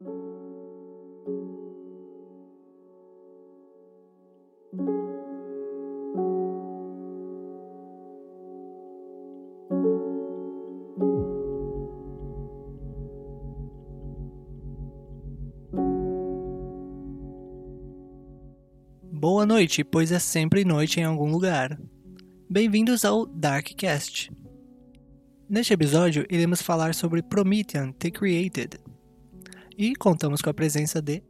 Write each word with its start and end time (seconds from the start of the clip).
Boa 0.00 0.14
noite, 19.44 19.84
pois 19.84 20.10
é 20.10 20.18
sempre 20.18 20.64
noite 20.64 20.98
em 20.98 21.04
algum 21.04 21.30
lugar. 21.30 21.78
Bem-vindos 22.48 23.04
ao 23.04 23.26
Darkcast. 23.26 24.32
Neste 25.46 25.74
episódio, 25.74 26.24
iremos 26.30 26.62
falar 26.62 26.94
sobre 26.94 27.22
Promethean 27.22 27.92
The 27.92 28.10
Created. 28.10 28.89
E 29.80 29.96
contamos 29.96 30.42
com 30.42 30.50
a 30.50 30.52
presença 30.52 31.00
de. 31.00 31.22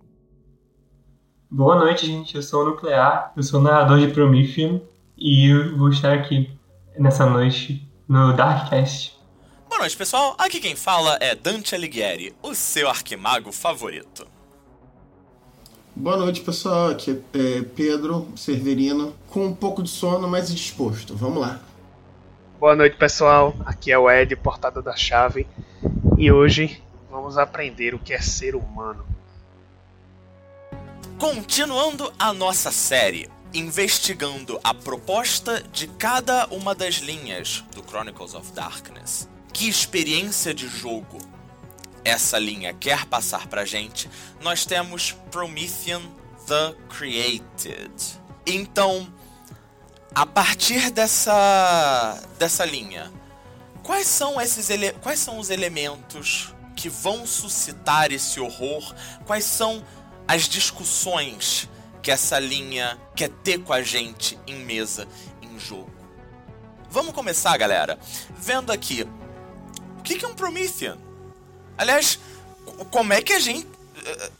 Boa 1.49 1.77
noite, 1.77 2.05
gente. 2.05 2.35
Eu 2.35 2.43
sou 2.43 2.65
o 2.65 2.71
Nuclear, 2.71 3.33
eu 3.37 3.45
sou 3.45 3.61
narrador 3.61 4.01
de 4.01 4.09
Promethean 4.09 4.81
e 5.17 5.49
eu 5.49 5.79
vou 5.79 5.89
estar 5.89 6.13
aqui 6.13 6.51
nessa 6.99 7.27
noite 7.27 7.89
no 8.09 8.33
Darkcast. 8.33 9.17
Boa 9.69 9.79
noite, 9.79 9.97
pessoal. 9.97 10.35
Aqui 10.37 10.59
quem 10.59 10.75
fala 10.75 11.17
é 11.21 11.33
Dante 11.37 11.77
Alighieri, 11.77 12.35
o 12.43 12.53
seu 12.53 12.89
arquimago 12.89 13.53
favorito. 13.53 14.27
Boa 15.95 16.17
noite, 16.17 16.41
pessoal. 16.41 16.89
Aqui 16.89 17.23
é 17.33 17.63
Pedro 17.63 18.27
Severino, 18.35 19.15
com 19.29 19.47
um 19.47 19.55
pouco 19.55 19.81
de 19.81 19.91
sono, 19.91 20.27
mas 20.27 20.53
disposto. 20.53 21.15
Vamos 21.15 21.41
lá. 21.41 21.61
Boa 22.59 22.75
noite, 22.75 22.97
pessoal. 22.97 23.55
Aqui 23.65 23.93
é 23.93 23.99
o 23.99 24.11
Ed, 24.11 24.35
portada 24.35 24.83
da 24.83 24.97
chave, 24.97 25.47
e 26.19 26.33
hoje 26.33 26.83
vamos 27.11 27.37
aprender 27.37 27.95
o 27.95 27.99
que 27.99 28.13
é 28.15 28.21
ser 28.21 28.55
humano. 28.55 29.05
Continuando 31.19 32.13
a 32.19 32.33
nossa 32.33 32.71
série, 32.71 33.29
investigando 33.53 34.59
a 34.63 34.73
proposta 34.73 35.63
de 35.73 35.87
cada 35.87 36.47
uma 36.47 36.75
das 36.75 36.95
linhas 36.95 37.65
do 37.75 37.83
Chronicles 37.83 38.35
of 38.35 38.53
Darkness. 38.53 39.29
Que 39.53 39.69
experiência 39.69 40.55
de 40.55 40.69
jogo 40.69 41.19
essa 42.05 42.39
linha 42.39 42.73
quer 42.73 43.05
passar 43.07 43.47
pra 43.49 43.65
gente, 43.65 44.09
nós 44.41 44.65
temos 44.65 45.13
Promethean 45.31 46.01
The 46.47 46.75
Created. 46.89 47.93
Então, 48.47 49.13
a 50.15 50.25
partir 50.25 50.91
dessa 50.91 52.19
dessa 52.39 52.65
linha, 52.65 53.13
quais 53.83 54.07
são 54.07 54.41
esses 54.41 54.69
quais 55.03 55.19
são 55.19 55.39
os 55.39 55.51
elementos 55.51 56.55
que 56.81 56.89
vão 56.89 57.27
suscitar 57.27 58.11
esse 58.11 58.41
horror? 58.41 58.95
Quais 59.27 59.45
são 59.45 59.85
as 60.27 60.49
discussões 60.49 61.69
que 62.03 62.11
essa 62.11 62.39
linha 62.39 62.99
quer 63.15 63.29
ter 63.29 63.59
com 63.59 63.75
a 63.75 63.83
gente 63.83 64.39
em 64.47 64.57
mesa, 64.65 65.07
em 65.43 65.59
jogo? 65.59 65.93
Vamos 66.89 67.13
começar, 67.13 67.55
galera, 67.59 67.99
vendo 68.39 68.73
aqui 68.73 69.07
o 69.99 70.03
que 70.03 70.25
é 70.25 70.27
um 70.27 70.35
Promethean? 70.35 70.97
Aliás, 71.77 72.19
como 72.91 73.13
é 73.13 73.21
que 73.21 73.35
a 73.35 73.39
gente. 73.39 73.69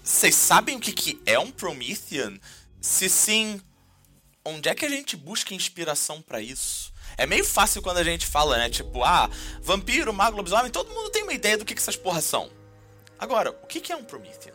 Vocês 0.03 0.35
sabem 0.35 0.77
o 0.77 0.81
que, 0.81 0.93
que 0.93 1.21
é 1.27 1.39
um 1.39 1.51
Promethean? 1.51 2.39
Se 2.81 3.11
sim, 3.11 3.61
onde 4.43 4.71
é 4.71 4.75
que 4.75 4.87
a 4.87 4.89
gente 4.89 5.15
busca 5.15 5.55
inspiração 5.55 6.23
para 6.23 6.41
isso? 6.41 6.90
É 7.21 7.27
meio 7.27 7.45
fácil 7.45 7.83
quando 7.83 7.99
a 7.99 8.03
gente 8.03 8.27
fala, 8.27 8.57
né? 8.57 8.71
Tipo, 8.71 9.05
ah, 9.05 9.29
vampiro, 9.63 10.11
mago, 10.11 10.39
lobisomem, 10.39 10.71
todo 10.71 10.89
mundo 10.89 11.11
tem 11.11 11.23
uma 11.23 11.35
ideia 11.35 11.59
do 11.59 11.67
que, 11.67 11.75
que 11.75 11.81
essas 11.81 11.95
porras 11.95 12.25
são. 12.25 12.49
Agora, 13.19 13.51
o 13.63 13.67
que, 13.67 13.79
que 13.79 13.93
é 13.93 13.97
um 13.97 14.03
Promethean? 14.03 14.55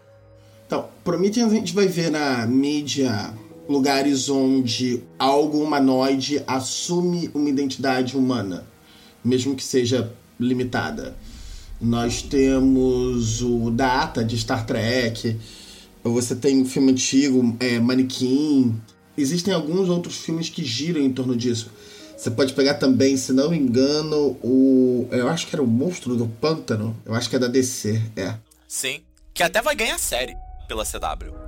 Então, 0.65 0.89
Promethean 1.03 1.45
a 1.45 1.49
gente 1.51 1.75
vai 1.75 1.87
ver 1.87 2.09
na 2.09 2.47
mídia 2.47 3.31
lugares 3.69 4.29
onde 4.29 5.03
algo 5.19 5.61
humanoide 5.61 6.43
assume 6.47 7.29
uma 7.35 7.47
identidade 7.47 8.17
humana, 8.17 8.65
mesmo 9.23 9.55
que 9.55 9.63
seja 9.63 10.11
limitada. 10.39 11.15
Nós 11.79 12.23
temos 12.23 13.43
o 13.43 13.69
Data 13.69 14.25
de 14.25 14.39
Star 14.39 14.65
Trek. 14.65 15.37
Você 16.03 16.35
tem 16.35 16.63
um 16.63 16.65
filme 16.65 16.93
antigo, 16.93 17.55
é, 17.59 17.79
Manequim. 17.79 18.81
Existem 19.15 19.53
alguns 19.53 19.87
outros 19.87 20.17
filmes 20.17 20.49
que 20.49 20.65
giram 20.65 20.99
em 20.99 21.13
torno 21.13 21.35
disso. 21.35 21.69
Você 22.17 22.31
pode 22.31 22.53
pegar 22.53 22.75
também, 22.75 23.17
se 23.17 23.33
não 23.33 23.49
me 23.49 23.57
engano, 23.57 24.37
o. 24.41 25.07
Eu 25.11 25.27
acho 25.27 25.47
que 25.47 25.55
era 25.55 25.63
o 25.63 25.67
Monstro 25.67 26.15
do 26.15 26.27
Pântano. 26.27 26.95
Eu 27.05 27.13
acho 27.13 27.29
que 27.29 27.35
é 27.35 27.39
da 27.39 27.47
DC, 27.47 28.01
é. 28.15 28.35
Sim. 28.67 29.01
Que 29.33 29.43
até 29.43 29.61
vai 29.61 29.75
ganhar 29.75 29.99
série 29.99 30.35
pela 30.67 30.85
CW 30.85 31.45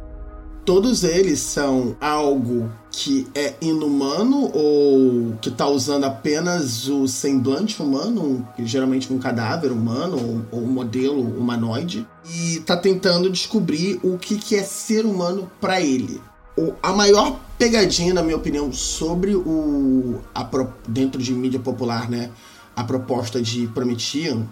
todos 0.68 1.06
eles 1.06 1.40
são 1.40 1.96
algo 2.02 2.70
que 2.92 3.26
é 3.34 3.54
inumano 3.62 4.52
ou 4.54 5.38
que 5.42 5.48
está 5.48 5.66
usando 5.66 6.04
apenas 6.04 6.90
o 6.90 7.08
semblante 7.08 7.82
humano, 7.82 8.46
geralmente 8.60 9.14
um 9.14 9.18
cadáver 9.18 9.72
humano 9.72 10.46
ou, 10.52 10.60
um 10.60 10.68
modelo 10.68 11.22
humanoide, 11.22 12.06
e 12.30 12.58
está 12.58 12.76
tentando 12.76 13.30
descobrir 13.30 13.98
o 14.04 14.18
que, 14.18 14.38
que 14.38 14.58
é 14.58 14.64
ser 14.64 15.06
humano 15.06 15.50
para 15.62 15.80
ele. 15.80 16.20
O, 16.58 16.74
a 16.84 16.92
maior 16.92 17.40
pegadinha, 17.58 18.14
na 18.14 18.24
minha 18.24 18.38
opinião, 18.38 18.72
sobre 18.72 19.36
o 19.36 20.22
a, 20.34 20.48
dentro 20.88 21.22
de 21.22 21.34
mídia 21.34 21.60
popular, 21.60 22.10
né, 22.10 22.32
a 22.76 22.84
proposta 22.84 23.42
de 23.42 23.68
Promethean 23.68 24.48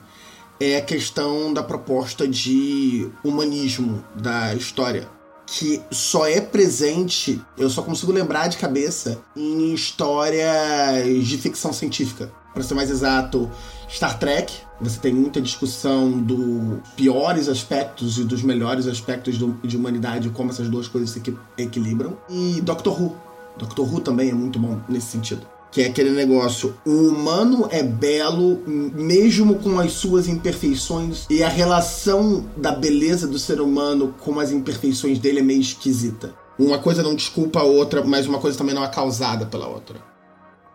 é 0.59 0.77
a 0.77 0.81
questão 0.81 1.53
da 1.53 1.61
proposta 1.61 2.27
de 2.27 3.09
humanismo 3.23 4.03
da 4.16 4.53
história 4.55 5.07
que 5.45 5.81
só 5.91 6.25
é 6.25 6.41
presente, 6.41 7.39
eu 7.57 7.69
só 7.69 7.83
consigo 7.83 8.11
lembrar 8.11 8.47
de 8.47 8.57
cabeça, 8.57 9.22
em 9.35 9.73
histórias 9.73 11.23
de 11.23 11.37
ficção 11.37 11.72
científica. 11.72 12.31
Para 12.53 12.63
ser 12.63 12.73
mais 12.73 12.89
exato, 12.89 13.51
Star 13.90 14.18
Trek, 14.19 14.53
você 14.79 15.00
tem 15.00 15.13
muita 15.13 15.41
discussão 15.41 16.12
dos 16.12 16.79
piores 16.96 17.47
aspectos 17.47 18.18
e 18.18 18.23
dos 18.23 18.44
melhores 18.44 18.88
aspectos 18.88 19.38
do, 19.38 19.57
de 19.63 19.78
humanidade, 19.78 20.29
como 20.29 20.50
essas 20.50 20.69
duas 20.69 20.88
coisas 20.88 21.09
se 21.09 21.22
equilibram. 21.57 22.18
E 22.29 22.62
Doctor 22.62 23.01
Who. 23.01 23.16
Doctor 23.57 23.94
Who 23.94 24.01
também 24.01 24.29
é 24.29 24.34
muito 24.34 24.59
bom 24.59 24.79
nesse 24.90 25.07
sentido 25.07 25.47
que 25.75 25.81
é 25.81 25.88
aquele 25.88 26.12
negócio, 26.12 26.73
o 26.85 27.09
humano 27.09 27.68
é 27.69 27.84
belo 27.84 28.63
mesmo 28.66 29.56
com 29.56 29.78
as 29.78 29.91
suas 29.91 30.25
imperfeições 30.25 31.28
e 31.29 31.44
a 31.44 31.50
relação 31.50 32.46
da 32.56 32.72
beleza 32.72 33.28
do 33.28 33.38
ser 33.38 33.59
humano 33.59 34.16
com 34.22 34.40
as 34.40 34.53
imperfeições 34.53 35.19
dele 35.19 35.40
é 35.40 35.44
meio 35.44 35.59
esquisita. 35.59 36.34
Uma 36.57 36.78
coisa 36.78 37.03
não 37.03 37.13
desculpa 37.13 37.59
a 37.59 37.63
outra, 37.63 38.02
mas 38.06 38.25
uma 38.25 38.40
coisa 38.40 38.57
também 38.57 38.73
não 38.73 38.85
é 38.85 38.88
causada 38.88 39.46
pela 39.47 39.67
outra. 39.67 39.97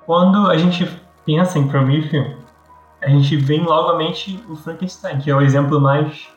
Quando 0.04 0.46
a 0.50 0.58
gente 0.58 0.86
pensa 1.24 1.58
em 1.58 1.66
Prometheus, 1.66 2.34
a 3.02 3.08
gente 3.08 3.36
vem 3.36 3.62
logo 3.62 3.90
à 3.90 3.96
mente 3.96 4.42
o 4.48 4.56
Frankenstein, 4.56 5.18
que 5.18 5.30
é 5.30 5.34
o 5.34 5.40
exemplo 5.40 5.80
mais, 5.80 6.28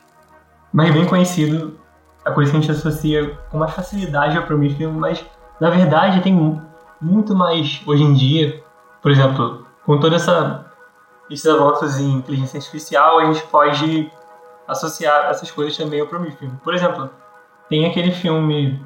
mais 0.72 0.92
bem 0.92 1.04
conhecido, 1.04 1.78
a 2.24 2.30
coisa 2.30 2.50
que 2.50 2.56
a 2.56 2.60
gente 2.60 2.70
associa 2.70 3.38
com 3.50 3.58
mais 3.58 3.72
facilidade 3.72 4.36
ao 4.36 4.44
Prometheus, 4.44 4.92
mas 4.92 5.24
na 5.60 5.70
verdade 5.70 6.22
tem 6.22 6.60
muito 7.00 7.34
mais 7.34 7.82
hoje 7.86 8.02
em 8.02 8.14
dia, 8.14 8.62
por 9.02 9.10
exemplo, 9.10 9.66
com 9.84 9.98
toda 10.00 10.16
essa 10.16 10.64
esses 11.30 11.46
avanços 11.46 11.98
em 11.98 12.12
inteligência 12.12 12.58
artificial, 12.58 13.18
a 13.18 13.32
gente 13.32 13.42
pode 13.46 14.10
associar 14.68 15.30
essas 15.30 15.50
coisas 15.50 15.76
também 15.76 16.00
ao 16.00 16.06
Prometheus. 16.06 16.52
Por 16.62 16.74
exemplo, 16.74 17.10
tem 17.68 17.86
aquele 17.86 18.12
filme 18.12 18.84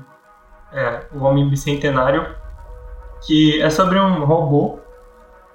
é, 0.73 1.07
O 1.13 1.25
Homem 1.25 1.49
Bicentenário, 1.49 2.35
que 3.27 3.61
é 3.61 3.71
sobre 3.71 3.99
um 3.99 4.25
robô 4.25 4.79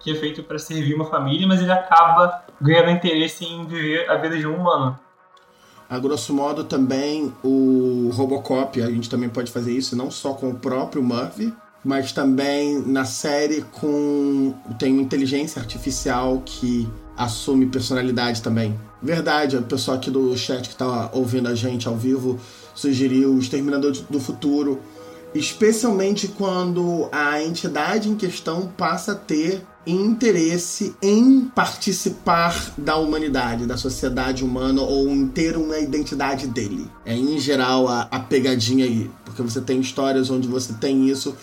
que 0.03 0.11
é 0.11 0.15
feito 0.15 0.43
para 0.43 0.59
servir 0.59 0.93
uma 0.93 1.05
família, 1.05 1.47
mas 1.47 1.61
ele 1.61 1.71
acaba 1.71 2.43
ganhando 2.61 2.91
interesse 2.91 3.45
em 3.45 3.65
viver 3.65 4.09
a 4.09 4.17
vida 4.17 4.37
de 4.37 4.45
um 4.45 4.57
humano. 4.57 4.99
A 5.89 5.97
grosso 5.97 6.33
modo, 6.33 6.63
também 6.63 7.33
o 7.44 8.09
Robocop, 8.13 8.81
a 8.81 8.88
gente 8.88 9.09
também 9.09 9.29
pode 9.29 9.51
fazer 9.51 9.71
isso, 9.71 9.95
não 9.95 10.11
só 10.11 10.33
com 10.33 10.50
o 10.50 10.55
próprio 10.55 11.01
Murphy, 11.01 11.53
mas 11.85 12.11
também 12.11 12.81
na 12.81 13.05
série 13.05 13.61
com 13.61 14.53
tem 14.79 15.00
inteligência 15.00 15.61
artificial 15.61 16.41
que 16.45 16.88
assume 17.15 17.67
personalidade 17.67 18.41
também. 18.41 18.77
Verdade, 19.01 19.57
o 19.57 19.63
pessoal 19.63 19.97
aqui 19.97 20.09
do 20.09 20.35
chat 20.38 20.67
que 20.67 20.75
tá 20.75 21.09
ouvindo 21.13 21.47
a 21.47 21.56
gente 21.56 21.88
ao 21.88 21.95
vivo 21.95 22.39
sugeriu 22.73 23.33
o 23.33 23.39
Exterminador 23.39 23.91
do 24.09 24.19
Futuro, 24.19 24.81
especialmente 25.33 26.27
quando 26.27 27.07
a 27.12 27.41
entidade 27.41 28.09
em 28.09 28.15
questão 28.15 28.71
passa 28.77 29.13
a 29.13 29.15
ter 29.15 29.63
interesse 29.85 30.95
em 31.01 31.41
participar 31.41 32.74
da 32.77 32.95
humanidade, 32.95 33.65
da 33.65 33.75
sociedade 33.75 34.44
humana 34.44 34.81
ou 34.81 35.09
em 35.09 35.27
ter 35.27 35.57
uma 35.57 35.77
identidade 35.77 36.47
dele. 36.47 36.89
É 37.06 37.15
em 37.15 37.38
geral 37.39 37.88
a, 37.88 38.03
a 38.03 38.19
pegadinha 38.19 38.85
aí, 38.85 39.09
porque 39.25 39.41
você 39.41 39.59
tem 39.59 39.80
histórias 39.81 40.30
onde 40.30 40.47
você 40.47 40.74
tem 40.74 41.09
isso 41.09 41.35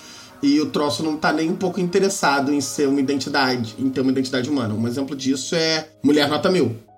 e 0.43 0.59
o 0.61 0.67
troço 0.67 1.03
não 1.03 1.17
tá 1.17 1.33
nem 1.33 1.51
um 1.51 1.57
pouco 1.57 1.81
interessado 1.81 2.53
em 2.53 2.61
ser 2.61 2.89
uma 2.89 3.01
identidade, 3.01 3.75
em 3.79 3.91
ter 3.91 4.01
uma 4.01 4.11
identidade 4.11 4.49
humana. 4.49 4.75
Um 4.75 4.89
exemplo 4.89 5.15
disso 5.15 5.55
é 5.55 5.89
Mulher 6.03 6.29
Nota 6.29 6.51
Mil. 6.51 6.90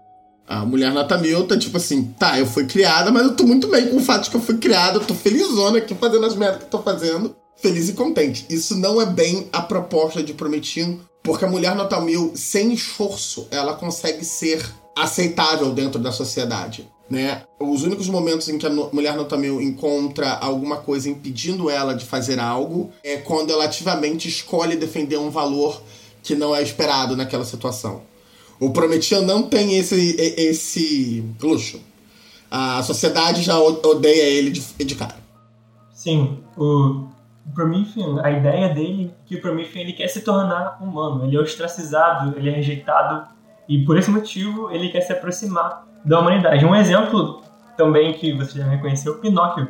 A 0.46 0.64
mulher 0.64 0.92
nota 0.92 1.16
mil 1.18 1.46
tá 1.46 1.58
tipo 1.58 1.76
assim, 1.76 2.04
tá, 2.18 2.38
eu 2.38 2.46
fui 2.46 2.66
criada, 2.66 3.10
mas 3.10 3.22
eu 3.22 3.34
tô 3.34 3.44
muito 3.44 3.68
bem 3.68 3.88
com 3.88 3.96
o 3.96 4.00
fato 4.00 4.24
de 4.24 4.30
que 4.30 4.36
eu 4.36 4.40
fui 4.40 4.58
criada, 4.58 4.98
eu 4.98 5.04
tô 5.04 5.14
felizona 5.14 5.78
aqui 5.78 5.94
fazendo 5.94 6.26
as 6.26 6.34
merdas 6.34 6.58
que 6.58 6.64
eu 6.64 6.70
tô 6.70 6.82
fazendo, 6.82 7.34
feliz 7.56 7.88
e 7.88 7.92
contente. 7.92 8.44
Isso 8.50 8.76
não 8.76 9.00
é 9.00 9.06
bem 9.06 9.48
a 9.52 9.62
proposta 9.62 10.22
de 10.22 10.34
Prometido, 10.34 11.00
porque 11.22 11.44
a 11.44 11.48
mulher 11.48 11.74
nota 11.74 12.00
mil, 12.00 12.32
sem 12.34 12.72
esforço, 12.72 13.46
ela 13.50 13.74
consegue 13.74 14.24
ser 14.24 14.62
aceitável 14.96 15.72
dentro 15.72 16.00
da 16.00 16.12
sociedade. 16.12 16.90
Né? 17.08 17.42
Os 17.60 17.82
únicos 17.82 18.08
momentos 18.08 18.48
em 18.48 18.58
que 18.58 18.66
a 18.66 18.70
mulher 18.70 19.14
nota 19.14 19.36
mil 19.36 19.60
encontra 19.60 20.32
alguma 20.32 20.78
coisa 20.78 21.10
impedindo 21.10 21.68
ela 21.68 21.94
de 21.94 22.04
fazer 22.06 22.40
algo 22.40 22.90
é 23.04 23.18
quando 23.18 23.52
ela 23.52 23.64
ativamente 23.64 24.28
escolhe 24.28 24.76
defender 24.76 25.18
um 25.18 25.30
valor 25.30 25.82
que 26.22 26.34
não 26.34 26.54
é 26.54 26.62
esperado 26.62 27.16
naquela 27.16 27.44
situação. 27.44 28.02
O 28.62 28.70
Prometheus 28.70 29.26
não 29.26 29.42
tem 29.42 29.76
esse, 29.76 30.14
esse 30.38 31.34
luxo. 31.42 31.80
A 32.48 32.80
sociedade 32.84 33.42
já 33.42 33.58
odeia 33.58 34.22
ele 34.22 34.50
de, 34.50 34.60
de 34.84 34.94
cara. 34.94 35.16
Sim, 35.92 36.38
o 36.56 37.08
Prometheus, 37.52 38.20
a 38.20 38.30
ideia 38.30 38.68
dele 38.68 39.10
é 39.12 39.28
que 39.28 39.34
o 39.34 39.40
Prometheus 39.40 39.74
ele 39.74 39.92
quer 39.94 40.06
se 40.06 40.20
tornar 40.20 40.78
humano. 40.80 41.24
Ele 41.24 41.36
é 41.36 41.40
ostracizado, 41.40 42.38
ele 42.38 42.50
é 42.50 42.52
rejeitado 42.52 43.26
e 43.68 43.84
por 43.84 43.98
esse 43.98 44.12
motivo 44.12 44.70
ele 44.70 44.90
quer 44.90 45.00
se 45.00 45.12
aproximar 45.12 45.84
da 46.04 46.20
humanidade. 46.20 46.64
Um 46.64 46.76
exemplo 46.76 47.42
também 47.76 48.12
que 48.12 48.32
você 48.32 48.58
já 48.58 48.68
reconheceu, 48.68 49.18
Pinóquio. 49.18 49.66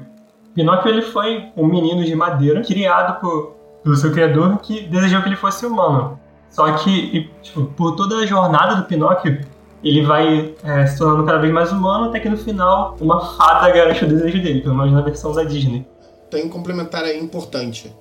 Pinóquio 0.54 0.90
ele 0.90 1.00
foi 1.00 1.46
um 1.56 1.64
menino 1.64 2.04
de 2.04 2.14
madeira 2.14 2.60
criado 2.60 3.18
por, 3.22 3.56
pelo 3.82 3.96
seu 3.96 4.12
criador 4.12 4.58
que 4.58 4.82
desejou 4.82 5.22
que 5.22 5.30
ele 5.30 5.36
fosse 5.36 5.64
humano. 5.64 6.20
Só 6.52 6.70
que, 6.78 7.30
tipo, 7.42 7.64
por 7.64 7.96
toda 7.96 8.16
a 8.16 8.26
jornada 8.26 8.76
do 8.76 8.84
Pinóquio, 8.84 9.40
ele 9.82 10.02
vai 10.02 10.54
é, 10.62 10.86
se 10.86 10.98
tornando 10.98 11.24
cada 11.24 11.38
vez 11.38 11.52
mais 11.52 11.72
humano, 11.72 12.08
até 12.08 12.20
que 12.20 12.28
no 12.28 12.36
final 12.36 12.96
uma 13.00 13.20
fada 13.36 13.70
garante 13.72 14.04
o 14.04 14.08
desejo 14.08 14.40
dele, 14.40 14.60
pelo 14.60 14.76
menos 14.76 14.92
na 14.92 15.00
versão 15.00 15.32
da 15.32 15.42
Disney. 15.42 15.84
Tem 16.30 16.44
um 16.44 16.48
complementar 16.48 17.04
aí 17.04 17.18
importante. 17.18 17.92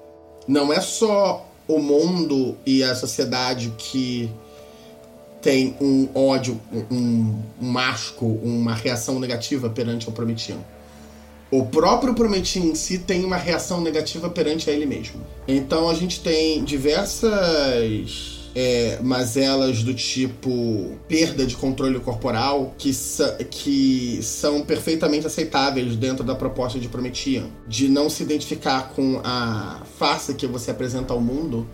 Não 0.48 0.72
é 0.72 0.80
só 0.80 1.46
o 1.68 1.80
mundo 1.80 2.58
e 2.66 2.84
a 2.84 2.94
sociedade 2.94 3.74
que 3.78 4.30
tem 5.42 5.76
um 5.82 6.10
ódio, 6.14 6.60
um, 6.92 7.42
um 7.62 8.40
uma 8.44 8.74
reação 8.74 9.20
negativa 9.20 9.70
perante 9.70 10.08
o 10.08 10.12
Prometiano. 10.12 10.64
O 11.50 11.66
próprio 11.66 12.14
Prometheus 12.14 12.66
em 12.66 12.76
si 12.76 13.00
tem 13.00 13.26
uma 13.26 13.36
reação 13.38 13.82
negativa 13.82 14.30
perante 14.30 14.70
a 14.70 14.74
ele 14.74 14.86
mesmo. 14.86 15.22
Então 15.48 15.90
a 15.90 15.94
gente 15.94 16.22
tem 16.22 16.64
diversas 16.64 18.41
é, 18.56 19.00
mazelas 19.02 19.84
do 19.84 19.94
tipo 19.94 20.98
perda 21.08 21.46
de 21.46 21.56
controle 21.56 22.00
corporal 22.00 22.74
que, 22.78 22.92
que 23.50 24.20
são 24.22 24.62
perfeitamente 24.62 25.26
aceitáveis 25.26 25.96
dentro 25.96 26.24
da 26.24 26.36
proposta 26.36 26.80
de 26.80 26.88
Promethean. 26.90 27.46
De 27.68 27.88
não 27.88 28.10
se 28.10 28.24
identificar 28.24 28.90
com 28.90 29.22
a 29.24 29.82
face 29.98 30.34
que 30.34 30.46
você 30.46 30.72
apresenta 30.72 31.14
ao 31.14 31.22
mundo 31.22 31.68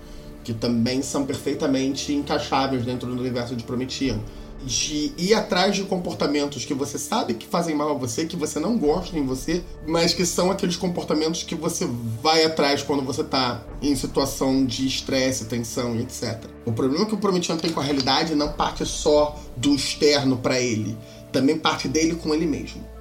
que 0.47 0.53
também 0.53 1.01
são 1.01 1.25
perfeitamente 1.25 2.13
encaixáveis 2.13 2.85
dentro 2.85 3.13
do 3.13 3.19
universo 3.19 3.53
de 3.53 3.65
Promethean. 3.65 4.17
De 4.65 5.13
ir 5.17 5.33
atrás 5.33 5.75
de 5.75 5.83
comportamentos 5.83 6.65
que 6.65 6.73
você 6.73 6.97
sabe 6.97 7.35
que 7.35 7.45
fazem 7.45 7.75
mal 7.75 7.91
a 7.91 7.93
você, 7.93 8.25
que 8.25 8.35
você 8.35 8.59
não 8.59 8.77
gosta 8.77 9.17
em 9.17 9.25
você, 9.25 9.63
mas 9.85 10.13
que 10.13 10.25
são 10.25 10.51
aqueles 10.51 10.75
comportamentos 10.75 11.43
que 11.43 11.55
você 11.55 11.87
vai 12.21 12.43
atrás 12.43 12.83
quando 12.83 13.03
você 13.03 13.23
tá 13.23 13.63
em 13.81 13.95
situação 13.95 14.65
de 14.65 14.85
estresse, 14.85 15.45
tensão 15.45 15.95
etc. 15.99 16.45
O 16.65 16.73
problema 16.73 17.05
que 17.05 17.15
o 17.15 17.17
Promethean 17.17 17.57
tem 17.57 17.71
com 17.71 17.79
a 17.79 17.83
realidade 17.83 18.35
não 18.35 18.51
parte 18.51 18.85
só 18.85 19.39
do 19.55 19.73
externo 19.73 20.37
para 20.37 20.59
ele, 20.59 20.97
também 21.31 21.57
parte 21.57 21.87
dele 21.87 22.15
com 22.15 22.33
ele 22.33 22.45
mesmo. 22.45 22.97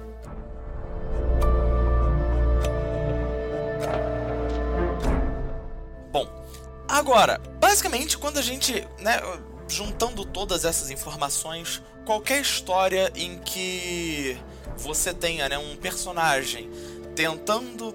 Agora, 6.97 7.39
basicamente, 7.59 8.17
quando 8.17 8.39
a 8.39 8.41
gente, 8.41 8.73
né, 8.99 9.21
juntando 9.67 10.25
todas 10.25 10.65
essas 10.65 10.89
informações, 10.89 11.81
qualquer 12.05 12.41
história 12.41 13.11
em 13.15 13.37
que 13.39 14.37
você 14.77 15.13
tenha, 15.13 15.49
né, 15.49 15.57
um 15.57 15.75
personagem 15.75 16.69
tentando 17.15 17.93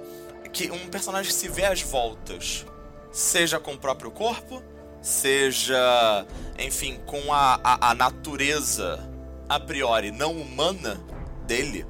que 0.52 0.70
um 0.70 0.88
personagem 0.88 1.32
se 1.32 1.48
vê 1.48 1.64
às 1.64 1.80
voltas, 1.80 2.66
seja 3.10 3.58
com 3.58 3.74
o 3.74 3.78
próprio 3.78 4.10
corpo, 4.10 4.62
seja, 5.00 6.26
enfim, 6.58 7.00
com 7.06 7.32
a, 7.32 7.58
a, 7.62 7.90
a 7.90 7.94
natureza 7.94 9.08
a 9.48 9.58
priori 9.58 10.10
não 10.10 10.32
humana 10.32 11.00
dele, 11.46 11.86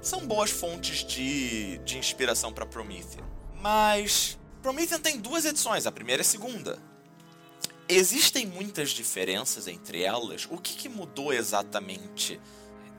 são 0.00 0.26
boas 0.26 0.50
fontes 0.50 1.04
de, 1.04 1.78
de 1.78 1.98
inspiração 1.98 2.52
para 2.52 2.64
Prometheus. 2.64 3.24
Mas 3.60 4.38
Promethean 4.62 5.00
tem 5.00 5.18
duas 5.18 5.44
edições, 5.44 5.86
a 5.86 5.92
primeira 5.92 6.20
e 6.20 6.24
a 6.24 6.24
segunda. 6.24 6.78
Existem 7.88 8.46
muitas 8.46 8.90
diferenças 8.90 9.68
entre 9.68 10.02
elas? 10.02 10.48
O 10.50 10.58
que, 10.58 10.74
que 10.74 10.88
mudou 10.88 11.32
exatamente 11.32 12.40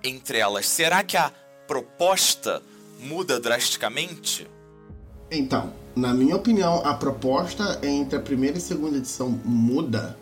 entre 0.02 0.38
elas? 0.38 0.66
Será 0.66 1.04
que 1.04 1.18
a 1.18 1.32
proposta 1.68 2.64
muda 3.00 3.38
drasticamente? 3.40 4.48
Então, 5.30 5.74
na 5.94 6.14
minha 6.14 6.38
opinião, 6.38 6.86
a 6.86 6.94
proposta 6.94 7.82
entre 7.84 8.18
a 8.18 8.22
primeira 8.22 8.58
e 8.58 8.62
segunda 8.62 8.98
edição 8.98 9.30
muda, 9.44 10.18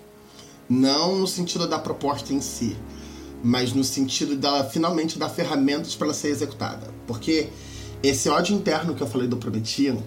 não 0.67 1.19
no 1.19 1.27
sentido 1.27 1.67
da 1.67 1.77
proposta 1.77 2.33
em 2.33 2.41
si, 2.41 2.75
mas 3.43 3.71
no 3.71 3.83
sentido 3.83 4.35
dela 4.35 4.67
finalmente 4.67 5.19
dar 5.19 5.29
ferramentas 5.29 5.93
para 5.93 6.07
ela 6.07 6.13
ser 6.15 6.29
executada. 6.29 6.91
Porque 7.05 7.49
esse 8.01 8.29
ódio 8.29 8.55
interno 8.55 8.95
que 8.95 9.03
eu 9.03 9.07
falei 9.07 9.27
do 9.27 9.37
Prometido 9.37 10.01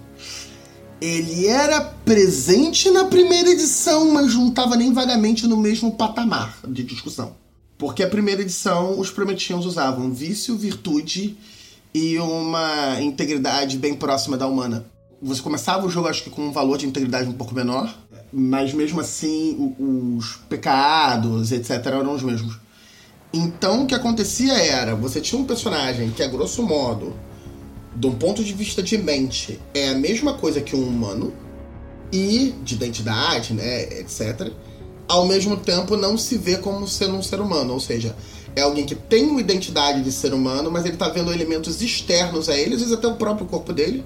ele 1.00 1.46
era 1.46 1.80
presente 1.80 2.90
na 2.90 3.04
primeira 3.04 3.50
edição, 3.50 4.12
mas 4.12 4.34
não 4.34 4.48
estava 4.48 4.76
nem 4.76 4.92
vagamente 4.92 5.46
no 5.46 5.56
mesmo 5.56 5.92
patamar 5.92 6.58
de 6.66 6.82
discussão. 6.82 7.34
Porque 7.76 8.02
a 8.02 8.08
primeira 8.08 8.42
edição, 8.42 8.98
os 8.98 9.10
prometidos 9.10 9.64
usavam 9.64 10.12
vício, 10.12 10.56
virtude 10.56 11.36
e 11.94 12.18
uma 12.18 13.00
integridade 13.00 13.78
bem 13.78 13.94
próxima 13.94 14.36
da 14.36 14.46
humana. 14.46 14.86
Você 15.22 15.40
começava 15.40 15.86
o 15.86 15.90
jogo, 15.90 16.08
acho 16.08 16.24
que 16.24 16.30
com 16.30 16.48
um 16.48 16.52
valor 16.52 16.78
de 16.78 16.86
integridade 16.86 17.28
um 17.28 17.32
pouco 17.32 17.54
menor, 17.54 17.92
mas 18.32 18.72
mesmo 18.72 19.00
assim 19.00 19.74
os 19.78 20.40
pecados, 20.48 21.52
etc., 21.52 21.70
eram 21.86 22.14
os 22.14 22.22
mesmos. 22.22 22.58
Então 23.32 23.84
o 23.84 23.86
que 23.86 23.94
acontecia 23.94 24.54
era: 24.54 24.96
você 24.96 25.20
tinha 25.20 25.40
um 25.40 25.44
personagem 25.44 26.10
que, 26.10 26.22
a 26.22 26.28
grosso 26.28 26.62
modo, 26.62 27.14
de 27.98 28.06
um 28.06 28.12
ponto 28.12 28.44
de 28.44 28.52
vista 28.52 28.80
de 28.80 28.96
mente, 28.96 29.60
é 29.74 29.88
a 29.88 29.94
mesma 29.94 30.34
coisa 30.34 30.60
que 30.60 30.76
um 30.76 30.86
humano 30.86 31.34
e 32.12 32.54
de 32.62 32.76
identidade, 32.76 33.52
né, 33.52 33.82
etc. 33.98 34.52
Ao 35.08 35.26
mesmo 35.26 35.56
tempo, 35.56 35.96
não 35.96 36.16
se 36.16 36.38
vê 36.38 36.58
como 36.58 36.86
sendo 36.86 37.16
um 37.16 37.22
ser 37.22 37.40
humano, 37.40 37.72
ou 37.74 37.80
seja, 37.80 38.14
é 38.54 38.60
alguém 38.62 38.86
que 38.86 38.94
tem 38.94 39.26
uma 39.26 39.40
identidade 39.40 40.02
de 40.02 40.12
ser 40.12 40.32
humano, 40.32 40.70
mas 40.70 40.84
ele 40.84 40.94
está 40.94 41.08
vendo 41.08 41.32
elementos 41.32 41.82
externos 41.82 42.48
a 42.48 42.56
ele, 42.56 42.74
às 42.74 42.80
vezes 42.80 42.94
até 42.94 43.08
o 43.08 43.16
próprio 43.16 43.46
corpo 43.46 43.72
dele, 43.72 44.04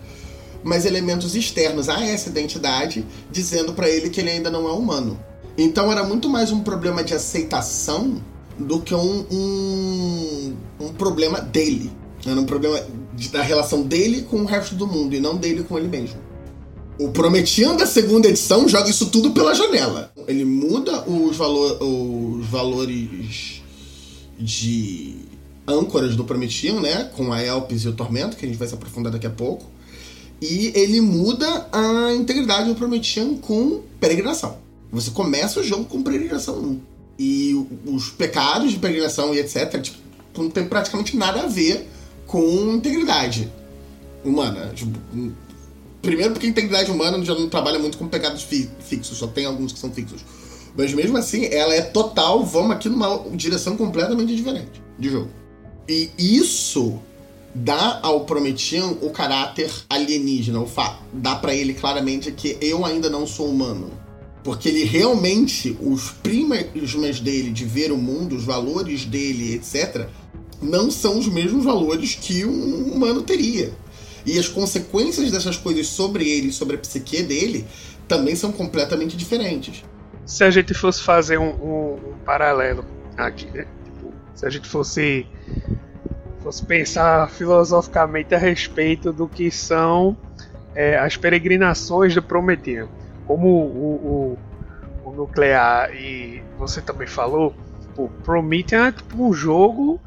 mas 0.65 0.87
elementos 0.87 1.35
externos 1.35 1.91
a 1.91 2.03
essa 2.03 2.31
identidade, 2.31 3.05
dizendo 3.31 3.75
para 3.75 3.91
ele 3.91 4.09
que 4.09 4.21
ele 4.21 4.31
ainda 4.31 4.51
não 4.51 4.67
é 4.67 4.73
humano. 4.73 5.21
Então 5.59 5.93
era 5.93 6.03
muito 6.03 6.31
mais 6.31 6.51
um 6.51 6.61
problema 6.61 7.05
de 7.05 7.13
aceitação 7.13 8.23
do 8.59 8.81
que 8.81 8.95
um, 8.95 9.27
um, 9.31 10.57
um 10.81 10.89
problema 10.95 11.43
dele. 11.43 11.93
Era 12.25 12.41
um 12.41 12.47
problema 12.47 12.81
da 13.31 13.43
relação 13.43 13.83
dele 13.83 14.23
com 14.23 14.43
o 14.43 14.45
resto 14.45 14.75
do 14.75 14.87
mundo 14.87 15.15
e 15.15 15.21
não 15.21 15.37
dele 15.37 15.63
com 15.63 15.79
ele 15.79 15.89
mesmo. 15.89 16.17
O 16.99 17.11
Prometiano 17.11 17.79
da 17.79 17.87
segunda 17.87 18.29
edição 18.29 18.69
joga 18.69 18.89
isso 18.89 19.07
tudo 19.07 19.33
pela 19.33 19.55
janela. 19.55 20.13
Ele 20.27 20.45
muda 20.45 21.03
os, 21.09 21.39
os 21.41 22.47
valores 22.47 23.63
de 24.39 25.17
âncoras 25.67 26.17
do 26.17 26.25
Prometiano, 26.25 26.81
né? 26.81 27.11
Com 27.17 27.33
a 27.33 27.43
Elpis 27.43 27.83
e 27.83 27.89
o 27.89 27.93
Tormento, 27.93 28.37
que 28.37 28.45
a 28.45 28.49
gente 28.49 28.59
vai 28.59 28.69
se 28.69 28.75
aprofundar 28.75 29.13
daqui 29.13 29.27
a 29.27 29.31
pouco. 29.31 29.65
E 30.41 30.73
ele 30.75 31.01
muda 31.01 31.69
a 31.73 32.13
integridade 32.15 32.69
do 32.69 32.75
Prometiano 32.75 33.39
com 33.39 33.81
peregrinação. 34.01 34.59
Você 34.91 35.11
começa 35.11 35.61
o 35.61 35.63
jogo 35.63 35.85
com 35.85 36.03
peregrinação 36.03 36.59
1. 36.59 36.81
E 37.19 37.67
os 37.87 38.11
pecados 38.11 38.73
de 38.73 38.79
peregrinação 38.79 39.35
e 39.35 39.39
etc. 39.39 39.81
Tipo, 39.81 39.99
não 40.37 40.51
tem 40.51 40.67
praticamente 40.67 41.17
nada 41.17 41.43
a 41.43 41.47
ver 41.47 41.89
com 42.33 42.75
integridade 42.75 43.53
humana. 44.25 44.73
Tipo, 44.75 44.99
primeiro 46.01 46.33
porque 46.33 46.47
integridade 46.47 46.91
humana 46.91 47.23
já 47.23 47.35
não 47.35 47.47
trabalha 47.47 47.79
muito 47.79 47.99
com 47.99 48.09
pecados 48.09 48.43
fi 48.43 48.71
fixos, 48.81 49.19
só 49.19 49.27
tem 49.27 49.45
alguns 49.45 49.71
que 49.71 49.79
são 49.79 49.93
fixos. 49.93 50.25
Mas 50.75 50.95
mesmo 50.95 51.19
assim, 51.19 51.45
ela 51.53 51.75
é 51.75 51.83
total, 51.83 52.43
vamos 52.43 52.71
aqui 52.71 52.89
numa 52.89 53.23
direção 53.35 53.77
completamente 53.77 54.35
diferente 54.35 54.83
de 54.99 55.11
jogo. 55.11 55.29
E 55.87 56.11
isso 56.19 56.99
dá 57.55 58.01
ao 58.03 58.25
Prometian 58.25 58.97
o 59.03 59.11
caráter 59.11 59.71
alienígena, 59.91 60.59
o 60.59 60.69
dá 61.13 61.37
para 61.37 61.55
ele 61.55 61.75
claramente 61.75 62.33
que 62.33 62.57
eu 62.63 62.87
ainda 62.87 63.11
não 63.11 63.27
sou 63.27 63.47
humano. 63.51 63.91
Porque 64.43 64.71
ele 64.71 64.85
realmente, 64.85 65.77
os 65.83 66.11
prismas 66.11 67.21
dele 67.21 67.51
de 67.51 67.67
ver 67.67 67.93
o 67.93 67.99
mundo, 67.99 68.35
os 68.35 68.45
valores 68.45 69.05
dele, 69.05 69.55
etc., 69.55 70.09
não 70.63 70.91
são 70.91 71.19
os 71.19 71.29
mesmos 71.29 71.65
valores 71.65 72.15
que 72.15 72.45
um 72.45 72.93
humano 72.93 73.23
teria. 73.23 73.73
E 74.25 74.39
as 74.39 74.49
consequências 74.49 75.31
dessas 75.31 75.57
coisas 75.57 75.89
sobre 75.89 76.29
ele, 76.29 76.53
sobre 76.53 76.77
a 76.77 76.79
psique 76.79 77.23
dele, 77.23 77.67
também 78.07 78.37
são 78.37 78.53
completamente 78.53 79.17
diferentes. 79.17 79.85
Se 80.25 80.45
a 80.45 80.51
gente 80.51 80.73
fosse 80.73 81.03
fazer 81.03 81.39
um, 81.39 81.51
um, 81.51 81.95
um 81.95 82.19
paralelo 82.25 82.85
aqui, 83.17 83.47
né? 83.47 83.67
Tipo, 83.85 84.13
se 84.35 84.47
a 84.47 84.51
gente 84.51 84.69
fosse, 84.69 85.27
fosse 86.43 86.65
pensar 86.65 87.29
filosoficamente 87.31 88.35
a 88.35 88.39
respeito 88.39 89.13
do 89.13 89.27
que 89.27 89.51
são 89.51 90.17
é, 90.75 90.97
as 90.97 91.17
peregrinações 91.17 92.15
do 92.15 92.23
Prometeu, 92.23 92.89
como 93.27 93.49
o, 93.49 94.39
o, 95.05 95.09
o, 95.09 95.13
nuclear 95.13 95.95
e 95.95 96.43
você 96.59 96.81
também 96.81 97.07
falou, 97.07 97.55
o 97.97 98.09
Prometheus 98.09 98.89
é 98.89 98.93
tipo 98.93 99.27
um 99.27 99.33
jogo 99.33 100.01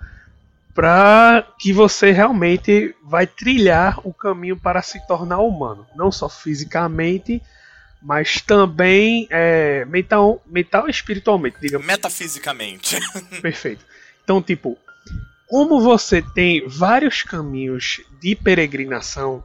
para 0.76 1.48
que 1.58 1.72
você 1.72 2.12
realmente 2.12 2.94
vai 3.02 3.26
trilhar 3.26 4.06
o 4.06 4.14
caminho 4.14 4.60
para 4.60 4.82
se 4.82 5.00
tornar 5.08 5.40
humano, 5.40 5.88
não 5.96 6.12
só 6.12 6.28
fisicamente, 6.28 7.42
mas 8.02 8.42
também 8.42 9.26
é, 9.32 9.86
mental, 9.86 10.44
mental 10.46 10.88
e 10.88 10.92
espiritualmente, 10.92 11.58
digamos. 11.62 11.88
Metafisicamente. 11.88 13.00
Perfeito. 13.42 13.86
Então, 14.22 14.42
tipo, 14.42 14.78
como 15.48 15.80
você 15.80 16.22
tem 16.22 16.68
vários 16.68 17.24
caminhos 17.24 18.02
de 18.20 18.36
peregrinação, 18.36 19.42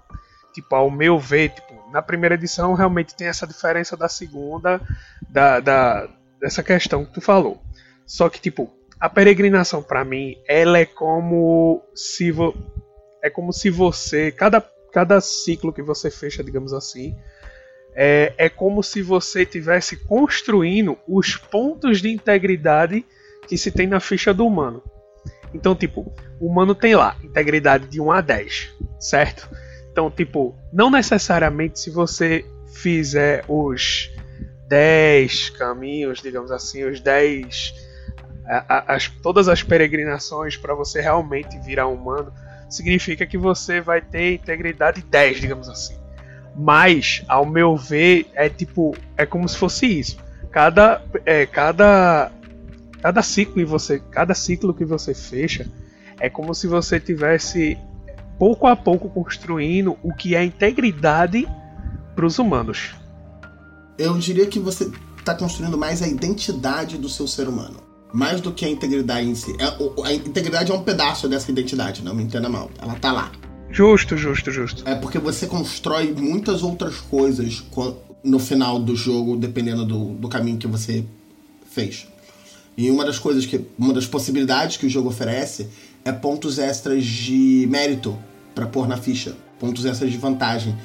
tipo, 0.53 0.75
ao 0.75 0.91
meu 0.91 1.17
ver, 1.17 1.51
tipo, 1.51 1.91
na 1.93 2.03
primeira 2.03 2.35
edição 2.35 2.75
realmente 2.75 3.15
tem 3.15 3.29
essa 3.29 3.47
diferença 3.47 3.97
da 3.97 4.09
segunda, 4.09 4.81
da, 5.29 5.61
da 5.61 6.09
dessa 6.41 6.63
questão 6.63 7.05
que 7.05 7.13
tu 7.13 7.21
falou. 7.21 7.63
Só 8.05 8.29
que, 8.29 8.41
tipo, 8.41 8.69
a 9.01 9.09
peregrinação 9.09 9.83
para 9.83 10.05
mim, 10.05 10.37
ela 10.47 10.79
é 10.79 10.85
como 10.85 11.83
se 11.95 12.31
vo... 12.31 12.55
é 13.23 13.31
como 13.31 13.53
se 13.53 13.71
você 13.71 14.31
cada 14.31 14.61
cada 14.93 15.21
ciclo 15.21 15.73
que 15.73 15.83
você 15.83 16.11
fecha, 16.11 16.43
digamos 16.43 16.73
assim, 16.73 17.17
é, 17.95 18.33
é 18.37 18.49
como 18.49 18.83
se 18.83 19.03
você 19.03 19.47
tivesse 19.47 19.97
construindo 19.97 20.99
os 21.09 21.37
pontos 21.37 22.01
de 22.01 22.11
integridade 22.11 23.07
que 23.47 23.57
se 23.57 23.71
tem 23.71 23.87
na 23.87 24.01
ficha 24.01 24.35
do 24.35 24.47
humano. 24.47 24.83
Então, 25.55 25.75
tipo, 25.75 26.13
o 26.41 26.47
humano 26.47 26.75
tem 26.75 26.95
lá 26.95 27.17
integridade 27.23 27.87
de 27.87 28.01
1 28.01 28.13
a 28.13 28.21
10, 28.21 28.75
certo? 28.99 29.49
Então, 29.91 30.11
tipo, 30.11 30.57
não 30.73 30.91
necessariamente 30.91 31.81
se 31.81 31.91
você 31.91 32.45
fizer 32.73 33.45
os 33.49 34.11
10 34.69 35.51
caminhos, 35.51 36.21
digamos 36.21 36.53
assim, 36.53 36.85
os 36.85 37.01
10 37.01 37.90
as, 38.47 39.09
todas 39.09 39.49
as 39.49 39.63
peregrinações 39.63 40.57
para 40.57 40.75
você 40.75 41.01
realmente 41.01 41.59
virar 41.59 41.87
humano, 41.87 42.33
significa 42.69 43.27
que 43.27 43.39
você 43.39 43.81
vai 43.81 44.01
ter 44.01 44.35
integridade 44.35 45.03
10, 45.03 45.41
digamos 45.41 45.69
assim. 45.69 45.97
Mas, 46.57 47.23
ao 47.29 47.47
meu 47.47 47.77
ver, 47.77 48.27
é 48.35 48.49
tipo, 48.49 48.97
é 49.17 49.25
como 49.25 49.49
se 49.49 49.57
fosse 49.57 49.87
isso. 49.87 50.19
Cada 50.51 51.01
é, 51.25 51.47
cada 51.47 52.33
cada 53.01 53.23
ciclo 53.23 53.65
você, 53.67 54.01
cada 54.11 54.35
ciclo 54.35 54.75
que 54.75 54.85
você 54.85 55.15
fecha 55.15 55.67
é 56.19 56.29
como 56.29 56.55
se 56.55 56.67
você 56.67 56.99
tivesse 56.99 57.79
pouco 58.39 58.67
a 58.67 58.75
pouco 58.75 59.09
construindo 59.09 59.97
o 60.03 60.13
que 60.13 60.35
é 60.35 60.43
integridade 60.43 61.49
para 62.17 62.27
os 62.27 62.39
humanos. 62.39 62.95
Eu 63.97 64.19
diria 64.19 64.47
que 64.47 64.59
você 64.59 64.91
está 65.19 65.35
construindo 65.35 65.79
mais 65.79 66.03
a 66.03 66.09
identidade 66.09 66.99
do 66.99 67.09
seu 67.09 67.29
ser 67.29 67.49
humano 67.49 67.90
mais 68.13 68.41
do 68.41 68.53
que 68.53 68.65
a 68.65 68.69
integridade 68.69 69.29
em 69.29 69.35
si. 69.35 69.55
É, 69.59 70.07
a 70.07 70.13
integridade 70.13 70.71
é 70.71 70.75
um 70.75 70.83
pedaço 70.83 71.29
dessa 71.29 71.51
identidade, 71.51 72.03
não 72.03 72.15
me 72.15 72.23
entenda 72.23 72.49
mal. 72.49 72.71
Ela 72.81 72.95
tá 72.95 73.13
lá. 73.13 73.31
Justo, 73.71 74.17
justo, 74.17 74.51
justo. 74.51 74.89
É 74.89 74.95
porque 74.95 75.19
você 75.19 75.47
constrói 75.47 76.13
muitas 76.13 76.63
outras 76.63 76.97
coisas 76.97 77.63
no 78.23 78.39
final 78.39 78.79
do 78.79 78.97
jogo, 78.97 79.37
dependendo 79.37 79.85
do, 79.85 80.07
do 80.15 80.29
caminho 80.29 80.59
que 80.59 80.67
você 80.67 81.05
fez. 81.71 82.09
E 82.77 82.91
uma 82.91 83.05
das 83.05 83.19
coisas 83.19 83.47
que. 83.47 83.65
Uma 83.79 83.93
das 83.93 84.07
possibilidades 84.07 84.77
que 84.77 84.87
o 84.87 84.91
jogo 84.91 85.09
oferece 85.09 85.69
é 86.05 86.11
pontos 86.11 86.59
extras 86.59 87.05
de 87.05 87.67
mérito 87.71 88.19
para 88.55 88.67
pôr 88.67 88.89
na 88.89 88.97
ficha. 88.97 89.37
Pontos 89.59 89.85
extras 89.85 90.11
de 90.11 90.19
vantagem. 90.19 90.77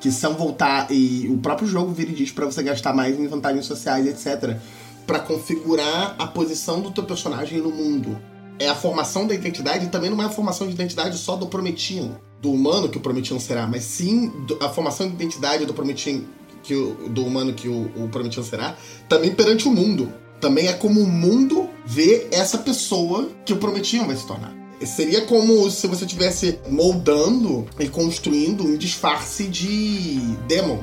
Que 0.00 0.10
são 0.10 0.34
voltar. 0.34 0.88
E 0.90 1.26
o 1.28 1.38
próprio 1.38 1.66
jogo 1.66 1.92
vira 1.92 2.10
e 2.10 2.14
diz 2.14 2.30
para 2.30 2.44
você 2.44 2.62
gastar 2.62 2.92
mais 2.92 3.18
em 3.18 3.26
vantagens 3.26 3.64
sociais, 3.64 4.06
etc 4.06 4.58
para 5.06 5.20
configurar 5.20 6.14
a 6.18 6.26
posição 6.26 6.80
do 6.80 6.90
teu 6.90 7.04
personagem 7.04 7.60
no 7.60 7.70
mundo. 7.70 8.18
É 8.58 8.68
a 8.68 8.74
formação 8.74 9.26
da 9.26 9.34
identidade 9.34 9.86
e 9.86 9.88
também 9.88 10.10
não 10.10 10.22
é 10.22 10.26
a 10.26 10.30
formação 10.30 10.66
de 10.66 10.74
identidade 10.74 11.18
só 11.18 11.36
do 11.36 11.46
Prometiam, 11.46 12.16
do 12.40 12.52
humano 12.52 12.88
que 12.88 12.98
o 12.98 13.00
Prometiam 13.00 13.38
será, 13.40 13.66
mas 13.66 13.82
sim 13.82 14.32
a 14.60 14.68
formação 14.68 15.08
de 15.08 15.14
identidade 15.14 15.66
do 15.66 15.74
Prometiam, 15.74 16.22
que 16.62 16.74
o, 16.74 17.08
do 17.08 17.24
humano 17.24 17.52
que 17.52 17.68
o, 17.68 17.90
o 17.96 18.08
Prometiam 18.08 18.44
será, 18.44 18.76
também 19.08 19.34
perante 19.34 19.66
o 19.66 19.70
mundo. 19.70 20.12
Também 20.40 20.68
é 20.68 20.72
como 20.72 21.00
o 21.00 21.06
mundo 21.06 21.68
vê 21.86 22.28
essa 22.30 22.58
pessoa 22.58 23.28
que 23.44 23.52
o 23.52 23.56
Prometiam 23.56 24.06
vai 24.06 24.16
se 24.16 24.26
tornar. 24.26 24.54
Seria 24.84 25.22
como 25.22 25.70
se 25.70 25.86
você 25.86 26.04
estivesse 26.04 26.58
moldando 26.68 27.66
e 27.78 27.88
construindo 27.88 28.64
um 28.64 28.76
disfarce 28.76 29.44
de 29.44 30.18
Demon. 30.46 30.78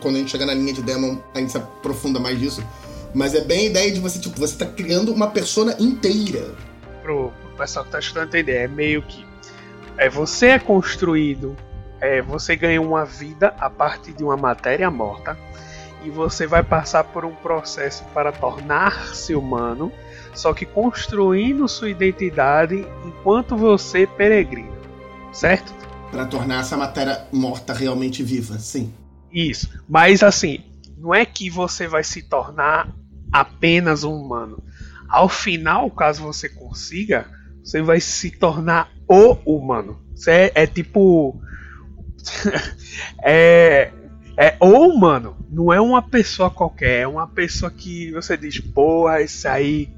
Quando 0.00 0.14
a 0.14 0.18
gente 0.18 0.30
chegar 0.30 0.46
na 0.46 0.54
linha 0.54 0.72
de 0.72 0.82
Demon, 0.82 1.18
a 1.34 1.40
gente 1.40 1.50
se 1.50 1.58
aprofunda 1.58 2.20
mais 2.20 2.38
disso 2.38 2.62
mas 3.14 3.34
é 3.34 3.40
bem 3.40 3.66
a 3.66 3.70
ideia 3.70 3.92
de 3.92 4.00
você, 4.00 4.18
tipo, 4.18 4.38
você 4.38 4.56
tá 4.56 4.66
criando 4.66 5.12
uma 5.12 5.28
persona 5.28 5.74
inteira. 5.78 6.54
Pro, 7.02 7.32
pro 7.40 7.50
pessoal 7.56 7.84
que 7.84 7.90
tá 7.90 7.98
estudando 7.98 8.28
entender, 8.28 8.56
é 8.56 8.68
meio 8.68 9.02
que. 9.02 9.24
É, 9.96 10.08
você 10.08 10.46
é 10.46 10.58
construído, 10.58 11.56
é, 12.00 12.22
você 12.22 12.56
ganha 12.56 12.80
uma 12.80 13.04
vida 13.04 13.54
a 13.58 13.68
partir 13.68 14.12
de 14.12 14.24
uma 14.24 14.36
matéria 14.36 14.90
morta, 14.90 15.36
e 16.02 16.10
você 16.10 16.46
vai 16.46 16.62
passar 16.62 17.04
por 17.04 17.24
um 17.24 17.34
processo 17.34 18.04
para 18.14 18.32
tornar-se 18.32 19.34
humano, 19.34 19.92
só 20.34 20.54
que 20.54 20.64
construindo 20.64 21.68
sua 21.68 21.90
identidade 21.90 22.86
enquanto 23.04 23.56
você 23.56 24.06
peregrina, 24.06 24.72
certo? 25.32 25.74
Para 26.10 26.24
tornar 26.26 26.60
essa 26.60 26.76
matéria 26.76 27.26
morta 27.30 27.72
realmente 27.72 28.22
viva, 28.22 28.58
sim. 28.58 28.92
Isso, 29.32 29.68
mas 29.88 30.22
assim, 30.22 30.64
não 30.96 31.14
é 31.14 31.24
que 31.24 31.50
você 31.50 31.86
vai 31.86 32.02
se 32.02 32.22
tornar 32.22 32.88
apenas 33.32 34.04
um 34.04 34.14
humano. 34.14 34.62
Ao 35.08 35.28
final, 35.28 35.90
caso 35.90 36.22
você 36.22 36.48
consiga, 36.48 37.26
você 37.62 37.82
vai 37.82 38.00
se 38.00 38.30
tornar 38.30 38.90
o 39.08 39.32
humano. 39.44 40.00
Você 40.14 40.30
é, 40.30 40.52
é 40.54 40.66
tipo. 40.66 41.40
é, 43.22 43.90
é 44.36 44.56
o 44.60 44.88
humano. 44.88 45.36
Não 45.50 45.72
é 45.72 45.80
uma 45.80 46.02
pessoa 46.02 46.50
qualquer. 46.50 47.00
É 47.00 47.06
uma 47.06 47.26
pessoa 47.26 47.70
que 47.70 48.12
você 48.12 48.36
diz, 48.36 48.60
porra, 48.60 49.20
esse 49.20 49.48
aí. 49.48 49.88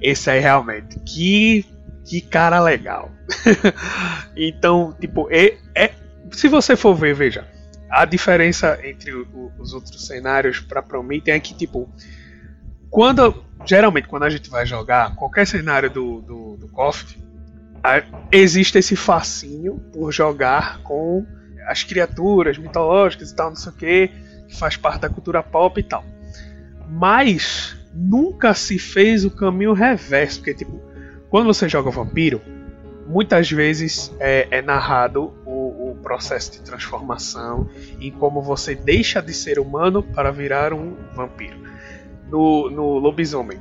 Esse 0.00 0.30
aí 0.30 0.40
realmente. 0.40 0.98
Que, 1.00 1.66
que 2.04 2.20
cara 2.20 2.60
legal. 2.60 3.10
então, 4.36 4.96
tipo, 5.00 5.28
é, 5.30 5.56
é, 5.74 5.92
se 6.30 6.48
você 6.48 6.76
for 6.76 6.94
ver, 6.94 7.14
veja. 7.14 7.46
A 7.90 8.04
diferença 8.04 8.78
entre 8.82 9.12
o, 9.12 9.52
os 9.58 9.72
outros 9.72 10.06
cenários 10.06 10.58
para 10.60 10.82
Prometheus 10.82 11.36
é 11.36 11.40
que, 11.40 11.54
tipo, 11.54 11.88
quando 12.94 13.44
geralmente 13.66 14.06
quando 14.06 14.22
a 14.22 14.30
gente 14.30 14.48
vai 14.48 14.64
jogar 14.64 15.16
qualquer 15.16 15.48
cenário 15.48 15.90
do, 15.90 16.20
do, 16.20 16.56
do 16.58 16.70
existe 18.30 18.78
esse 18.78 18.94
fascínio 18.94 19.80
por 19.92 20.12
jogar 20.12 20.78
com 20.84 21.26
as 21.66 21.82
criaturas 21.82 22.56
mitológicas 22.56 23.32
e 23.32 23.34
tal, 23.34 23.48
não 23.48 23.56
sei 23.56 23.72
o 23.72 23.74
que, 23.74 24.08
que 24.46 24.56
faz 24.56 24.76
parte 24.76 25.00
da 25.00 25.08
cultura 25.08 25.42
pop 25.42 25.80
e 25.80 25.82
tal. 25.82 26.04
Mas 26.88 27.76
nunca 27.92 28.54
se 28.54 28.78
fez 28.78 29.24
o 29.24 29.30
caminho 29.30 29.72
reverso, 29.72 30.38
porque 30.38 30.54
tipo, 30.54 30.80
quando 31.28 31.46
você 31.46 31.68
joga 31.68 31.90
vampiro, 31.90 32.40
muitas 33.08 33.50
vezes 33.50 34.14
é, 34.20 34.46
é 34.52 34.62
narrado 34.62 35.34
o, 35.44 35.90
o, 35.90 35.98
processo 36.00 36.52
de 36.52 36.60
transformação 36.60 37.68
e 37.98 38.12
como 38.12 38.40
você 38.40 38.76
deixa 38.76 39.20
de 39.20 39.34
ser 39.34 39.58
humano 39.58 40.00
para 40.00 40.30
virar 40.30 40.72
um 40.72 40.94
vampiro 41.12 41.73
no, 42.34 42.68
no 42.68 42.98
lobisomem. 42.98 43.58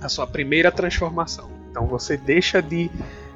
A 0.00 0.08
sua 0.08 0.26
primeira 0.26 0.72
transformação. 0.72 1.48
Então 1.70 1.86
você 1.86 2.16
deixa 2.16 2.60
de 2.60 2.90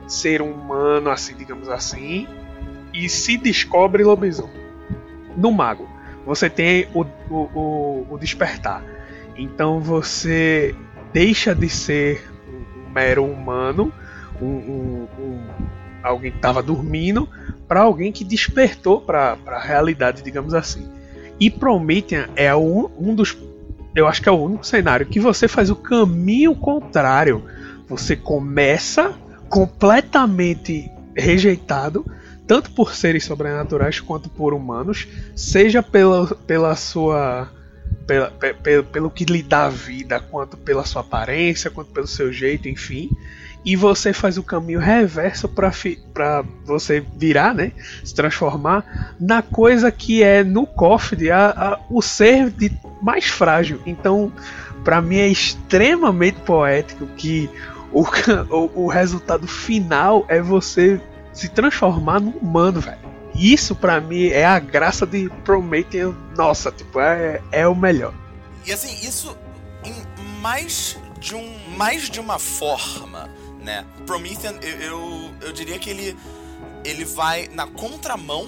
ser 0.08 0.42
um 0.42 0.50
humano, 0.50 1.11
assim, 1.11 1.37
digamos 1.37 1.68
assim, 1.68 2.26
e 2.92 3.08
se 3.08 3.37
descobre 3.37 4.02
lobisomem. 4.02 4.61
No 5.37 5.52
mago, 5.52 5.88
você 6.26 6.50
tem 6.50 6.88
o, 6.92 7.04
o, 7.30 7.37
o, 7.54 8.06
o 8.11 8.18
despertar. 8.18 8.82
Então 9.37 9.80
você 9.80 10.75
deixa 11.12 11.54
de 11.54 11.68
ser 11.68 12.28
um 12.49 12.90
mero 12.90 13.25
humano, 13.25 13.92
um, 14.40 14.46
um, 14.46 15.08
um 15.18 15.46
alguém 16.02 16.32
que 16.32 16.38
estava 16.38 16.61
dormindo, 16.61 17.28
para 17.68 17.82
alguém 17.82 18.11
que 18.11 18.25
despertou 18.25 19.00
para 19.00 19.38
a 19.46 19.61
realidade, 19.61 20.20
digamos 20.20 20.52
assim. 20.52 20.90
E 21.38 21.49
Promethean 21.49 22.28
é 22.34 22.54
um, 22.54 22.90
um 22.99 23.14
dos. 23.14 23.37
Eu 23.94 24.06
acho 24.06 24.22
que 24.22 24.28
é 24.28 24.32
o 24.32 24.40
único 24.40 24.66
cenário 24.66 25.06
que 25.06 25.20
você 25.20 25.46
faz 25.46 25.70
o 25.70 25.76
caminho 25.76 26.54
contrário. 26.54 27.44
Você 27.88 28.16
começa 28.16 29.14
completamente 29.49 30.90
rejeitado, 31.14 32.06
tanto 32.46 32.70
por 32.70 32.94
seres 32.94 33.25
sobrenaturais 33.25 34.00
quanto 34.00 34.30
por 34.30 34.54
humanos, 34.54 35.06
seja 35.37 35.82
pela, 35.82 36.26
pela 36.34 36.75
sua. 36.75 37.50
Pela, 38.06 38.30
pelo, 38.30 38.84
pelo 38.84 39.11
que 39.11 39.25
lhe 39.25 39.42
dá 39.42 39.68
vida, 39.68 40.18
quanto 40.18 40.56
pela 40.56 40.84
sua 40.84 41.02
aparência, 41.02 41.70
quanto 41.70 41.92
pelo 41.92 42.06
seu 42.06 42.32
jeito, 42.32 42.68
enfim 42.68 43.11
e 43.64 43.76
você 43.76 44.12
faz 44.12 44.37
o 44.37 44.42
caminho 44.42 44.81
reverso 44.81 45.49
para 45.49 46.45
você 46.64 47.04
virar, 47.16 47.54
né? 47.54 47.73
Se 48.04 48.14
transformar 48.14 49.14
na 49.21 49.40
coisa 49.40 49.92
que 49.92 50.23
é 50.23 50.42
no 50.42 50.66
cofre 50.66 51.31
a, 51.31 51.50
a, 51.50 51.81
o 51.88 52.02
ser 52.02 52.50
de 52.50 52.73
mais 53.00 53.26
frágil. 53.26 53.81
Então, 53.87 54.33
para 54.83 55.00
mim 55.00 55.19
é 55.19 55.28
extremamente 55.28 56.40
poético 56.40 57.07
que 57.16 57.49
o, 57.92 58.02
o, 58.50 58.85
o, 58.85 58.87
resultado 58.88 59.47
final 59.47 60.25
é 60.28 60.40
você 60.40 61.00
se 61.33 61.49
transformar 61.49 62.21
num 62.21 62.33
humano, 62.33 62.81
velho. 62.81 63.12
Isso 63.35 63.75
para 63.75 64.00
mim 64.00 64.26
é 64.26 64.45
a 64.45 64.59
graça 64.59 65.07
de 65.07 65.31
Prometheus. 65.45 66.14
Nossa, 66.37 66.71
tipo, 66.73 67.00
é, 67.00 67.40
é 67.52 67.66
o 67.66 67.75
melhor. 67.75 68.12
E 68.66 68.73
assim, 68.73 69.07
isso 69.07 69.37
em 69.85 69.95
mais 70.40 70.99
de 71.21 71.35
um 71.37 71.52
mais 71.76 72.11
de 72.11 72.21
uma 72.21 72.38
forma 72.38 73.31
né? 73.62 73.87
Promethean, 74.07 74.59
eu, 74.62 74.81
eu, 74.81 75.35
eu 75.40 75.52
diria 75.52 75.78
que 75.78 75.90
ele, 75.90 76.16
ele 76.85 77.04
vai 77.04 77.49
na 77.49 77.66
contramão 77.66 78.47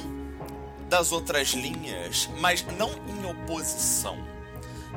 das 0.88 1.12
outras 1.12 1.48
linhas, 1.48 2.28
mas 2.38 2.64
não 2.78 2.90
em 3.08 3.24
oposição. 3.30 4.16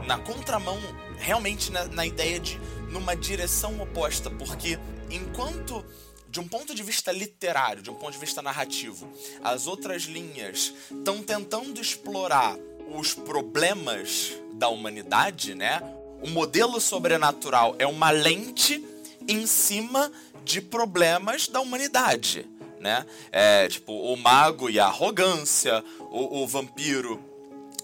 Na 0.05 0.17
contramão, 0.17 0.77
realmente 1.17 1.71
na, 1.71 1.85
na 1.85 2.05
ideia 2.05 2.39
de 2.39 2.59
numa 2.91 3.15
direção 3.15 3.81
oposta, 3.81 4.29
porque 4.29 4.79
enquanto 5.09 5.83
de 6.29 6.39
um 6.39 6.47
ponto 6.47 6.75
de 6.75 6.83
vista 6.83 7.11
literário, 7.11 7.81
de 7.81 7.89
um 7.89 7.95
ponto 7.95 8.11
de 8.11 8.19
vista 8.19 8.41
narrativo, 8.41 9.09
as 9.43 9.65
outras 9.65 10.03
linhas 10.03 10.73
estão 10.91 11.23
tentando 11.23 11.81
explorar 11.81 12.57
os 12.93 13.13
problemas 13.13 14.33
da 14.53 14.69
humanidade, 14.69 15.55
né? 15.55 15.81
O 16.21 16.29
modelo 16.29 16.79
sobrenatural 16.79 17.75
é 17.79 17.87
uma 17.87 18.11
lente 18.11 18.83
em 19.27 19.45
cima 19.45 20.11
de 20.43 20.61
problemas 20.61 21.47
da 21.47 21.59
humanidade, 21.59 22.47
né? 22.79 23.05
É, 23.31 23.67
tipo, 23.67 23.91
o 23.91 24.15
mago 24.15 24.69
e 24.69 24.79
a 24.79 24.85
arrogância, 24.85 25.83
o, 25.99 26.43
o 26.43 26.47
vampiro 26.47 27.21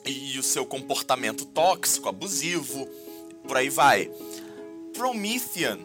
e 0.06 0.38
o 0.38 0.44
seu 0.44 0.66
comportamento 0.66 1.46
tóxico, 1.46 2.10
abusivo, 2.10 2.88
por 3.48 3.58
aí 3.58 3.70
vai. 3.70 4.10
Promethean 4.94 5.80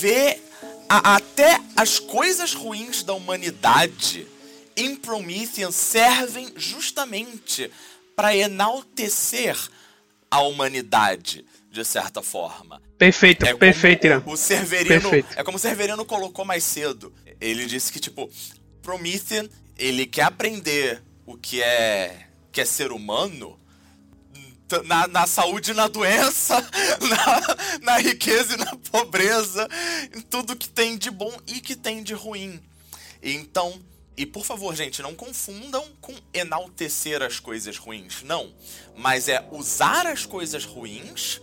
vê 0.00 0.40
a, 0.88 1.16
até 1.16 1.60
as 1.76 1.98
coisas 1.98 2.54
ruins 2.54 3.02
da 3.02 3.14
humanidade 3.14 4.26
em 4.76 4.96
Promethean 4.96 5.70
servem 5.70 6.52
justamente 6.56 7.70
para 8.16 8.36
enaltecer 8.36 9.56
a 10.30 10.40
humanidade 10.40 11.44
de 11.74 11.84
certa 11.84 12.22
forma. 12.22 12.80
Perfeito, 12.96 13.44
é 13.44 13.52
perfeito, 13.52 14.06
Irã. 14.06 14.22
O 14.24 14.36
Severino, 14.36 15.10
perfeito. 15.10 15.38
é 15.38 15.42
como 15.42 15.56
o 15.56 15.60
Severino 15.60 16.04
colocou 16.04 16.44
mais 16.44 16.62
cedo. 16.62 17.12
Ele 17.40 17.66
disse 17.66 17.92
que 17.92 17.98
tipo, 17.98 18.30
Promethean, 18.80 19.48
ele 19.76 20.06
quer 20.06 20.22
aprender 20.22 21.02
o 21.26 21.36
que 21.36 21.60
é 21.60 22.28
que 22.52 22.60
é 22.60 22.64
ser 22.64 22.92
humano 22.92 23.58
na, 24.84 25.08
na 25.08 25.26
saúde 25.26 25.72
e 25.72 25.74
na 25.74 25.88
doença, 25.88 26.60
na, 27.02 27.80
na 27.82 27.98
riqueza 27.98 28.54
e 28.54 28.56
na 28.56 28.76
pobreza, 28.76 29.68
em 30.16 30.20
tudo 30.20 30.54
que 30.54 30.68
tem 30.68 30.96
de 30.96 31.10
bom 31.10 31.32
e 31.48 31.60
que 31.60 31.74
tem 31.74 32.04
de 32.04 32.14
ruim. 32.14 32.62
Então, 33.20 33.82
e 34.16 34.24
por 34.24 34.44
favor, 34.44 34.76
gente, 34.76 35.02
não 35.02 35.16
confundam 35.16 35.84
com 36.00 36.14
enaltecer 36.32 37.20
as 37.20 37.40
coisas 37.40 37.76
ruins. 37.76 38.22
Não. 38.22 38.54
Mas 38.96 39.28
é 39.28 39.44
usar 39.50 40.06
as 40.06 40.24
coisas 40.24 40.64
ruins 40.64 41.40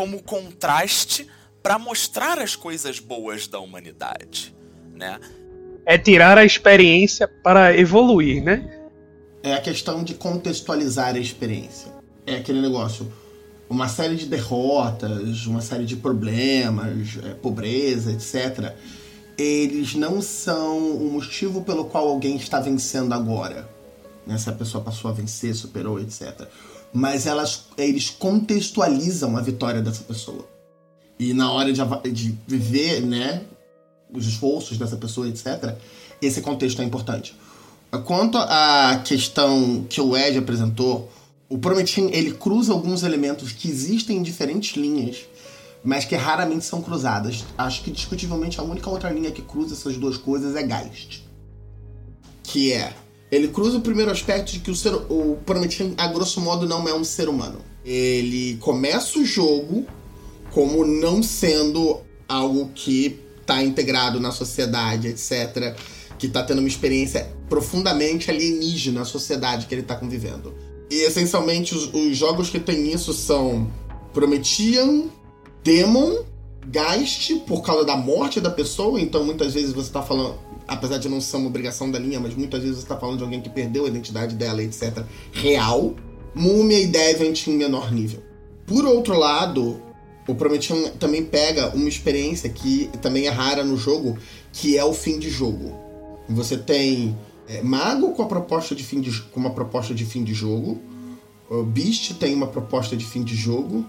como 0.00 0.22
contraste 0.22 1.28
para 1.62 1.78
mostrar 1.78 2.38
as 2.38 2.56
coisas 2.56 2.98
boas 2.98 3.46
da 3.46 3.60
humanidade, 3.60 4.56
né? 4.94 5.20
É 5.84 5.98
tirar 5.98 6.38
a 6.38 6.44
experiência 6.44 7.28
para 7.28 7.76
evoluir, 7.76 8.42
né? 8.42 8.88
É 9.42 9.52
a 9.52 9.60
questão 9.60 10.02
de 10.02 10.14
contextualizar 10.14 11.16
a 11.16 11.18
experiência. 11.18 11.92
É 12.26 12.36
aquele 12.36 12.62
negócio, 12.62 13.12
uma 13.68 13.88
série 13.88 14.16
de 14.16 14.24
derrotas, 14.24 15.44
uma 15.44 15.60
série 15.60 15.84
de 15.84 15.96
problemas, 15.96 17.18
é, 17.22 17.34
pobreza, 17.34 18.10
etc. 18.10 18.74
Eles 19.36 19.94
não 19.94 20.22
são 20.22 20.78
o 20.78 21.12
motivo 21.12 21.60
pelo 21.62 21.84
qual 21.84 22.08
alguém 22.08 22.36
está 22.36 22.58
vencendo 22.58 23.12
agora. 23.12 23.68
Né? 24.26 24.38
Se 24.38 24.48
a 24.48 24.52
pessoa 24.54 24.82
passou 24.82 25.10
a 25.10 25.12
vencer, 25.12 25.54
superou, 25.54 26.00
etc 26.00 26.48
mas 26.92 27.26
elas, 27.26 27.66
eles 27.76 28.10
contextualizam 28.10 29.36
a 29.36 29.40
vitória 29.40 29.80
dessa 29.80 30.02
pessoa. 30.02 30.48
E 31.18 31.34
na 31.34 31.52
hora 31.52 31.72
de, 31.72 31.82
de 32.10 32.38
viver, 32.46 33.02
né, 33.02 33.42
os 34.12 34.26
esforços 34.26 34.78
dessa 34.78 34.96
pessoa, 34.96 35.28
etc., 35.28 35.76
esse 36.20 36.40
contexto 36.40 36.82
é 36.82 36.84
importante. 36.84 37.36
Quanto 38.04 38.38
à 38.38 39.02
questão 39.04 39.84
que 39.88 40.00
o 40.00 40.16
Ed 40.16 40.38
apresentou, 40.38 41.10
o 41.48 41.58
Promethean 41.58 42.08
ele 42.12 42.32
cruza 42.32 42.72
alguns 42.72 43.02
elementos 43.02 43.52
que 43.52 43.68
existem 43.68 44.18
em 44.18 44.22
diferentes 44.22 44.76
linhas, 44.76 45.18
mas 45.82 46.04
que 46.04 46.14
raramente 46.14 46.64
são 46.64 46.80
cruzadas. 46.80 47.44
Acho 47.58 47.82
que 47.82 47.90
discutivelmente 47.90 48.60
a 48.60 48.62
única 48.62 48.88
outra 48.88 49.10
linha 49.10 49.30
que 49.30 49.42
cruza 49.42 49.74
essas 49.74 49.96
duas 49.96 50.16
coisas 50.16 50.54
é 50.54 50.66
Geist. 50.66 51.22
Que 52.42 52.72
é 52.72 52.94
ele 53.30 53.48
cruza 53.48 53.78
o 53.78 53.80
primeiro 53.80 54.10
aspecto 54.10 54.52
de 54.52 54.58
que 54.58 54.70
o, 54.70 54.74
ser, 54.74 54.92
o 54.94 55.38
Promethean, 55.46 55.92
a 55.96 56.08
grosso 56.08 56.40
modo, 56.40 56.66
não 56.66 56.88
é 56.88 56.94
um 56.94 57.04
ser 57.04 57.28
humano. 57.28 57.60
Ele 57.84 58.56
começa 58.60 59.18
o 59.18 59.24
jogo 59.24 59.86
como 60.50 60.84
não 60.84 61.22
sendo 61.22 62.00
algo 62.28 62.70
que 62.74 63.20
está 63.40 63.62
integrado 63.62 64.18
na 64.18 64.32
sociedade, 64.32 65.08
etc. 65.08 65.76
Que 66.18 66.26
está 66.26 66.42
tendo 66.42 66.58
uma 66.58 66.68
experiência 66.68 67.30
profundamente 67.48 68.30
alienígena 68.30 69.00
na 69.00 69.04
sociedade 69.04 69.66
que 69.66 69.74
ele 69.74 69.82
está 69.82 69.94
convivendo. 69.94 70.52
E 70.90 71.02
essencialmente 71.02 71.74
os, 71.74 71.92
os, 71.94 72.16
jogos 72.16 72.50
que 72.50 72.58
tem 72.58 72.92
isso 72.92 73.12
são 73.12 73.70
Promethean, 74.12 75.04
Demon, 75.62 76.24
Geist, 76.68 77.36
por 77.46 77.62
causa 77.62 77.84
da 77.84 77.96
morte 77.96 78.40
da 78.40 78.50
pessoa, 78.50 79.00
então 79.00 79.24
muitas 79.24 79.54
vezes 79.54 79.72
você 79.72 79.88
está 79.88 80.02
falando 80.02 80.36
apesar 80.70 80.98
de 80.98 81.08
não 81.08 81.20
ser 81.20 81.36
uma 81.36 81.48
obrigação 81.48 81.90
da 81.90 81.98
linha, 81.98 82.20
mas 82.20 82.32
muitas 82.36 82.62
vezes 82.62 82.76
você 82.76 82.84
está 82.84 82.96
falando 82.96 83.18
de 83.18 83.24
alguém 83.24 83.40
que 83.40 83.50
perdeu 83.50 83.86
a 83.86 83.88
identidade 83.88 84.36
dela, 84.36 84.62
etc., 84.62 85.04
real. 85.32 85.96
Múmia 86.32 86.78
e 86.78 86.86
Deviant 86.86 87.48
em 87.48 87.56
menor 87.56 87.90
nível. 87.90 88.22
Por 88.64 88.84
outro 88.84 89.18
lado, 89.18 89.82
o 90.28 90.34
Promethean 90.36 90.90
também 90.90 91.24
pega 91.24 91.74
uma 91.74 91.88
experiência 91.88 92.48
que 92.48 92.88
também 93.02 93.26
é 93.26 93.30
rara 93.30 93.64
no 93.64 93.76
jogo, 93.76 94.16
que 94.52 94.78
é 94.78 94.84
o 94.84 94.94
fim 94.94 95.18
de 95.18 95.28
jogo. 95.28 95.74
Você 96.28 96.56
tem 96.56 97.18
é, 97.48 97.60
Mago 97.62 98.12
com 98.12 98.22
a 98.22 98.26
proposta 98.26 98.72
de 98.72 98.84
fim 98.84 99.00
de, 99.00 99.20
com 99.22 99.40
uma 99.40 99.50
proposta 99.50 99.92
de 99.92 100.04
fim 100.04 100.22
de 100.22 100.32
jogo. 100.32 100.80
O 101.50 101.64
Beast 101.64 102.14
tem 102.14 102.32
uma 102.32 102.46
proposta 102.46 102.96
de 102.96 103.04
fim 103.04 103.24
de 103.24 103.34
jogo. 103.34 103.84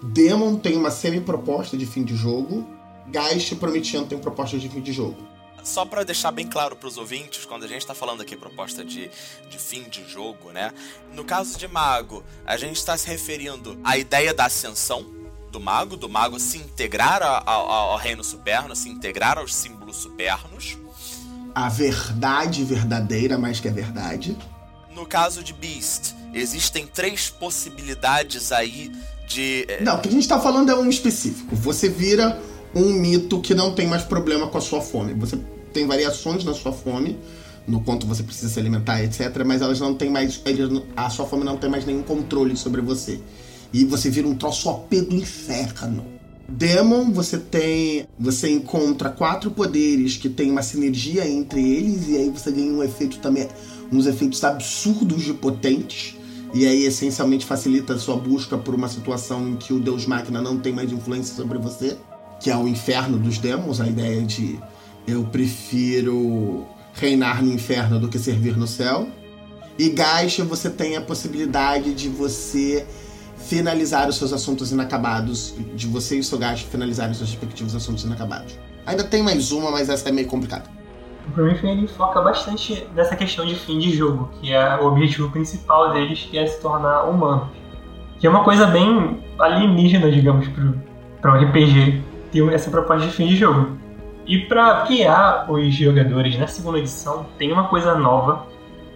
Demon 0.00 0.54
tem 0.54 0.76
uma 0.76 0.92
semi-proposta 0.92 1.76
de 1.76 1.84
fim 1.84 2.04
de 2.04 2.14
jogo. 2.14 2.64
Geist 3.12 3.50
e 3.50 3.56
Promethean 3.56 4.04
tem 4.04 4.18
proposta 4.18 4.56
de 4.56 4.68
fim 4.68 4.80
de 4.80 4.92
jogo 4.92 5.35
só 5.66 5.84
para 5.84 6.04
deixar 6.04 6.30
bem 6.30 6.46
claro 6.46 6.76
para 6.76 6.88
os 6.88 6.96
ouvintes, 6.96 7.44
quando 7.44 7.64
a 7.64 7.68
gente 7.68 7.80
está 7.80 7.94
falando 7.94 8.20
aqui 8.20 8.36
proposta 8.36 8.84
de, 8.84 9.10
de 9.50 9.58
fim 9.58 9.82
de 9.82 10.08
jogo, 10.08 10.52
né? 10.52 10.72
No 11.12 11.24
caso 11.24 11.58
de 11.58 11.66
mago, 11.66 12.22
a 12.46 12.56
gente 12.56 12.76
está 12.76 12.96
se 12.96 13.08
referindo 13.08 13.78
à 13.82 13.98
ideia 13.98 14.32
da 14.32 14.46
ascensão 14.46 15.04
do 15.50 15.58
mago, 15.58 15.96
do 15.96 16.08
mago 16.08 16.38
se 16.38 16.58
integrar 16.58 17.20
ao, 17.22 17.68
ao 17.68 17.96
reino 17.98 18.22
superno, 18.22 18.76
se 18.76 18.88
integrar 18.88 19.38
aos 19.38 19.54
símbolos 19.54 19.96
supernos. 19.96 20.78
A 21.52 21.68
verdade 21.68 22.62
verdadeira, 22.62 23.36
mais 23.36 23.58
que 23.58 23.66
a 23.66 23.72
verdade. 23.72 24.36
No 24.94 25.04
caso 25.04 25.42
de 25.42 25.52
Beast, 25.52 26.14
existem 26.32 26.86
três 26.86 27.28
possibilidades 27.28 28.52
aí 28.52 28.92
de. 29.26 29.66
Eh, 29.68 29.80
não, 29.80 29.96
o 29.96 30.00
que 30.00 30.08
a 30.08 30.12
gente 30.12 30.22
está 30.22 30.38
falando 30.38 30.70
é 30.70 30.76
um 30.76 30.88
específico. 30.88 31.56
Você 31.56 31.88
vira 31.88 32.40
um 32.74 32.92
mito 32.92 33.40
que 33.40 33.54
não 33.54 33.74
tem 33.74 33.86
mais 33.86 34.02
problema 34.02 34.46
com 34.48 34.58
a 34.58 34.60
sua 34.60 34.80
fome. 34.80 35.14
Você 35.14 35.38
tem 35.76 35.86
variações 35.86 36.42
na 36.42 36.54
sua 36.54 36.72
fome, 36.72 37.18
no 37.68 37.82
quanto 37.82 38.06
você 38.06 38.22
precisa 38.22 38.48
se 38.48 38.58
alimentar, 38.58 39.04
etc. 39.04 39.44
Mas 39.44 39.60
elas 39.60 39.78
não 39.78 39.94
têm 39.94 40.08
mais. 40.08 40.40
A 40.96 41.10
sua 41.10 41.26
fome 41.26 41.44
não 41.44 41.58
tem 41.58 41.68
mais 41.68 41.84
nenhum 41.84 42.02
controle 42.02 42.56
sobre 42.56 42.80
você. 42.80 43.20
E 43.74 43.84
você 43.84 44.08
vira 44.08 44.26
um 44.26 44.34
troço 44.34 44.70
OP 44.70 45.02
do 45.02 45.14
inferno. 45.14 46.06
Demon, 46.48 47.10
você 47.10 47.36
tem. 47.36 48.06
Você 48.18 48.50
encontra 48.50 49.10
quatro 49.10 49.50
poderes 49.50 50.16
que 50.16 50.30
tem 50.30 50.50
uma 50.50 50.62
sinergia 50.62 51.28
entre 51.28 51.60
eles, 51.60 52.08
e 52.08 52.16
aí 52.16 52.30
você 52.30 52.50
ganha 52.50 52.72
um 52.72 52.82
efeito 52.82 53.18
também. 53.18 53.48
uns 53.92 54.06
efeitos 54.06 54.42
absurdos 54.42 55.24
de 55.24 55.34
potentes. 55.34 56.16
E 56.54 56.66
aí, 56.66 56.86
essencialmente, 56.86 57.44
facilita 57.44 57.94
a 57.94 57.98
sua 57.98 58.16
busca 58.16 58.56
por 58.56 58.74
uma 58.74 58.88
situação 58.88 59.46
em 59.46 59.56
que 59.56 59.74
o 59.74 59.78
Deus 59.78 60.06
Máquina 60.06 60.40
não 60.40 60.58
tem 60.58 60.72
mais 60.72 60.90
influência 60.90 61.36
sobre 61.36 61.58
você, 61.58 61.98
que 62.40 62.50
é 62.50 62.56
o 62.56 62.66
inferno 62.66 63.18
dos 63.18 63.36
demos, 63.38 63.80
a 63.80 63.86
ideia 63.86 64.22
de 64.22 64.58
eu 65.06 65.24
prefiro 65.24 66.66
reinar 66.94 67.42
no 67.42 67.52
inferno 67.52 67.98
do 67.98 68.08
que 68.08 68.18
servir 68.18 68.56
no 68.56 68.66
céu. 68.66 69.08
E 69.78 69.90
Gaisha, 69.90 70.44
você 70.44 70.70
tem 70.70 70.96
a 70.96 71.00
possibilidade 71.00 71.94
de 71.94 72.08
você 72.08 72.86
finalizar 73.36 74.08
os 74.08 74.16
seus 74.16 74.32
assuntos 74.32 74.72
inacabados, 74.72 75.54
de 75.74 75.86
você 75.86 76.16
e 76.16 76.20
o 76.20 76.24
seu 76.24 76.38
Gaisha 76.38 76.66
finalizarem 76.66 77.12
os 77.12 77.18
seus 77.18 77.30
respectivos 77.30 77.74
assuntos 77.74 78.04
inacabados. 78.04 78.58
Ainda 78.86 79.04
tem 79.04 79.22
mais 79.22 79.52
uma, 79.52 79.70
mas 79.70 79.88
essa 79.88 80.08
é 80.08 80.12
meio 80.12 80.26
complicada. 80.26 80.64
O 81.28 81.32
Prometheus 81.32 81.64
ele 81.64 81.88
foca 81.88 82.20
bastante 82.22 82.86
nessa 82.94 83.16
questão 83.16 83.44
de 83.44 83.54
fim 83.56 83.78
de 83.78 83.90
jogo, 83.94 84.30
que 84.40 84.52
é 84.52 84.76
o 84.76 84.86
objetivo 84.86 85.30
principal 85.30 85.92
deles, 85.92 86.26
que 86.30 86.38
é 86.38 86.46
se 86.46 86.60
tornar 86.60 87.04
humanos. 87.04 87.48
Que 88.18 88.26
é 88.26 88.30
uma 88.30 88.44
coisa 88.44 88.66
bem 88.66 89.20
alienígena, 89.38 90.10
digamos, 90.10 90.48
para 91.20 91.34
um 91.34 91.44
RPG 91.44 92.02
ter 92.32 92.52
essa 92.52 92.70
proposta 92.70 93.06
de 93.06 93.12
fim 93.12 93.26
de 93.26 93.36
jogo. 93.36 93.76
E 94.26 94.40
para 94.40 94.84
guiar 94.84 95.50
os 95.50 95.72
jogadores 95.72 96.36
na 96.36 96.48
segunda 96.48 96.78
edição, 96.78 97.26
tem 97.38 97.52
uma 97.52 97.68
coisa 97.68 97.94
nova 97.94 98.46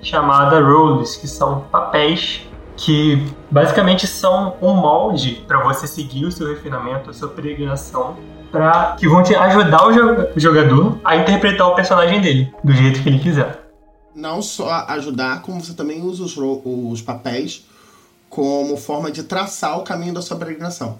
chamada 0.03 0.61
roles, 0.61 1.17
que 1.17 1.29
são 1.29 1.61
papéis 1.71 2.43
que 2.77 3.23
basicamente 3.51 4.07
são 4.07 4.57
um 4.61 4.75
molde 4.75 5.45
para 5.47 5.63
você 5.63 5.87
seguir 5.87 6.25
o 6.25 6.33
seu 6.33 6.49
refinamento, 6.49 7.11
a 7.11 7.13
sua 7.13 7.29
peregrinação, 7.29 8.17
para 8.51 8.97
que 8.99 9.07
vão 9.07 9.23
te 9.23 9.35
ajudar 9.35 9.87
o 9.87 10.41
jogador 10.41 10.99
a 11.05 11.17
interpretar 11.17 11.69
o 11.69 11.75
personagem 11.75 12.21
dele 12.21 12.53
do 12.65 12.73
jeito 12.73 13.03
que 13.03 13.09
ele 13.09 13.19
quiser. 13.19 13.71
Não 14.15 14.43
só 14.43 14.87
ajudar, 14.89 15.43
como 15.43 15.63
você 15.63 15.75
também 15.75 16.03
usa 16.03 16.25
os, 16.25 16.37
os 16.37 17.03
papéis 17.03 17.67
como 18.29 18.77
forma 18.77 19.11
de 19.11 19.25
traçar 19.25 19.79
o 19.79 19.83
caminho 19.83 20.15
da 20.15 20.23
sua 20.23 20.37
peregrinação. 20.37 20.99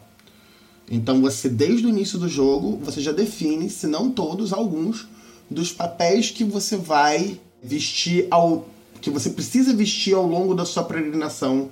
Então 0.91 1.21
você, 1.21 1.49
desde 1.49 1.87
o 1.87 1.89
início 1.89 2.19
do 2.19 2.29
jogo, 2.29 2.77
você 2.83 3.01
já 3.01 3.13
define, 3.13 3.71
se 3.71 3.87
não 3.87 4.11
todos, 4.11 4.53
alguns 4.53 5.09
dos 5.49 5.73
papéis 5.73 6.31
que 6.31 6.43
você 6.43 6.77
vai 6.77 7.39
vestir 7.63 8.27
ao. 8.31 8.67
que 9.01 9.09
você 9.09 9.31
precisa 9.31 9.73
vestir 9.73 10.15
ao 10.15 10.27
longo 10.27 10.55
da 10.55 10.65
sua 10.65 10.83
peregrinação 10.83 11.71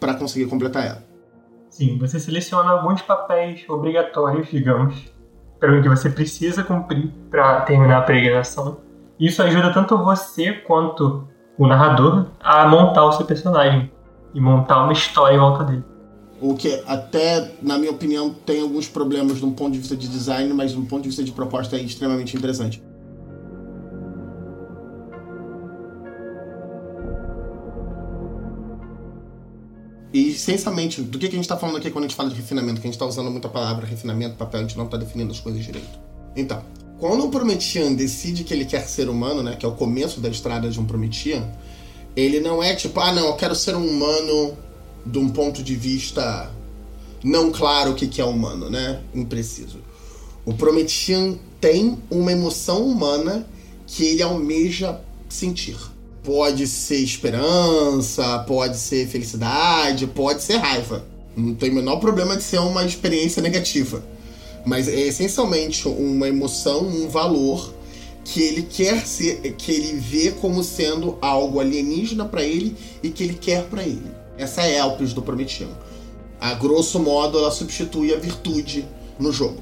para 0.00 0.14
conseguir 0.14 0.46
completar 0.46 0.86
ela. 0.86 1.04
Sim, 1.68 1.98
você 1.98 2.18
seleciona 2.18 2.70
alguns 2.70 3.02
papéis 3.02 3.68
obrigatórios, 3.68 4.48
digamos, 4.48 4.94
para 5.58 5.82
que 5.82 5.88
você 5.88 6.08
precisa 6.08 6.62
cumprir 6.62 7.12
para 7.30 7.62
terminar 7.62 7.98
a 7.98 8.02
peregrinação. 8.02 8.78
Isso 9.18 9.42
ajuda 9.42 9.72
tanto 9.72 9.98
você 9.98 10.52
quanto 10.52 11.26
o 11.58 11.66
narrador 11.66 12.26
a 12.40 12.66
montar 12.68 13.04
o 13.04 13.12
seu 13.12 13.26
personagem 13.26 13.90
e 14.32 14.40
montar 14.40 14.84
uma 14.84 14.92
história 14.92 15.36
em 15.36 15.38
volta 15.38 15.64
dele. 15.64 15.84
O 16.46 16.54
que 16.54 16.82
até, 16.86 17.52
na 17.62 17.78
minha 17.78 17.90
opinião, 17.90 18.28
tem 18.28 18.60
alguns 18.60 18.86
problemas 18.86 19.38
de 19.38 19.46
um 19.46 19.52
ponto 19.54 19.72
de 19.72 19.78
vista 19.78 19.96
de 19.96 20.06
design, 20.06 20.52
mas 20.52 20.72
de 20.72 20.78
um 20.78 20.84
ponto 20.84 21.00
de 21.04 21.08
vista 21.08 21.24
de 21.24 21.32
proposta 21.32 21.74
é 21.74 21.80
extremamente 21.80 22.36
interessante. 22.36 22.82
E, 30.12 30.32
essencialmente, 30.32 31.00
do 31.00 31.18
que, 31.18 31.24
a 31.24 31.30
gente 31.30 31.40
está 31.40 31.56
falando 31.56 31.78
aqui 31.78 31.90
quando 31.90 32.04
a 32.04 32.08
gente 32.08 32.14
fala 32.14 32.28
de 32.28 32.36
refinamento? 32.36 32.78
Que 32.78 32.86
a 32.86 32.90
gente 32.90 32.96
está 32.96 33.06
usando 33.06 33.30
muita 33.30 33.48
palavra 33.48 33.86
refinamento, 33.86 34.36
papel, 34.36 34.60
a 34.60 34.62
gente 34.64 34.76
não 34.76 34.84
está 34.84 34.98
definindo 34.98 35.32
as 35.32 35.40
coisas 35.40 35.64
direito. 35.64 35.98
Então, 36.36 36.62
quando 36.98 37.24
o 37.24 37.30
Prometian 37.30 37.94
decide 37.94 38.44
que 38.44 38.52
ele 38.52 38.66
quer 38.66 38.82
ser 38.82 39.08
humano, 39.08 39.42
né, 39.42 39.56
que 39.56 39.64
é 39.64 39.68
o 39.68 39.72
começo 39.72 40.20
da 40.20 40.28
estrada 40.28 40.68
de 40.68 40.78
um 40.78 40.84
Prometian, 40.84 41.42
ele 42.14 42.38
não 42.38 42.62
é 42.62 42.74
tipo, 42.74 43.00
ah, 43.00 43.12
não, 43.12 43.28
eu 43.28 43.34
quero 43.34 43.54
ser 43.54 43.74
um 43.74 43.88
humano 43.88 44.58
de 45.04 45.18
um 45.18 45.28
ponto 45.28 45.62
de 45.62 45.74
vista 45.74 46.50
não 47.22 47.50
claro 47.50 47.92
o 47.92 47.94
que 47.94 48.20
é 48.20 48.24
humano, 48.24 48.68
né? 48.68 49.00
Impreciso. 49.14 49.78
O 50.44 50.52
Prometian 50.52 51.36
tem 51.58 51.98
uma 52.10 52.30
emoção 52.30 52.86
humana 52.86 53.46
que 53.86 54.04
ele 54.04 54.22
almeja 54.22 55.00
sentir. 55.28 55.76
Pode 56.22 56.66
ser 56.66 56.98
esperança, 56.98 58.38
pode 58.40 58.76
ser 58.76 59.08
felicidade, 59.08 60.06
pode 60.06 60.42
ser 60.42 60.56
raiva. 60.56 61.04
Não 61.34 61.54
tem 61.54 61.70
o 61.70 61.74
menor 61.74 61.96
problema 61.96 62.36
de 62.36 62.42
ser 62.42 62.58
uma 62.58 62.84
experiência 62.84 63.42
negativa. 63.42 64.04
Mas 64.66 64.88
é 64.88 65.00
essencialmente 65.00 65.88
uma 65.88 66.28
emoção, 66.28 66.86
um 66.86 67.08
valor 67.08 67.72
que 68.24 68.42
ele 68.42 68.62
quer 68.62 69.06
ser, 69.06 69.40
que 69.56 69.72
ele 69.72 69.98
vê 69.98 70.30
como 70.30 70.62
sendo 70.62 71.18
algo 71.20 71.60
alienígena 71.60 72.24
para 72.24 72.42
ele 72.42 72.76
e 73.02 73.10
que 73.10 73.24
ele 73.24 73.34
quer 73.34 73.64
para 73.64 73.82
ele. 73.82 74.23
Essa 74.36 74.62
é 74.62 74.80
a 74.80 74.86
Elpis 74.86 75.12
do 75.12 75.22
Prometiano. 75.22 75.76
A 76.40 76.54
grosso 76.54 76.98
modo, 76.98 77.38
ela 77.38 77.50
substitui 77.50 78.12
a 78.12 78.18
virtude 78.18 78.86
no 79.18 79.32
jogo. 79.32 79.60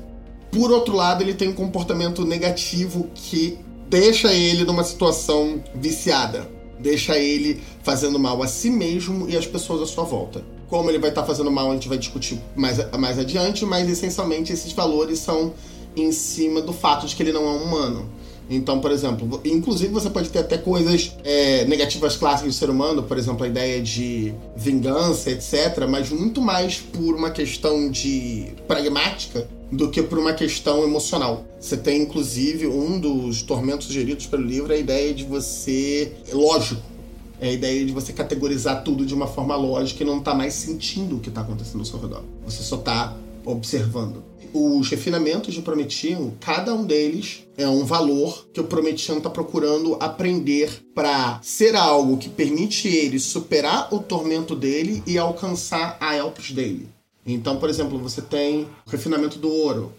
Por 0.51 0.71
outro 0.71 0.95
lado, 0.95 1.23
ele 1.23 1.35
tem 1.35 1.49
um 1.49 1.55
comportamento 1.55 2.25
negativo 2.25 3.09
que 3.15 3.59
deixa 3.89 4.33
ele 4.33 4.65
numa 4.65 4.85
situação 4.85 5.63
viciada. 5.75 6.49
Deixa 6.79 7.17
ele 7.17 7.63
fazendo 7.83 8.19
mal 8.19 8.43
a 8.43 8.49
si 8.49 8.71
mesmo 8.71 9.29
e 9.29 9.37
às 9.37 9.47
pessoas 9.47 9.83
à 9.83 9.87
sua 9.87 10.05
volta. 10.05 10.45
Como 10.69 10.91
ele 10.91 10.99
vai 10.99 11.11
estar 11.11 11.25
fazendo 11.25 11.51
mal, 11.51 11.71
a 11.71 11.75
gente 11.75 11.89
vai 11.89 11.99
discutir 11.99 12.41
mais, 12.57 12.79
mais 12.99 13.19
adiante, 13.19 13.65
mas 13.65 13.89
essencialmente 13.89 14.53
esses 14.53 14.73
valores 14.73 15.19
são 15.19 15.53
em 15.95 16.11
cima 16.11 16.61
do 16.61 16.73
fato 16.73 17.07
de 17.07 17.15
que 17.15 17.23
ele 17.23 17.33
não 17.33 17.45
é 17.45 17.51
um 17.51 17.63
humano. 17.65 18.11
Então, 18.51 18.81
por 18.81 18.91
exemplo, 18.91 19.41
inclusive 19.45 19.93
você 19.93 20.11
pode 20.11 20.29
ter 20.29 20.41
até 20.41 20.59
coisas 20.59 21.17
é, 21.25 21.65
negativas 21.65 22.17
clássicas 22.17 22.55
do 22.55 22.59
ser 22.59 22.71
humano, 22.71 23.03
por 23.03 23.17
exemplo, 23.17 23.45
a 23.45 23.49
ideia 23.49 23.81
de 23.81 24.35
vingança, 24.57 25.31
etc., 25.31 25.87
mas 25.89 26.11
muito 26.11 26.41
mais 26.41 26.79
por 26.79 27.15
uma 27.15 27.31
questão 27.31 27.91
de 27.91 28.53
pragmática 28.67 29.49
do 29.71 29.89
que 29.91 30.03
por 30.03 30.19
uma 30.19 30.35
questão 30.35 30.85
emocional. 30.85 31.45
Você 31.59 31.77
tem, 31.77 32.03
inclusive, 32.03 32.67
um 32.67 33.01
dos 33.01 33.41
tormentos 33.43 33.87
sugeridos 33.87 34.27
pelo 34.27 34.45
livro, 34.45 34.73
a 34.73 34.77
ideia 34.77 35.15
de 35.15 35.25
você. 35.25 36.13
lógico. 36.33 36.93
É 37.41 37.49
a 37.49 37.53
ideia 37.53 37.85
de 37.85 37.91
você 37.91 38.13
categorizar 38.13 38.85
tudo 38.85 39.05
de 39.05 39.13
uma 39.13 39.27
forma 39.27 39.57
lógica 39.57 40.05
e 40.05 40.07
não 40.07 40.21
tá 40.21 40.33
mais 40.33 40.55
sentindo 40.55 41.17
o 41.17 41.19
que 41.19 41.29
está 41.29 41.41
acontecendo 41.41 41.81
ao 41.81 41.85
seu 41.85 41.99
redor. 41.99 42.23
Você 42.45 42.63
só 42.63 42.77
está 42.77 43.17
observando 43.45 44.33
os 44.53 44.89
refinamentos 44.91 45.55
de 45.55 45.63
Prometian, 45.63 46.31
cada 46.39 46.75
um 46.75 46.85
deles 46.85 47.47
é 47.57 47.67
um 47.67 47.85
valor 47.85 48.47
que 48.53 48.61
o 48.61 48.65
Prometian 48.65 49.17
está 49.17 49.31
procurando 49.31 49.97
aprender 49.99 50.85
para 50.95 51.41
ser 51.43 51.75
algo 51.75 52.19
que 52.19 52.29
permite 52.29 52.87
ele 52.89 53.19
superar 53.19 53.93
o 53.93 53.99
tormento 53.99 54.55
dele 54.55 55.03
e 55.07 55.17
alcançar 55.17 55.97
a 55.99 56.15
Elpis 56.15 56.53
dele. 56.53 56.89
Então, 57.25 57.57
por 57.57 57.71
exemplo, 57.71 57.99
você 57.99 58.21
tem 58.21 58.67
o 58.87 58.91
refinamento 58.91 59.39
do 59.39 59.51
ouro, 59.51 59.93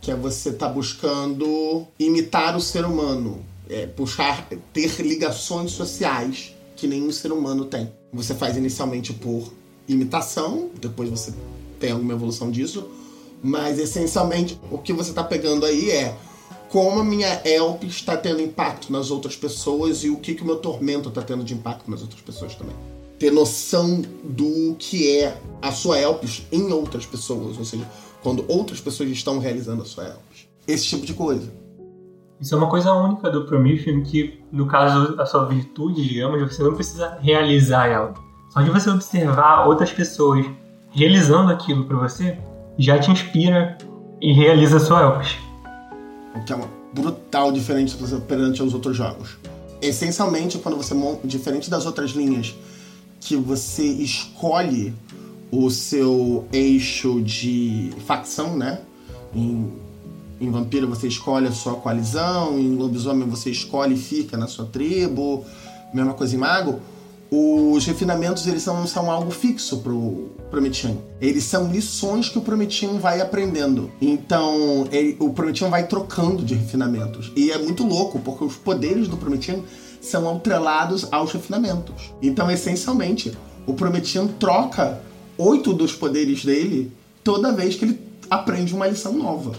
que 0.00 0.10
é 0.10 0.16
você 0.16 0.52
tá 0.52 0.68
buscando 0.68 1.86
imitar 1.98 2.56
o 2.56 2.60
ser 2.60 2.84
humano, 2.84 3.42
é, 3.68 3.86
puxar, 3.86 4.46
ter 4.72 5.00
ligações 5.00 5.70
sociais 5.70 6.54
que 6.74 6.86
nenhum 6.86 7.10
ser 7.10 7.32
humano 7.32 7.64
tem. 7.64 7.90
Você 8.12 8.34
faz 8.34 8.56
inicialmente 8.56 9.12
por 9.12 9.52
imitação, 9.88 10.70
depois 10.80 11.08
você 11.08 11.32
tem 11.78 11.92
alguma 11.92 12.12
evolução 12.12 12.50
disso, 12.50 12.88
mas 13.42 13.78
essencialmente 13.78 14.60
o 14.70 14.78
que 14.78 14.92
você 14.92 15.10
está 15.10 15.22
pegando 15.22 15.64
aí 15.64 15.90
é 15.90 16.16
como 16.68 17.00
a 17.00 17.04
minha 17.04 17.40
help 17.44 17.84
está 17.84 18.16
tendo 18.16 18.40
impacto 18.40 18.92
nas 18.92 19.10
outras 19.10 19.36
pessoas 19.36 20.02
e 20.04 20.10
o 20.10 20.16
que, 20.16 20.34
que 20.34 20.42
o 20.42 20.46
meu 20.46 20.56
tormento 20.56 21.08
está 21.08 21.22
tendo 21.22 21.44
de 21.44 21.54
impacto 21.54 21.90
nas 21.90 22.02
outras 22.02 22.20
pessoas 22.20 22.54
também. 22.54 22.74
Ter 23.18 23.30
noção 23.30 24.02
do 24.22 24.74
que 24.78 25.18
é 25.20 25.40
a 25.62 25.72
sua 25.72 25.98
help 25.98 26.24
em 26.52 26.72
outras 26.72 27.06
pessoas, 27.06 27.56
ou 27.56 27.64
seja, 27.64 27.88
quando 28.22 28.44
outras 28.48 28.80
pessoas 28.80 29.08
estão 29.10 29.38
realizando 29.38 29.82
a 29.82 29.84
sua 29.84 30.04
help. 30.04 30.20
Esse 30.66 30.86
tipo 30.86 31.06
de 31.06 31.14
coisa. 31.14 31.50
Isso 32.38 32.54
é 32.54 32.58
uma 32.58 32.68
coisa 32.68 32.92
única 32.92 33.30
do 33.30 33.46
Promethean 33.46 34.02
que, 34.02 34.42
no 34.52 34.66
caso, 34.66 35.18
a 35.18 35.24
sua 35.24 35.46
virtude, 35.46 36.06
digamos, 36.06 36.42
você 36.42 36.62
não 36.62 36.74
precisa 36.74 37.16
realizar 37.20 37.86
ela. 37.86 38.12
Só 38.50 38.60
de 38.60 38.70
você 38.70 38.90
observar 38.90 39.66
outras 39.66 39.90
pessoas 39.90 40.44
realizando 40.96 41.52
aquilo 41.52 41.84
para 41.84 41.98
você, 41.98 42.38
já 42.78 42.98
te 42.98 43.10
inspira 43.10 43.76
e 44.20 44.32
realiza 44.32 44.80
sua 44.80 45.02
Elpis. 45.02 45.36
O 46.34 46.42
que 46.42 46.52
é 46.52 46.56
uma 46.56 46.68
brutal 46.92 47.52
diferença 47.52 47.96
perante 48.20 48.62
aos 48.62 48.72
outros 48.72 48.96
jogos. 48.96 49.36
Essencialmente, 49.82 50.56
quando 50.56 50.76
você 50.76 50.94
monta, 50.94 51.28
diferente 51.28 51.68
das 51.68 51.84
outras 51.84 52.12
linhas, 52.12 52.54
que 53.20 53.36
você 53.36 53.84
escolhe 53.84 54.94
o 55.52 55.70
seu 55.70 56.46
eixo 56.50 57.20
de 57.20 57.92
facção, 58.06 58.56
né? 58.56 58.80
Em, 59.34 59.70
em 60.40 60.50
Vampiro 60.50 60.88
você 60.88 61.08
escolhe 61.08 61.46
a 61.46 61.52
sua 61.52 61.74
coalizão, 61.74 62.58
em 62.58 62.74
Lobisomem 62.74 63.28
você 63.28 63.50
escolhe 63.50 63.94
e 63.94 63.98
fica 63.98 64.38
na 64.38 64.46
sua 64.46 64.64
tribo, 64.64 65.44
mesma 65.92 66.14
coisa 66.14 66.34
em 66.34 66.38
Mago 66.38 66.80
os 67.30 67.84
refinamentos 67.84 68.46
eles 68.46 68.64
não 68.66 68.86
são 68.86 69.10
algo 69.10 69.30
fixo 69.30 69.78
pro 69.78 70.30
Prometian. 70.50 70.96
Eles 71.20 71.44
são 71.44 71.70
lições 71.70 72.28
que 72.28 72.38
o 72.38 72.42
Prometian 72.42 72.98
vai 72.98 73.20
aprendendo. 73.20 73.90
Então, 74.00 74.86
ele, 74.92 75.16
o 75.18 75.30
Prometian 75.30 75.68
vai 75.68 75.86
trocando 75.86 76.44
de 76.44 76.54
refinamentos. 76.54 77.32
E 77.34 77.50
é 77.50 77.58
muito 77.58 77.84
louco, 77.84 78.20
porque 78.20 78.44
os 78.44 78.56
poderes 78.56 79.08
do 79.08 79.16
Prometian 79.16 79.60
são 80.00 80.36
atrelados 80.36 81.08
aos 81.12 81.32
refinamentos. 81.32 82.12
Então, 82.22 82.50
essencialmente, 82.50 83.36
o 83.66 83.74
Prometian 83.74 84.28
troca 84.28 85.00
oito 85.36 85.72
dos 85.74 85.92
poderes 85.92 86.44
dele 86.44 86.92
toda 87.24 87.52
vez 87.52 87.74
que 87.74 87.84
ele 87.84 88.00
aprende 88.30 88.72
uma 88.72 88.86
lição 88.86 89.12
nova. 89.12 89.52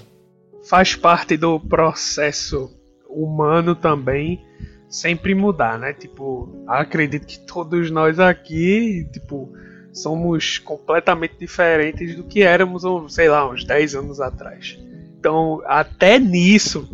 Faz 0.63 0.95
parte 0.95 1.35
do 1.35 1.59
processo 1.59 2.71
humano 3.09 3.75
também 3.75 4.41
sempre 4.89 5.35
mudar, 5.35 5.77
né? 5.77 5.93
Tipo, 5.93 6.63
acredito 6.67 7.25
que 7.25 7.39
todos 7.39 7.91
nós 7.91 8.19
aqui, 8.19 9.07
tipo, 9.11 9.51
somos 9.93 10.57
completamente 10.59 11.35
diferentes 11.37 12.15
do 12.15 12.23
que 12.23 12.43
éramos, 12.43 12.83
sei 13.13 13.29
lá, 13.29 13.49
uns 13.49 13.63
10 13.63 13.95
anos 13.95 14.21
atrás. 14.21 14.77
Então, 15.19 15.61
até 15.65 16.19
nisso, 16.19 16.89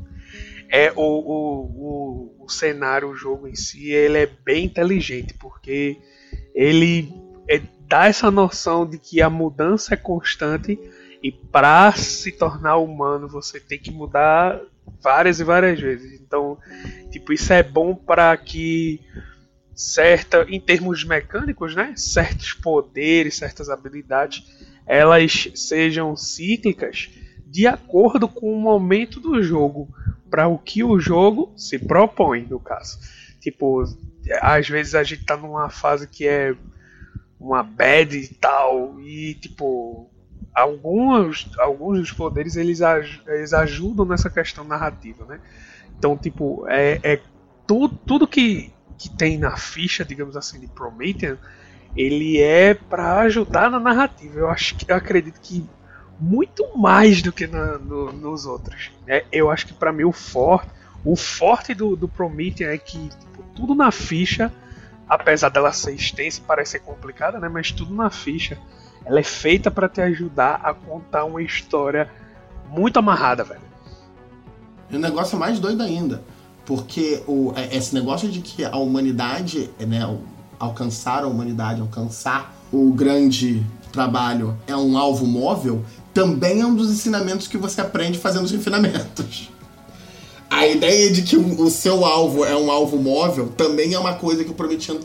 é 0.69 0.91
o, 0.95 1.01
o, 1.01 2.35
o, 2.39 2.45
o 2.45 2.49
cenário, 2.49 3.09
o 3.09 3.15
jogo 3.15 3.47
em 3.47 3.55
si, 3.55 3.91
ele 3.91 4.17
é 4.17 4.25
bem 4.25 4.65
inteligente, 4.65 5.35
porque 5.35 5.97
ele 6.55 7.13
é, 7.47 7.61
dá 7.87 8.07
essa 8.07 8.31
noção 8.31 8.89
de 8.89 8.97
que 8.97 9.21
a 9.21 9.29
mudança 9.29 9.93
é 9.93 9.97
constante 9.97 10.79
e 11.21 11.31
para 11.31 11.91
se 11.93 12.31
tornar 12.31 12.77
humano 12.77 13.27
você 13.27 13.59
tem 13.59 13.77
que 13.77 13.91
mudar 13.91 14.59
várias 15.01 15.39
e 15.39 15.43
várias 15.43 15.79
vezes. 15.79 16.19
Então, 16.19 16.57
tipo, 17.11 17.33
isso 17.33 17.51
é 17.51 17.61
bom 17.61 17.95
para 17.95 18.35
que 18.37 19.01
certa, 19.75 20.45
em 20.49 20.59
termos 20.59 21.03
mecânicos, 21.03 21.75
né, 21.75 21.93
certos 21.95 22.53
poderes, 22.53 23.37
certas 23.37 23.69
habilidades, 23.69 24.43
elas 24.85 25.49
sejam 25.55 26.15
cíclicas 26.15 27.09
de 27.45 27.67
acordo 27.67 28.27
com 28.27 28.51
o 28.51 28.59
momento 28.59 29.19
do 29.19 29.41
jogo, 29.43 29.87
para 30.29 30.47
o 30.47 30.57
que 30.57 30.83
o 30.83 30.99
jogo 30.99 31.53
se 31.55 31.77
propõe, 31.77 32.47
no 32.49 32.59
caso. 32.59 32.97
Tipo, 33.39 33.83
às 34.41 34.67
vezes 34.67 34.95
a 34.95 35.03
gente 35.03 35.23
tá 35.23 35.37
numa 35.37 35.69
fase 35.69 36.07
que 36.07 36.27
é 36.27 36.55
uma 37.39 37.61
bad 37.61 38.17
e 38.17 38.27
tal, 38.29 38.99
e 38.99 39.35
tipo, 39.35 40.09
alguns, 40.53 41.49
alguns 41.57 41.99
dos 41.99 42.11
poderes 42.11 42.55
eles, 42.55 42.79
eles 43.27 43.53
ajudam 43.53 44.05
nessa 44.05 44.29
questão 44.29 44.63
narrativa, 44.63 45.25
né? 45.25 45.39
Então, 45.97 46.17
tipo, 46.17 46.65
é, 46.67 46.99
é 47.03 47.19
tudo, 47.65 47.97
tudo 48.05 48.27
que, 48.27 48.71
que 48.97 49.09
tem 49.09 49.37
na 49.37 49.57
ficha, 49.57 50.03
digamos 50.03 50.35
assim, 50.35 50.59
de 50.59 50.67
Promethean, 50.67 51.37
ele 51.95 52.39
é 52.41 52.73
para 52.73 53.19
ajudar 53.21 53.69
na 53.69 53.79
narrativa. 53.79 54.39
Eu 54.39 54.49
acho 54.49 54.75
que 54.75 54.91
eu 54.91 54.95
acredito 54.95 55.39
que 55.39 55.67
muito 56.19 56.77
mais 56.77 57.21
do 57.21 57.31
que 57.31 57.47
na, 57.47 57.77
no, 57.77 58.11
nos 58.11 58.45
outros. 58.45 58.91
É, 59.07 59.25
eu 59.31 59.49
acho 59.49 59.67
que 59.67 59.73
para 59.73 59.91
mim 59.91 60.03
o 60.03 60.11
forte, 60.11 60.69
o 61.03 61.15
forte 61.15 61.73
do, 61.73 61.95
do 61.95 62.07
Promethean 62.07 62.69
é 62.69 62.77
que 62.77 63.09
tipo, 63.09 63.43
tudo 63.55 63.75
na 63.75 63.91
ficha, 63.91 64.51
apesar 65.07 65.49
dela 65.49 65.71
ser 65.73 65.93
extensa 65.93 66.39
e 66.39 66.43
parecer 66.43 66.79
complicada, 66.79 67.39
né, 67.39 67.49
mas 67.49 67.71
tudo 67.71 67.93
na 67.93 68.09
ficha, 68.09 68.57
ela 69.05 69.19
é 69.19 69.23
feita 69.23 69.69
para 69.69 69.89
te 69.89 70.01
ajudar 70.01 70.59
a 70.63 70.73
contar 70.73 71.25
uma 71.25 71.41
história 71.41 72.09
muito 72.69 72.97
amarrada, 72.97 73.43
velho. 73.43 73.61
E 74.89 74.95
o 74.95 74.99
negócio 74.99 75.35
é 75.35 75.39
mais 75.39 75.59
doido 75.59 75.83
ainda. 75.83 76.21
Porque 76.65 77.21
o, 77.27 77.53
é, 77.55 77.75
esse 77.75 77.93
negócio 77.93 78.29
de 78.29 78.39
que 78.39 78.63
a 78.63 78.77
humanidade, 78.77 79.69
né, 79.79 80.07
alcançar 80.57 81.23
a 81.23 81.27
humanidade, 81.27 81.81
alcançar 81.81 82.55
o 82.71 82.91
grande 82.93 83.63
trabalho 83.91 84.57
é 84.65 84.75
um 84.75 84.97
alvo 84.97 85.27
móvel, 85.27 85.83
também 86.13 86.61
é 86.61 86.65
um 86.65 86.73
dos 86.73 86.89
ensinamentos 86.89 87.47
que 87.47 87.57
você 87.57 87.81
aprende 87.81 88.17
fazendo 88.17 88.45
os 88.45 88.51
refinamentos. 88.51 89.49
A 90.49 90.67
ideia 90.67 91.11
de 91.11 91.23
que 91.23 91.35
o 91.35 91.69
seu 91.69 92.05
alvo 92.05 92.45
é 92.45 92.55
um 92.55 92.71
alvo 92.71 92.97
móvel 92.97 93.49
também 93.57 93.95
é 93.95 93.99
uma 93.99 94.13
coisa 94.13 94.43
que 94.43 94.51
o 94.51 94.53
Prometiano 94.53 94.99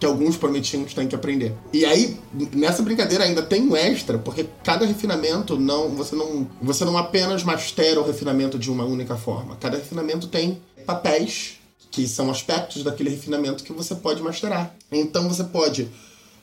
que 0.00 0.06
alguns 0.06 0.38
prometidos 0.38 0.94
têm 0.94 1.06
que 1.06 1.14
aprender. 1.14 1.54
E 1.74 1.84
aí, 1.84 2.18
nessa 2.54 2.82
brincadeira 2.82 3.22
ainda 3.24 3.42
tem 3.42 3.62
um 3.62 3.76
extra, 3.76 4.18
porque 4.18 4.46
cada 4.64 4.86
refinamento 4.86 5.60
não. 5.60 5.90
Você 5.90 6.16
não. 6.16 6.48
Você 6.62 6.86
não 6.86 6.96
apenas 6.96 7.44
mastera 7.44 8.00
o 8.00 8.06
refinamento 8.06 8.58
de 8.58 8.70
uma 8.70 8.84
única 8.84 9.14
forma. 9.14 9.56
Cada 9.56 9.76
refinamento 9.76 10.26
tem 10.26 10.58
papéis, 10.86 11.58
que 11.90 12.08
são 12.08 12.30
aspectos 12.30 12.82
daquele 12.82 13.10
refinamento 13.10 13.62
que 13.62 13.74
você 13.74 13.94
pode 13.94 14.22
masterar. 14.22 14.74
Então 14.90 15.28
você 15.28 15.44
pode. 15.44 15.88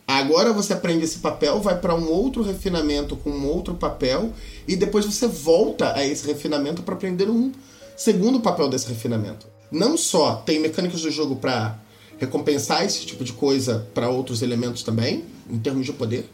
Agora 0.07 0.53
você 0.53 0.71
aprende 0.73 1.03
esse 1.03 1.17
papel, 1.17 1.59
vai 1.59 1.79
para 1.79 1.95
um 1.95 2.09
outro 2.09 2.43
refinamento 2.43 3.17
com 3.17 3.31
um 3.31 3.47
outro 3.47 3.73
papel, 3.73 4.31
e 4.67 4.75
depois 4.75 5.03
você 5.03 5.27
volta 5.27 5.93
a 5.93 6.05
esse 6.05 6.25
refinamento 6.25 6.81
para 6.83 6.93
aprender 6.93 7.29
um 7.29 7.51
segundo 7.97 8.39
papel 8.39 8.69
desse 8.69 8.87
refinamento. 8.87 9.47
Não 9.69 9.97
só 9.97 10.35
tem 10.35 10.59
mecânicas 10.59 11.01
do 11.01 11.11
jogo 11.11 11.35
para 11.35 11.77
recompensar 12.17 12.83
esse 12.83 13.05
tipo 13.05 13.23
de 13.23 13.33
coisa 13.33 13.87
para 13.93 14.09
outros 14.09 14.41
elementos 14.41 14.83
também, 14.83 15.23
em 15.49 15.57
termos 15.57 15.85
de 15.85 15.93
poder. 15.93 16.29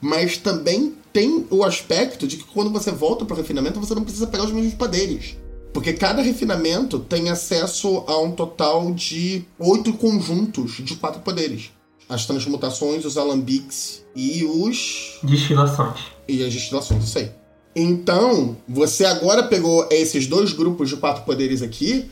Mas 0.00 0.36
também 0.36 0.94
tem 1.12 1.46
o 1.50 1.62
aspecto 1.62 2.26
de 2.26 2.36
que 2.38 2.44
quando 2.44 2.70
você 2.70 2.90
volta 2.90 3.24
para 3.24 3.34
o 3.34 3.36
refinamento, 3.36 3.78
você 3.78 3.94
não 3.94 4.02
precisa 4.02 4.26
pegar 4.26 4.44
os 4.44 4.52
mesmos 4.52 4.74
poderes. 4.74 5.36
Porque 5.72 5.92
cada 5.92 6.22
refinamento 6.22 6.98
tem 6.98 7.28
acesso 7.28 8.02
a 8.06 8.18
um 8.18 8.32
total 8.32 8.92
de 8.92 9.44
oito 9.58 9.92
conjuntos 9.92 10.78
de 10.78 10.96
quatro 10.96 11.20
poderes. 11.20 11.70
As 12.08 12.26
transmutações, 12.26 13.04
os 13.04 13.16
alambiques 13.16 14.04
e 14.16 14.44
os. 14.44 15.18
Destilações. 15.22 16.00
E 16.26 16.44
as 16.44 16.52
destilações, 16.52 17.04
isso 17.04 17.18
aí. 17.18 17.30
Então, 17.76 18.56
você 18.68 19.04
agora 19.04 19.44
pegou 19.44 19.86
esses 19.90 20.26
dois 20.26 20.52
grupos 20.52 20.88
de 20.88 20.96
quatro 20.96 21.22
poderes 21.24 21.62
aqui, 21.62 22.10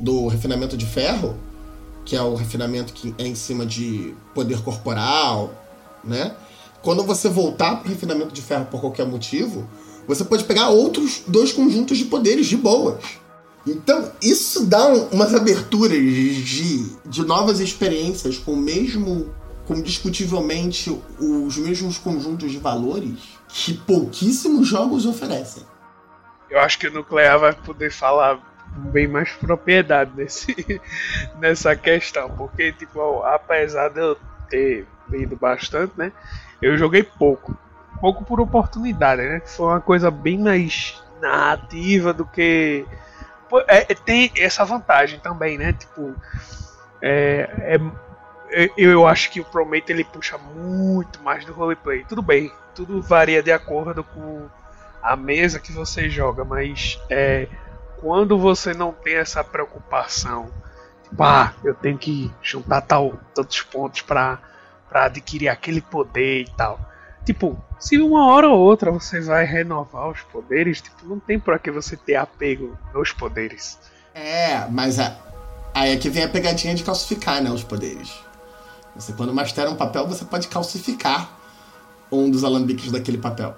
do 0.00 0.26
refinamento 0.26 0.76
de 0.76 0.84
ferro, 0.84 1.36
que 2.08 2.16
é 2.16 2.22
o 2.22 2.34
refinamento 2.34 2.94
que 2.94 3.14
é 3.18 3.26
em 3.26 3.34
cima 3.34 3.66
de 3.66 4.14
poder 4.34 4.62
corporal, 4.62 5.52
né? 6.02 6.34
Quando 6.80 7.04
você 7.04 7.28
voltar 7.28 7.76
para 7.76 7.86
o 7.86 7.90
refinamento 7.90 8.32
de 8.32 8.40
ferro 8.40 8.64
por 8.64 8.80
qualquer 8.80 9.06
motivo, 9.06 9.68
você 10.06 10.24
pode 10.24 10.44
pegar 10.44 10.70
outros 10.70 11.22
dois 11.26 11.52
conjuntos 11.52 11.98
de 11.98 12.06
poderes 12.06 12.46
de 12.46 12.56
boas. 12.56 13.04
Então, 13.66 14.10
isso 14.22 14.64
dá 14.64 14.88
umas 15.12 15.34
aberturas 15.34 15.98
de, 15.98 16.96
de 17.04 17.26
novas 17.26 17.60
experiências 17.60 18.38
com 18.38 18.56
mesmo, 18.56 19.28
com 19.66 19.78
discutivelmente 19.82 20.98
os 21.20 21.58
mesmos 21.58 21.98
conjuntos 21.98 22.50
de 22.50 22.56
valores 22.56 23.18
que 23.48 23.74
pouquíssimos 23.74 24.66
jogos 24.66 25.04
oferecem. 25.04 25.62
Eu 26.48 26.58
acho 26.60 26.78
que 26.78 26.88
o 26.88 26.90
Nuclear 26.90 27.38
vai 27.38 27.52
poder 27.52 27.92
falar 27.92 28.40
bem 28.78 29.06
mais 29.06 29.30
propriedade 29.32 30.12
nesse, 30.14 30.80
nessa 31.38 31.74
questão, 31.76 32.30
porque 32.30 32.72
tipo, 32.72 33.22
apesar 33.22 33.88
de 33.90 34.00
eu 34.00 34.16
ter 34.48 34.86
lido 35.08 35.36
bastante, 35.36 35.92
né, 35.96 36.12
eu 36.60 36.76
joguei 36.76 37.02
pouco, 37.02 37.56
pouco 38.00 38.24
por 38.24 38.40
oportunidade, 38.40 39.22
né, 39.22 39.40
foi 39.44 39.66
uma 39.66 39.80
coisa 39.80 40.10
bem 40.10 40.38
mais 40.38 41.02
narrativa 41.20 42.12
do 42.12 42.24
que 42.24 42.86
é, 43.66 43.94
tem 43.94 44.30
essa 44.36 44.64
vantagem 44.64 45.18
também, 45.20 45.58
né, 45.58 45.72
tipo, 45.72 46.14
é, 47.00 47.78
é, 48.50 48.70
eu 48.76 49.06
acho 49.06 49.30
que 49.30 49.40
o 49.40 49.44
Prometheus 49.44 49.98
ele 49.98 50.04
puxa 50.04 50.38
muito 50.38 51.22
mais 51.22 51.44
do 51.44 51.52
roleplay. 51.52 52.04
Tudo 52.08 52.22
bem, 52.22 52.50
tudo 52.74 53.02
varia 53.02 53.42
de 53.42 53.52
acordo 53.52 54.02
com 54.02 54.48
a 55.02 55.16
mesa 55.16 55.60
que 55.60 55.72
você 55.72 56.08
joga, 56.08 56.44
mas 56.44 57.00
é, 57.10 57.48
quando 58.00 58.38
você 58.38 58.74
não 58.74 58.92
tem 58.92 59.16
essa 59.16 59.42
preocupação, 59.42 60.50
tipo, 61.04 61.22
ah, 61.22 61.54
eu 61.64 61.74
tenho 61.74 61.98
que 61.98 62.32
juntar 62.42 62.80
tal, 62.82 63.18
tantos 63.34 63.62
pontos 63.62 64.02
para 64.02 64.38
adquirir 64.90 65.48
aquele 65.48 65.80
poder 65.80 66.42
e 66.42 66.50
tal. 66.56 66.80
Tipo, 67.24 67.58
se 67.78 67.98
uma 67.98 68.26
hora 68.26 68.48
ou 68.48 68.58
outra 68.58 68.90
você 68.90 69.20
vai 69.20 69.44
renovar 69.44 70.08
os 70.08 70.22
poderes, 70.22 70.80
tipo, 70.80 71.06
não 71.06 71.20
tem 71.20 71.38
por 71.38 71.58
que 71.58 71.70
você 71.70 71.96
ter 71.96 72.16
apego 72.16 72.76
nos 72.94 73.12
poderes. 73.12 73.78
É, 74.14 74.66
mas 74.70 74.98
a, 74.98 75.16
aí 75.74 75.92
é 75.92 75.96
que 75.96 76.08
vem 76.08 76.24
a 76.24 76.28
pegadinha 76.28 76.74
de 76.74 76.82
calcificar, 76.82 77.42
né, 77.42 77.50
os 77.50 77.62
poderes. 77.62 78.18
Você 78.96 79.12
quando 79.12 79.32
mastera 79.34 79.70
um 79.70 79.76
papel, 79.76 80.08
você 80.08 80.24
pode 80.24 80.48
calcificar 80.48 81.30
um 82.10 82.30
dos 82.30 82.42
alambiques 82.42 82.90
daquele 82.90 83.18
papel. 83.18 83.54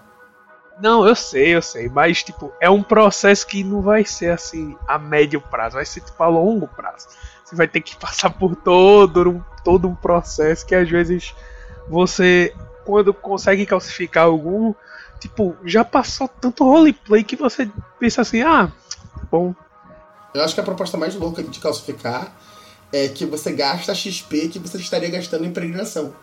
Não, 0.80 1.06
eu 1.06 1.14
sei, 1.14 1.54
eu 1.54 1.62
sei, 1.62 1.88
mas 1.88 2.22
tipo, 2.22 2.52
é 2.58 2.70
um 2.70 2.82
processo 2.82 3.46
que 3.46 3.62
não 3.62 3.82
vai 3.82 4.04
ser 4.04 4.30
assim 4.30 4.76
a 4.88 4.98
médio 4.98 5.40
prazo, 5.40 5.76
vai 5.76 5.84
ser 5.84 6.00
tipo 6.00 6.22
a 6.22 6.28
longo 6.28 6.66
prazo. 6.66 7.06
Você 7.44 7.54
vai 7.54 7.68
ter 7.68 7.80
que 7.80 7.96
passar 7.96 8.30
por 8.30 8.56
todo 8.56 9.28
um, 9.28 9.42
todo 9.62 9.88
um 9.88 9.94
processo 9.94 10.64
que 10.64 10.74
às 10.74 10.88
vezes 10.88 11.34
você, 11.88 12.54
quando 12.84 13.12
consegue 13.12 13.66
calcificar 13.66 14.24
algum, 14.24 14.72
tipo, 15.18 15.54
já 15.64 15.84
passou 15.84 16.28
tanto 16.28 16.64
roleplay 16.64 17.24
que 17.24 17.36
você 17.36 17.70
pensa 17.98 18.22
assim, 18.22 18.40
ah, 18.40 18.72
bom. 19.30 19.54
Eu 20.32 20.42
acho 20.42 20.54
que 20.54 20.60
a 20.60 20.64
proposta 20.64 20.96
mais 20.96 21.14
louca 21.14 21.42
de 21.42 21.58
calcificar 21.58 22.32
é 22.92 23.08
que 23.08 23.26
você 23.26 23.52
gasta 23.52 23.94
XP 23.94 24.48
que 24.48 24.58
você 24.58 24.78
estaria 24.78 25.10
gastando 25.10 25.44
em 25.44 25.52
peregrinação. 25.52 26.14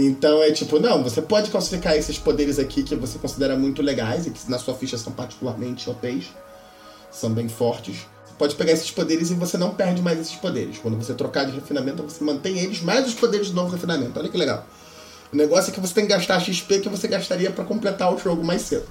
Então 0.00 0.40
é 0.40 0.52
tipo, 0.52 0.78
não, 0.78 1.02
você 1.02 1.20
pode 1.20 1.50
classificar 1.50 1.96
esses 1.96 2.16
poderes 2.16 2.60
aqui 2.60 2.84
que 2.84 2.94
você 2.94 3.18
considera 3.18 3.56
muito 3.56 3.82
legais 3.82 4.28
e 4.28 4.30
que 4.30 4.48
na 4.48 4.56
sua 4.56 4.74
ficha 4.74 4.96
são 4.96 5.12
particularmente 5.12 5.90
OPs, 5.90 6.28
são 7.10 7.30
bem 7.30 7.48
fortes. 7.48 8.06
pode 8.38 8.54
pegar 8.54 8.70
esses 8.70 8.92
poderes 8.92 9.32
e 9.32 9.34
você 9.34 9.58
não 9.58 9.74
perde 9.74 10.00
mais 10.00 10.20
esses 10.20 10.36
poderes. 10.36 10.78
Quando 10.78 10.96
você 10.96 11.14
trocar 11.14 11.46
de 11.46 11.50
refinamento, 11.50 12.04
você 12.04 12.22
mantém 12.22 12.60
eles, 12.60 12.80
mais 12.80 13.08
os 13.08 13.14
poderes 13.14 13.50
do 13.50 13.56
novo 13.56 13.72
refinamento. 13.72 14.20
Olha 14.20 14.28
que 14.28 14.38
legal. 14.38 14.64
O 15.32 15.36
negócio 15.36 15.72
é 15.72 15.74
que 15.74 15.80
você 15.80 15.94
tem 15.94 16.06
que 16.06 16.12
gastar 16.12 16.38
XP 16.38 16.78
que 16.78 16.88
você 16.88 17.08
gastaria 17.08 17.50
para 17.50 17.64
completar 17.64 18.14
o 18.14 18.18
jogo 18.18 18.44
mais 18.44 18.62
cedo. 18.62 18.86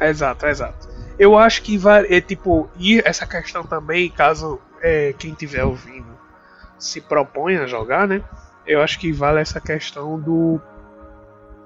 Exato, 0.00 0.44
exato. 0.46 0.88
Eu 1.16 1.38
acho 1.38 1.62
que 1.62 1.78
vai, 1.78 2.04
é 2.12 2.20
tipo, 2.20 2.68
e 2.76 3.00
essa 3.04 3.24
questão 3.28 3.62
também, 3.62 4.10
caso 4.10 4.58
é, 4.80 5.14
quem 5.16 5.30
estiver 5.30 5.62
ouvindo 5.62 6.18
se 6.80 7.00
propõe 7.00 7.58
a 7.58 7.66
jogar, 7.68 8.08
né? 8.08 8.24
Eu 8.66 8.80
acho 8.82 8.98
que 8.98 9.12
vale 9.12 9.40
essa 9.40 9.60
questão 9.60 10.20
do, 10.20 10.60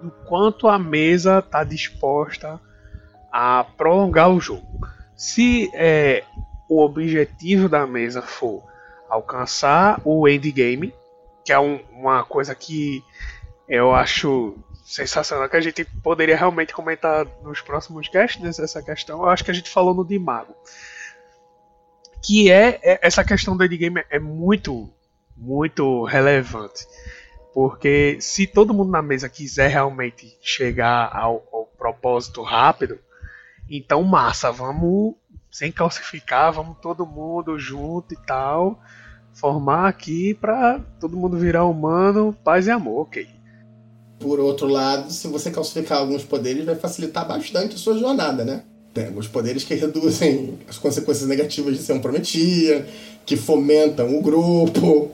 do 0.03 0.11
quanto 0.27 0.69
a 0.69 0.79
mesa 0.79 1.39
está 1.39 1.63
disposta 1.63 2.61
a 3.31 3.65
prolongar 3.77 4.31
o 4.31 4.41
jogo. 4.41 4.87
Se 5.15 5.71
é, 5.75 6.25
o 6.69 6.83
objetivo 6.83 7.69
da 7.69 7.87
mesa 7.87 8.23
for 8.23 8.65
alcançar 9.09 10.01
o 10.05 10.29
endgame, 10.29 10.93
que 11.45 11.53
é 11.53 11.59
um, 11.59 11.81
uma 11.93 12.25
coisa 12.25 12.55
que 12.55 13.03
eu 13.69 13.95
acho 13.95 14.57
sensacional, 14.85 15.49
que 15.49 15.57
a 15.57 15.61
gente 15.61 15.85
poderia 15.85 16.37
realmente 16.37 16.73
comentar 16.73 17.27
nos 17.43 17.61
próximos 17.61 18.09
casts 18.09 18.59
essa 18.59 18.83
questão. 18.83 19.23
Eu 19.23 19.29
acho 19.29 19.45
que 19.45 19.51
a 19.51 19.55
gente 19.55 19.69
falou 19.69 19.95
no 19.95 20.05
de 20.05 20.19
Mago. 20.19 20.55
Que 22.23 22.51
é, 22.51 22.81
é 22.83 22.99
essa 23.03 23.25
questão 23.25 23.57
do 23.57 23.65
endgame 23.65 24.05
é 24.09 24.19
muito, 24.19 24.89
muito 25.37 26.05
relevante. 26.05 26.87
Porque 27.53 28.19
se 28.21 28.47
todo 28.47 28.75
mundo 28.75 28.91
na 28.91 29.03
mesa 29.03 29.29
quiser 29.29 29.69
realmente 29.69 30.37
chegar 30.41 31.11
ao, 31.15 31.47
ao 31.53 31.67
propósito 31.79 32.43
rápido, 32.43 32.99
então 33.69 34.03
massa, 34.03 34.53
vamos 34.53 35.15
sem 35.51 35.73
calcificar, 35.73 36.53
vamos 36.53 36.77
todo 36.83 37.07
mundo 37.07 37.59
junto 37.59 38.13
e 38.13 38.17
tal, 38.27 38.79
formar 39.33 39.89
aqui 39.89 40.35
pra 40.35 40.81
todo 41.01 41.17
mundo 41.17 41.39
virar 41.39 41.65
humano, 41.65 42.37
paz 42.45 42.67
e 42.67 42.71
amor, 42.71 43.03
ok. 43.03 43.27
Por 44.19 44.39
outro 44.41 44.67
lado, 44.67 45.11
se 45.11 45.29
você 45.29 45.51
calcificar 45.51 45.99
alguns 45.99 46.25
poderes, 46.25 46.65
vai 46.65 46.75
facilitar 46.75 47.27
bastante 47.27 47.75
a 47.75 47.79
sua 47.79 47.99
jornada, 47.99 48.45
né? 48.45 48.65
Tem 48.93 49.07
alguns 49.07 49.29
poderes 49.29 49.63
que 49.63 49.75
reduzem 49.75 50.59
as 50.69 50.79
consequências 50.79 51.29
negativas 51.29 51.77
de 51.77 51.83
ser 51.83 51.93
um 51.93 52.01
prometia, 52.01 52.87
que 53.27 53.37
fomentam 53.37 54.17
o 54.17 54.23
grupo. 54.23 55.11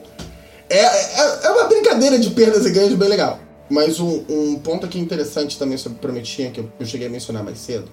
É, 0.73 0.79
é, 0.79 1.45
é, 1.45 1.49
uma 1.51 1.65
brincadeira 1.65 2.17
de 2.17 2.31
perdas 2.31 2.65
e 2.65 2.71
ganhos 2.71 2.95
bem 2.95 3.07
legal. 3.07 3.37
Mas 3.69 3.99
um, 3.99 4.23
um 4.27 4.55
ponto 4.55 4.87
aqui 4.87 4.99
interessante 4.99 5.57
também 5.59 5.77
sobre 5.77 5.99
Prometia, 5.99 6.49
que 6.49 6.59
eu, 6.59 6.69
eu 6.79 6.85
cheguei 6.87 7.05
a 7.05 7.09
mencionar 7.11 7.43
mais 7.43 7.59
cedo. 7.59 7.85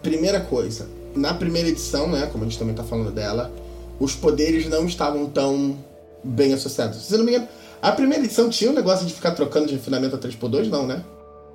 Primeira 0.00 0.38
coisa, 0.38 0.88
na 1.12 1.34
primeira 1.34 1.68
edição, 1.68 2.08
né, 2.08 2.28
como 2.30 2.44
a 2.44 2.46
gente 2.46 2.56
também 2.56 2.72
tá 2.72 2.84
falando 2.84 3.10
dela, 3.10 3.50
os 3.98 4.14
poderes 4.14 4.68
não 4.68 4.86
estavam 4.86 5.26
tão 5.26 5.76
bem 6.22 6.54
associados. 6.54 7.04
Se 7.04 7.16
não 7.16 7.24
me 7.24 7.32
engano, 7.32 7.48
a 7.82 7.90
primeira 7.90 8.24
edição 8.24 8.48
tinha 8.48 8.70
um 8.70 8.74
negócio 8.74 9.04
de 9.04 9.12
ficar 9.12 9.32
trocando 9.32 9.66
de 9.66 9.74
refinamento 9.74 10.14
a 10.14 10.18
3x2, 10.18 10.68
não, 10.68 10.86
né? 10.86 11.02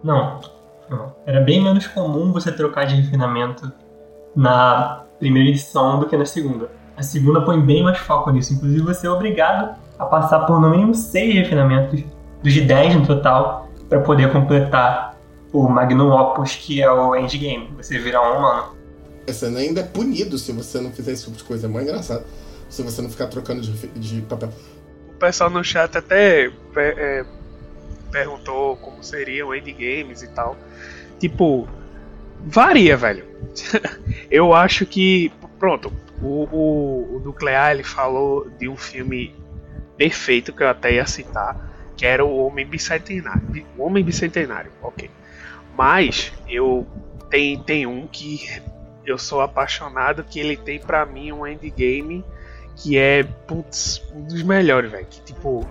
Não, 0.03 0.41
não. 0.89 1.15
Era 1.25 1.39
bem 1.39 1.63
menos 1.63 1.87
comum 1.87 2.33
você 2.33 2.51
trocar 2.51 2.85
de 2.85 2.95
refinamento 2.95 3.71
na 4.35 5.05
primeira 5.19 5.49
edição 5.49 6.01
do 6.01 6.05
que 6.05 6.17
na 6.17 6.25
segunda. 6.25 6.69
A 6.97 7.01
segunda 7.01 7.41
põe 7.41 7.59
bem 7.61 7.81
mais 7.81 7.97
foco 7.99 8.29
nisso. 8.29 8.53
Inclusive, 8.53 8.81
você 8.81 9.07
é 9.07 9.09
obrigado 9.09 9.84
a 9.97 10.05
passar 10.05 10.41
por 10.41 10.59
no 10.59 10.69
mínimo 10.69 10.93
6 10.93 11.35
refinamentos, 11.35 12.03
dos 12.43 12.53
de 12.53 12.61
10 12.61 12.95
no 12.95 13.07
total, 13.07 13.69
para 13.89 13.99
poder 14.01 14.31
completar 14.31 15.15
o 15.51 15.67
Magnum 15.69 16.11
Opus, 16.11 16.55
que 16.55 16.81
é 16.81 16.91
o 16.91 17.15
endgame. 17.15 17.69
Você 17.77 17.97
virar 17.97 18.21
um 18.21 18.37
humano. 18.37 18.75
Você 19.25 19.45
ainda 19.45 19.81
é 19.81 19.83
punido 19.83 20.37
se 20.37 20.51
você 20.51 20.79
não 20.79 20.91
fizer 20.91 21.13
esse 21.13 21.25
tipo 21.25 21.37
de 21.37 21.43
coisa. 21.43 21.67
É 21.67 21.69
muito 21.69 21.89
engraçado. 21.89 22.25
Se 22.69 22.83
você 22.83 23.01
não 23.01 23.09
ficar 23.09 23.27
trocando 23.27 23.61
de, 23.61 23.87
de 23.87 24.21
papel. 24.23 24.49
O 25.15 25.17
pessoal 25.17 25.49
no 25.49 25.63
chat 25.63 25.97
até 25.97 26.51
é, 26.75 27.25
perguntou 28.11 28.75
como 28.77 29.03
seriam 29.03 29.55
endgames 29.55 30.21
e 30.21 30.27
tal. 30.27 30.57
Tipo, 31.19 31.67
varia, 32.45 32.97
velho. 32.97 33.25
Eu 34.29 34.53
acho 34.53 34.85
que. 34.85 35.31
Pronto, 35.57 35.91
o, 36.21 36.47
o, 36.51 37.15
o 37.15 37.21
Nuclear 37.23 37.71
ele 37.71 37.83
falou 37.83 38.49
de 38.59 38.67
um 38.67 38.75
filme 38.75 39.33
perfeito 39.97 40.53
que 40.53 40.63
eu 40.63 40.69
até 40.69 40.93
ia 40.93 41.05
citar, 41.05 41.55
que 41.95 42.05
era 42.05 42.23
o 42.23 42.37
Homem 42.45 42.65
Bicentenário. 42.65 43.65
O 43.77 43.83
Homem 43.83 44.03
Bicentenário, 44.03 44.71
ok. 44.81 45.09
Mas 45.77 46.31
eu 46.47 46.87
tem, 47.29 47.61
tem 47.61 47.85
um 47.85 48.07
que 48.07 48.61
eu 49.05 49.17
sou 49.17 49.41
apaixonado 49.41 50.23
que 50.23 50.39
ele 50.39 50.57
tem 50.57 50.79
para 50.79 51.05
mim 51.05 51.31
um 51.31 51.45
endgame 51.45 52.23
que 52.75 52.97
é 52.97 53.23
putz, 53.23 54.01
um 54.13 54.23
dos 54.23 54.43
melhores, 54.43 54.91
velho. 54.91 55.07
Tipo 55.25 55.65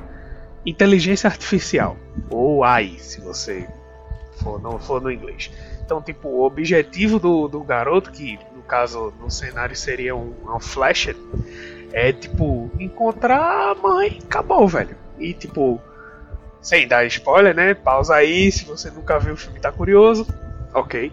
inteligência 0.64 1.28
artificial 1.28 1.96
ou 2.30 2.64
AI, 2.64 2.96
se 2.98 3.20
você 3.20 3.68
for 4.42 4.60
for 4.80 5.00
no 5.00 5.10
inglês. 5.10 5.50
Então, 5.84 6.00
tipo, 6.00 6.28
o 6.28 6.44
objetivo 6.44 7.18
do, 7.18 7.46
do 7.46 7.62
garoto, 7.62 8.10
que 8.10 8.38
no 8.54 8.62
caso 8.62 9.12
no 9.20 9.30
cenário 9.30 9.76
seria 9.76 10.16
um, 10.16 10.34
um 10.46 10.58
flash, 10.58 11.14
é 11.94 12.12
tipo 12.12 12.68
encontrar 12.80 13.70
a 13.70 13.74
mãe, 13.76 14.18
acabou, 14.24 14.66
velho. 14.66 14.96
E 15.16 15.32
tipo, 15.32 15.80
sem 16.60 16.88
dar 16.88 17.06
spoiler, 17.06 17.54
né? 17.54 17.72
Pausa 17.72 18.16
aí, 18.16 18.50
se 18.50 18.64
você 18.64 18.90
nunca 18.90 19.16
viu 19.20 19.34
o 19.34 19.36
filme 19.36 19.60
tá 19.60 19.70
curioso, 19.70 20.26
ok. 20.74 21.12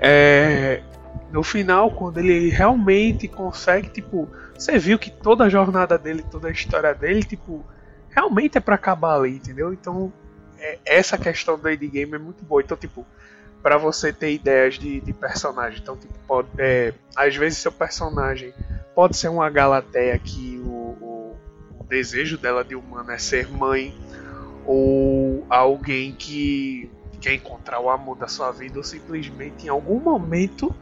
É, 0.00 0.82
no 1.30 1.44
final, 1.44 1.92
quando 1.92 2.18
ele 2.18 2.50
realmente 2.50 3.28
consegue, 3.28 3.88
tipo, 3.90 4.28
você 4.52 4.76
viu 4.76 4.98
que 4.98 5.08
toda 5.08 5.44
a 5.44 5.48
jornada 5.48 5.96
dele, 5.96 6.24
toda 6.28 6.48
a 6.48 6.50
história 6.50 6.92
dele, 6.92 7.22
tipo, 7.22 7.64
realmente 8.10 8.58
é 8.58 8.60
para 8.60 8.74
acabar 8.74 9.14
ali, 9.14 9.36
entendeu? 9.36 9.72
Então, 9.72 10.12
é, 10.58 10.78
essa 10.84 11.16
questão 11.16 11.56
do 11.56 11.70
endgame 11.70 12.14
é 12.14 12.18
muito 12.18 12.44
boa. 12.44 12.60
Então, 12.60 12.76
tipo, 12.76 13.06
para 13.62 13.76
você 13.76 14.12
ter 14.12 14.32
ideias 14.32 14.78
de, 14.78 15.00
de 15.00 15.12
personagem, 15.12 15.80
então, 15.82 15.96
tipo, 15.96 16.14
pode, 16.26 16.48
é, 16.58 16.94
às 17.16 17.34
vezes 17.36 17.58
seu 17.58 17.72
personagem 17.72 18.52
pode 18.94 19.16
ser 19.16 19.28
uma 19.28 19.50
Galateia 19.50 20.18
que 20.18 20.60
o, 20.64 20.96
o, 21.00 21.36
o 21.80 21.84
desejo 21.84 22.38
dela 22.38 22.64
de 22.64 22.74
humano 22.74 23.10
é 23.10 23.18
ser 23.18 23.48
mãe, 23.50 23.94
ou 24.64 25.46
alguém 25.48 26.12
que 26.12 26.90
quer 27.20 27.34
encontrar 27.34 27.80
o 27.80 27.90
amor 27.90 28.16
da 28.16 28.28
sua 28.28 28.52
vida, 28.52 28.78
ou 28.78 28.84
simplesmente 28.84 29.66
em 29.66 29.68
algum 29.68 29.98
momento 29.98 30.74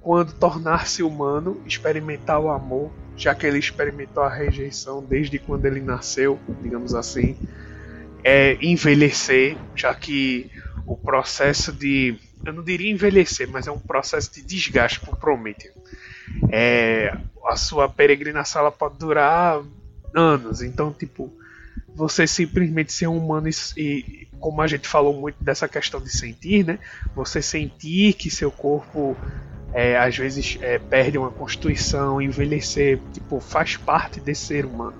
quando 0.00 0.32
tornar-se 0.32 1.02
humano, 1.02 1.62
experimentar 1.64 2.40
o 2.40 2.50
amor, 2.50 2.90
já 3.16 3.34
que 3.34 3.46
ele 3.46 3.58
experimentou 3.58 4.22
a 4.22 4.28
rejeição 4.28 5.02
desde 5.02 5.38
quando 5.38 5.64
ele 5.64 5.80
nasceu, 5.80 6.38
digamos 6.60 6.94
assim, 6.94 7.36
é 8.24 8.56
envelhecer, 8.60 9.56
já 9.76 9.94
que 9.94 10.50
o 10.86 10.96
processo 10.96 11.72
de, 11.72 12.16
eu 12.44 12.52
não 12.52 12.62
diria 12.62 12.90
envelhecer, 12.90 13.48
mas 13.48 13.66
é 13.66 13.70
um 13.70 13.78
processo 13.78 14.32
de 14.32 14.42
desgaste 14.42 15.00
por 15.00 15.16
Prometeu. 15.16 15.72
É, 16.50 17.16
a 17.46 17.56
sua 17.56 17.88
peregrinação 17.88 18.62
ela 18.62 18.72
pode 18.72 18.98
durar 18.98 19.62
anos, 20.14 20.62
então 20.62 20.92
tipo 20.92 21.32
você 21.94 22.26
simplesmente 22.26 22.92
ser 22.92 23.06
humano 23.06 23.48
e, 23.48 23.52
e, 23.76 24.28
como 24.40 24.60
a 24.62 24.66
gente 24.66 24.88
falou 24.88 25.18
muito 25.18 25.42
dessa 25.42 25.68
questão 25.68 26.00
de 26.00 26.10
sentir, 26.10 26.64
né? 26.64 26.78
Você 27.14 27.42
sentir 27.42 28.14
que 28.14 28.30
seu 28.30 28.50
corpo 28.50 29.16
é, 29.72 29.96
às 29.96 30.16
vezes 30.16 30.58
é, 30.60 30.78
perde 30.78 31.18
uma 31.18 31.30
constituição, 31.30 32.20
envelhecer, 32.20 32.98
tipo, 33.12 33.40
faz 33.40 33.76
parte 33.76 34.20
desse 34.20 34.46
ser 34.46 34.64
humano. 34.64 34.96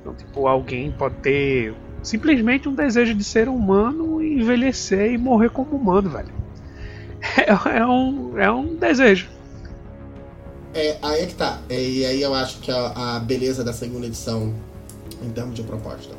Então, 0.00 0.14
tipo, 0.14 0.46
alguém 0.46 0.90
pode 0.90 1.16
ter 1.16 1.74
simplesmente 2.02 2.68
um 2.68 2.74
desejo 2.74 3.14
de 3.14 3.24
ser 3.24 3.48
humano, 3.48 4.22
envelhecer 4.22 5.12
e 5.12 5.18
morrer 5.18 5.50
como 5.50 5.76
humano, 5.76 6.10
velho. 6.10 6.42
É, 7.36 7.78
é 7.78 7.86
um, 7.86 8.38
é 8.38 8.50
um 8.50 8.74
desejo. 8.74 9.28
É, 10.74 10.98
aí 11.02 11.22
é 11.22 11.26
que 11.26 11.34
tá. 11.34 11.60
É, 11.68 11.80
e 11.80 12.04
aí 12.04 12.22
eu 12.22 12.34
acho 12.34 12.58
que 12.58 12.70
a, 12.70 13.16
a, 13.16 13.20
beleza 13.20 13.62
da 13.62 13.72
segunda 13.72 14.06
edição, 14.06 14.54
em 15.22 15.30
termos 15.30 15.54
de 15.54 15.62
proposta. 15.62 16.14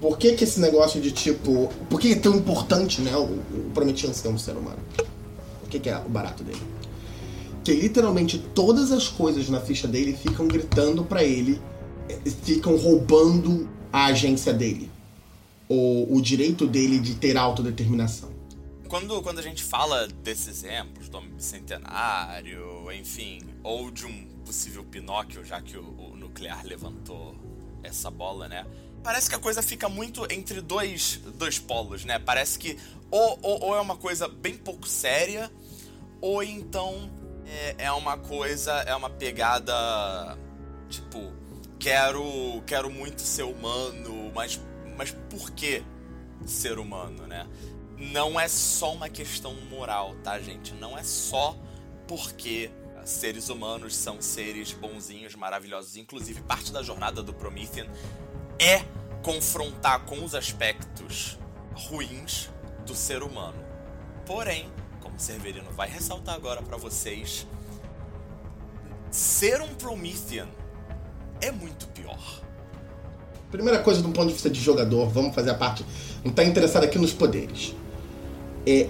Por 0.00 0.16
que 0.16 0.32
que 0.32 0.44
esse 0.44 0.60
negócio 0.60 1.00
de 1.00 1.12
tipo. 1.12 1.68
Por 1.90 2.00
que 2.00 2.12
é 2.12 2.16
tão 2.16 2.34
importante, 2.34 3.00
né? 3.00 3.14
O, 3.16 3.24
o 3.24 3.70
Prometheus 3.74 4.16
ser 4.16 4.28
um 4.28 4.38
ser 4.38 4.52
humano? 4.52 4.78
O 5.64 5.68
que, 5.68 5.78
que 5.78 5.90
é 5.90 5.98
o 5.98 6.08
barato 6.08 6.42
dele? 6.42 6.62
Que 7.62 7.72
literalmente 7.72 8.38
todas 8.54 8.90
as 8.92 9.08
coisas 9.08 9.48
na 9.50 9.60
ficha 9.60 9.86
dele 9.86 10.14
ficam 10.14 10.48
gritando 10.48 11.04
para 11.04 11.22
ele, 11.22 11.60
eh, 12.08 12.18
ficam 12.42 12.76
roubando 12.76 13.68
a 13.92 14.06
agência 14.06 14.52
dele. 14.52 14.90
Ou 15.68 16.14
o 16.14 16.20
direito 16.20 16.66
dele 16.66 16.98
de 16.98 17.14
ter 17.14 17.36
autodeterminação. 17.36 18.32
Quando, 18.88 19.20
quando 19.22 19.38
a 19.38 19.42
gente 19.42 19.62
fala 19.62 20.08
desses 20.08 20.64
exemplos, 20.64 21.08
do 21.08 21.20
Bicentenário, 21.20 22.90
enfim, 22.92 23.40
ou 23.62 23.90
de 23.90 24.06
um 24.06 24.26
possível 24.46 24.82
Pinóquio, 24.82 25.44
já 25.44 25.60
que 25.60 25.76
o, 25.76 25.82
o 25.82 26.16
nuclear 26.16 26.64
levantou 26.64 27.34
essa 27.82 28.10
bola, 28.10 28.48
né? 28.48 28.64
Parece 29.02 29.28
que 29.28 29.36
a 29.36 29.38
coisa 29.38 29.62
fica 29.62 29.88
muito 29.88 30.26
entre 30.32 30.60
dois, 30.60 31.20
dois 31.36 31.58
polos, 31.58 32.04
né? 32.04 32.18
Parece 32.18 32.58
que 32.58 32.78
ou, 33.10 33.38
ou, 33.42 33.64
ou 33.64 33.76
é 33.76 33.80
uma 33.80 33.96
coisa 33.96 34.26
bem 34.26 34.56
pouco 34.56 34.88
séria, 34.88 35.50
ou 36.20 36.42
então 36.42 37.10
É, 37.48 37.86
é 37.86 37.92
uma 37.92 38.18
coisa, 38.18 38.72
é 38.86 38.94
uma 38.94 39.08
pegada. 39.08 40.36
Tipo, 40.90 41.32
quero, 41.78 42.62
quero 42.66 42.90
muito 42.90 43.22
ser 43.22 43.44
humano, 43.44 44.32
mas, 44.34 44.60
mas 44.96 45.10
por 45.30 45.50
que 45.52 45.82
ser 46.46 46.78
humano, 46.78 47.26
né? 47.26 47.46
Não 47.96 48.38
é 48.38 48.46
só 48.48 48.92
uma 48.92 49.08
questão 49.08 49.54
moral, 49.68 50.14
tá, 50.22 50.38
gente? 50.38 50.72
Não 50.74 50.96
é 50.96 51.02
só 51.02 51.56
porque 52.06 52.70
seres 53.04 53.48
humanos 53.48 53.96
são 53.96 54.20
seres 54.20 54.72
bonzinhos, 54.72 55.34
maravilhosos. 55.34 55.96
Inclusive, 55.96 56.42
parte 56.42 56.72
da 56.72 56.82
jornada 56.82 57.22
do 57.22 57.32
Promethean 57.32 57.86
é 58.58 58.84
confrontar 59.22 60.04
com 60.04 60.24
os 60.24 60.34
aspectos 60.34 61.38
ruins 61.74 62.50
do 62.86 62.94
ser 62.94 63.22
humano. 63.22 63.58
Porém, 64.26 64.70
como 65.00 65.16
o 65.16 65.20
Severino 65.20 65.70
vai 65.72 65.88
ressaltar 65.88 66.34
agora 66.34 66.62
para 66.62 66.76
vocês, 66.76 67.46
ser 69.10 69.60
um 69.60 69.74
Promethean 69.74 70.48
é 71.40 71.50
muito 71.50 71.86
pior. 71.88 72.18
Primeira 73.50 73.78
coisa, 73.78 74.02
do 74.02 74.10
ponto 74.10 74.26
de 74.28 74.34
vista 74.34 74.50
de 74.50 74.60
jogador, 74.60 75.08
vamos 75.08 75.34
fazer 75.34 75.50
a 75.50 75.54
parte. 75.54 75.84
Não 76.22 76.30
está 76.30 76.44
interessado 76.44 76.84
aqui 76.84 76.98
nos 76.98 77.12
poderes. 77.12 77.74
É, 78.66 78.88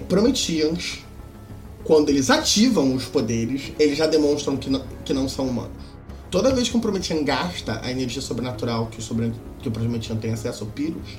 quando 1.83 2.09
eles 2.09 2.29
ativam 2.29 2.93
os 2.93 3.05
poderes, 3.05 3.71
eles 3.79 3.97
já 3.97 4.05
demonstram 4.05 4.57
que 4.57 4.69
não, 4.69 4.83
que 5.05 5.13
não 5.13 5.29
são 5.29 5.47
humanos. 5.47 5.89
Toda 6.29 6.53
vez 6.53 6.69
que 6.69 6.77
um 6.77 6.79
Prometian 6.79 7.23
gasta 7.23 7.79
a 7.83 7.89
energia 7.89 8.21
sobrenatural 8.21 8.87
que 8.87 8.99
o, 8.99 9.01
sobre, 9.01 9.31
que 9.59 9.67
o 9.67 9.71
Prometian 9.71 10.17
tem 10.17 10.31
acesso 10.31 10.63
ao 10.63 10.69
Pyrrhus, 10.69 11.17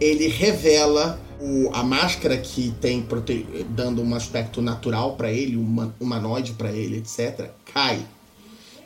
ele 0.00 0.28
revela 0.28 1.18
o, 1.40 1.70
a 1.72 1.82
máscara 1.82 2.36
que 2.36 2.72
tem 2.80 3.02
prote... 3.02 3.46
dando 3.70 4.02
um 4.02 4.14
aspecto 4.14 4.62
natural 4.62 5.16
para 5.16 5.32
ele, 5.32 5.56
um 5.56 5.92
humanoide 5.98 6.52
para 6.52 6.70
ele, 6.70 6.98
etc., 6.98 7.50
cai. 7.72 8.04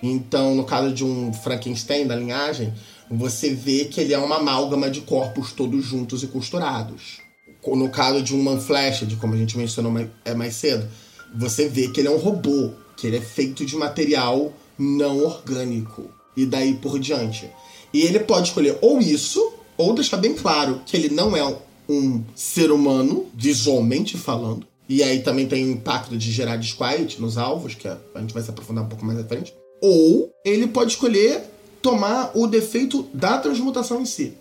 Então, 0.03 0.55
no 0.55 0.65
caso 0.65 0.93
de 0.93 1.05
um 1.05 1.33
Frankenstein 1.33 2.07
da 2.07 2.15
linhagem, 2.15 2.73
você 3.11 3.55
vê 3.55 3.87
que 3.87 4.01
ele 4.01 4.13
é 4.13 4.19
uma 4.19 4.37
amálgama 4.37 4.91
de 4.91 5.01
corpos 5.01 5.53
todos 5.53 5.85
juntos 5.85 6.23
e 6.23 6.27
costurados. 6.27 7.19
No 7.67 7.89
caso 7.89 8.23
de 8.23 8.35
um 8.35 8.43
Manflashed, 8.43 9.17
como 9.17 9.35
a 9.35 9.37
gente 9.37 9.59
mencionou 9.59 9.91
mais, 9.91 10.09
é 10.25 10.35
mais 10.35 10.55
cedo, 10.55 10.89
você 11.35 11.69
vê 11.69 11.89
que 11.89 12.01
ele 12.01 12.09
é 12.09 12.11
um 12.11 12.19
robô, 12.19 12.71
que 12.97 13.07
ele 13.07 13.17
é 13.17 13.21
feito 13.21 13.65
de 13.65 13.77
material 13.77 14.53
não 14.79 15.25
orgânico. 15.25 16.11
E 16.37 16.45
daí 16.47 16.75
por 16.75 16.99
diante. 16.99 17.51
E 17.93 18.03
ele 18.03 18.21
pode 18.21 18.49
escolher 18.49 18.79
ou 18.83 19.01
isso, 19.01 19.55
ou 19.77 19.95
deixar 19.95 20.19
bem 20.19 20.35
claro 20.35 20.83
que 20.85 20.97
ele 20.97 21.09
não 21.09 21.37
é 21.37 21.57
um 21.89 22.23
ser 22.35 22.71
humano, 22.71 23.27
visualmente 23.35 24.17
falando. 24.17 24.67
E 24.89 25.03
aí 25.03 25.23
também 25.23 25.47
tem 25.47 25.65
o 25.65 25.71
impacto 25.71 26.17
de 26.17 26.31
gerar 26.31 26.57
disquiet 26.57 27.21
nos 27.21 27.37
alvos, 27.39 27.75
que 27.75 27.89
a 27.89 27.99
gente 28.21 28.35
vai 28.35 28.43
se 28.43 28.51
aprofundar 28.51 28.85
um 28.85 28.89
pouco 28.89 29.05
mais 29.05 29.19
à 29.19 29.25
frente. 29.25 29.53
Ou 29.81 30.33
ele 30.45 30.67
pode 30.67 30.93
escolher 30.93 31.43
tomar 31.83 32.33
o 32.35 32.47
defeito 32.47 33.09
da 33.13 33.39
transmutação 33.39 34.01
em 34.01 34.07
si, 34.07 34.35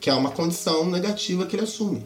que 0.00 0.10
é 0.10 0.14
uma 0.14 0.30
condição 0.30 0.90
negativa 0.90 1.46
que 1.46 1.56
ele 1.56 1.64
assume, 1.64 2.04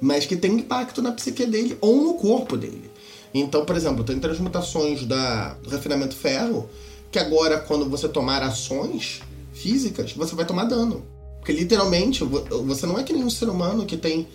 mas 0.00 0.26
que 0.26 0.36
tem 0.36 0.52
impacto 0.52 1.02
na 1.02 1.12
psique 1.12 1.46
dele 1.46 1.76
ou 1.80 2.02
no 2.02 2.14
corpo 2.14 2.56
dele. 2.56 2.90
Então, 3.32 3.64
por 3.64 3.76
exemplo, 3.76 4.04
tem 4.04 4.18
transmutações 4.18 5.04
da, 5.04 5.54
do 5.54 5.70
refinamento 5.70 6.16
ferro 6.16 6.68
que 7.10 7.18
agora, 7.18 7.58
quando 7.58 7.88
você 7.88 8.08
tomar 8.08 8.42
ações 8.42 9.20
físicas, 9.52 10.12
você 10.12 10.34
vai 10.34 10.44
tomar 10.44 10.64
dano. 10.64 11.04
Porque 11.38 11.52
literalmente, 11.52 12.22
você 12.24 12.86
não 12.86 12.98
é 12.98 13.02
que 13.02 13.12
nem 13.12 13.24
um 13.24 13.30
ser 13.30 13.48
humano 13.48 13.86
que 13.86 13.96
tem 13.96 14.28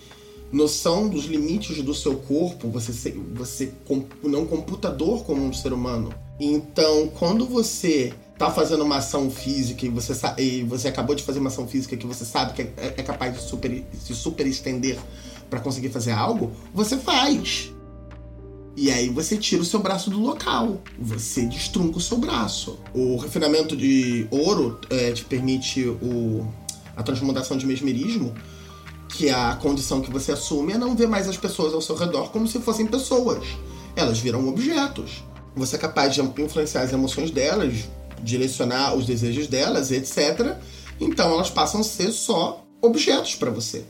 noção 0.52 1.08
dos 1.08 1.26
limites 1.26 1.82
do 1.82 1.94
seu 1.94 2.16
corpo, 2.18 2.70
você, 2.70 3.12
você 3.34 3.72
não 4.24 4.46
computador 4.46 5.24
como 5.24 5.44
um 5.44 5.54
ser 5.54 5.74
humano. 5.74 6.14
Então, 6.40 7.08
quando 7.18 7.46
você 7.46 8.14
tá 8.38 8.50
fazendo 8.50 8.84
uma 8.84 8.98
ação 8.98 9.30
física 9.30 9.86
e 9.86 9.90
você, 9.90 10.14
e 10.38 10.64
você 10.64 10.88
acabou 10.88 11.16
de 11.16 11.24
fazer 11.24 11.40
uma 11.40 11.50
ação 11.50 11.68
física 11.68 11.96
que 11.96 12.06
você 12.06 12.26
sabe 12.26 12.54
que 12.54 12.62
é, 12.62 12.96
é 12.98 13.04
capaz 13.04 13.34
de 13.34 13.42
super, 13.42 13.84
se 13.94 14.16
super 14.16 14.46
estender 14.48 14.98
para 15.50 15.60
conseguir 15.60 15.90
fazer 15.90 16.12
algo, 16.12 16.52
você 16.74 16.98
faz. 16.98 17.72
E 18.76 18.90
aí 18.90 19.08
você 19.10 19.38
tira 19.38 19.62
o 19.62 19.66
seu 19.66 19.80
braço 19.80 20.10
do 20.10 20.20
local. 20.20 20.82
Você 20.98 21.46
destrunca 21.46 22.00
o 22.00 22.02
seu 22.02 22.18
braço. 22.18 22.80
O 22.94 23.18
refinamento 23.18 23.78
de 23.78 24.28
ouro 24.32 24.80
é, 24.90 25.12
te 25.12 25.24
permite 25.24 25.88
o, 25.88 26.48
a 26.98 27.04
transmutação 27.04 27.56
de 27.56 27.68
mesmerismo, 27.68 28.34
que 29.10 29.30
é 29.30 29.34
a 29.34 29.56
condição 29.56 30.02
que 30.02 30.10
você 30.10 30.32
assume 30.32 30.74
é 30.74 30.78
não 30.78 30.96
ver 30.96 31.08
mais 31.08 31.30
as 31.30 31.38
pessoas 31.38 31.72
ao 31.72 31.82
seu 31.82 31.96
redor 31.96 32.32
como 32.32 32.48
se 32.48 32.60
fossem 32.60 32.88
pessoas. 32.88 33.46
Elas 33.96 34.20
viram 34.20 34.48
objetos. 34.50 35.24
Você 35.56 35.76
é 35.76 35.80
capaz 35.80 36.14
de 36.14 36.22
influenciar 36.22 36.82
as 36.82 36.92
emoções 36.92 37.32
delas, 37.32 37.74
direcionar 38.22 38.96
os 38.96 39.06
desejos 39.06 39.48
delas, 39.48 39.92
etc. 39.92 40.56
Então 41.00 41.32
elas 41.32 41.50
passam 41.50 41.82
a 41.82 41.84
ser 41.84 42.12
só 42.12 42.64
objetos 42.82 43.36
para 43.36 43.52
você. 43.52 43.84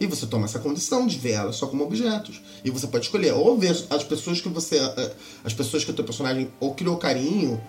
E 0.00 0.06
você 0.06 0.26
toma 0.26 0.46
essa 0.46 0.58
condição 0.58 1.06
de 1.06 1.18
ver 1.18 1.32
elas 1.32 1.56
só 1.56 1.66
como 1.66 1.84
objetos. 1.84 2.40
E 2.64 2.70
você 2.70 2.86
pode 2.86 3.04
escolher 3.04 3.34
ou 3.34 3.58
ver 3.58 3.76
as 3.90 4.02
pessoas 4.02 4.40
que 4.40 4.48
você. 4.48 4.78
Eh, 4.78 5.12
as 5.44 5.52
pessoas 5.52 5.84
que 5.84 5.90
o 5.90 5.94
teu 5.94 6.04
personagem 6.04 6.50
ou 6.58 6.74
criou 6.74 6.96
carinho, 6.96 7.60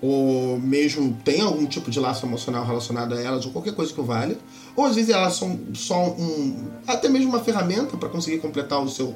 ou 0.00 0.58
mesmo 0.58 1.14
tem 1.22 1.42
algum 1.42 1.66
tipo 1.66 1.90
de 1.90 2.00
laço 2.00 2.24
emocional 2.24 2.64
relacionado 2.64 3.14
a 3.14 3.20
elas, 3.20 3.44
ou 3.44 3.52
qualquer 3.52 3.74
coisa 3.74 3.92
que 3.92 4.00
valha. 4.00 4.38
Ou 4.74 4.86
às 4.86 4.94
vezes 4.94 5.10
elas 5.10 5.34
são 5.34 5.60
só 5.74 6.08
um. 6.08 6.70
até 6.86 7.06
mesmo 7.06 7.28
uma 7.28 7.40
ferramenta 7.40 7.98
para 7.98 8.08
conseguir 8.08 8.38
completar 8.38 8.82
o 8.82 8.88
seu, 8.88 9.14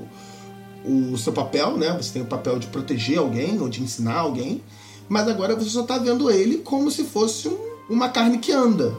o 0.84 1.16
seu 1.16 1.32
papel, 1.32 1.76
né? 1.76 1.92
Você 1.92 2.12
tem 2.12 2.22
o 2.22 2.26
papel 2.26 2.58
de 2.58 2.66
proteger 2.66 3.18
alguém 3.18 3.60
ou 3.60 3.68
de 3.68 3.82
ensinar 3.82 4.18
alguém. 4.18 4.62
Mas 5.08 5.26
agora 5.28 5.54
você 5.54 5.70
só 5.70 5.82
está 5.82 5.98
vendo 5.98 6.30
ele 6.30 6.58
como 6.58 6.90
se 6.90 7.04
fosse 7.04 7.48
um, 7.48 7.58
uma 7.88 8.08
carne 8.08 8.38
que 8.38 8.52
anda. 8.52 8.92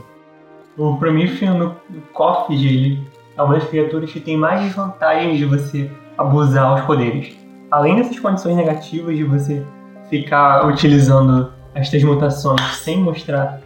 O 0.78 0.98
Prometheus 0.98 1.58
no 1.58 1.76
Coffee, 2.14 2.68
ele 2.68 3.08
é 3.38 3.44
uma 3.44 3.56
das 3.56 3.68
criaturas 3.68 4.12
que 4.12 4.20
tem 4.20 4.38
mais 4.38 4.62
desvantagens 4.64 5.38
de 5.38 5.46
você 5.46 5.92
abusar 6.18 6.76
os 6.76 6.86
poderes. 6.86 7.36
Além 7.72 7.96
dessas 7.96 8.20
condições 8.20 8.56
negativas 8.56 9.16
de 9.16 9.24
você 9.24 9.64
ficar 10.10 10.68
utilizando 10.68 11.54
as 11.76 11.90
transmutações 11.90 12.62
sem 12.78 13.02
mostrar 13.02 13.62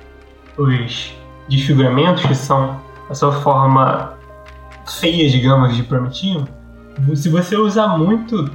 os 0.58 1.14
desfiguramentos, 1.48 2.26
que 2.26 2.36
são 2.36 2.80
a 3.10 3.14
sua 3.14 3.32
forma 3.32 4.18
feia, 5.00 5.30
digamos, 5.30 5.76
de 5.76 5.84
Prometheus, 5.84 6.44
se 7.16 7.30
você 7.30 7.56
usar 7.56 7.98
muito, 7.98 8.50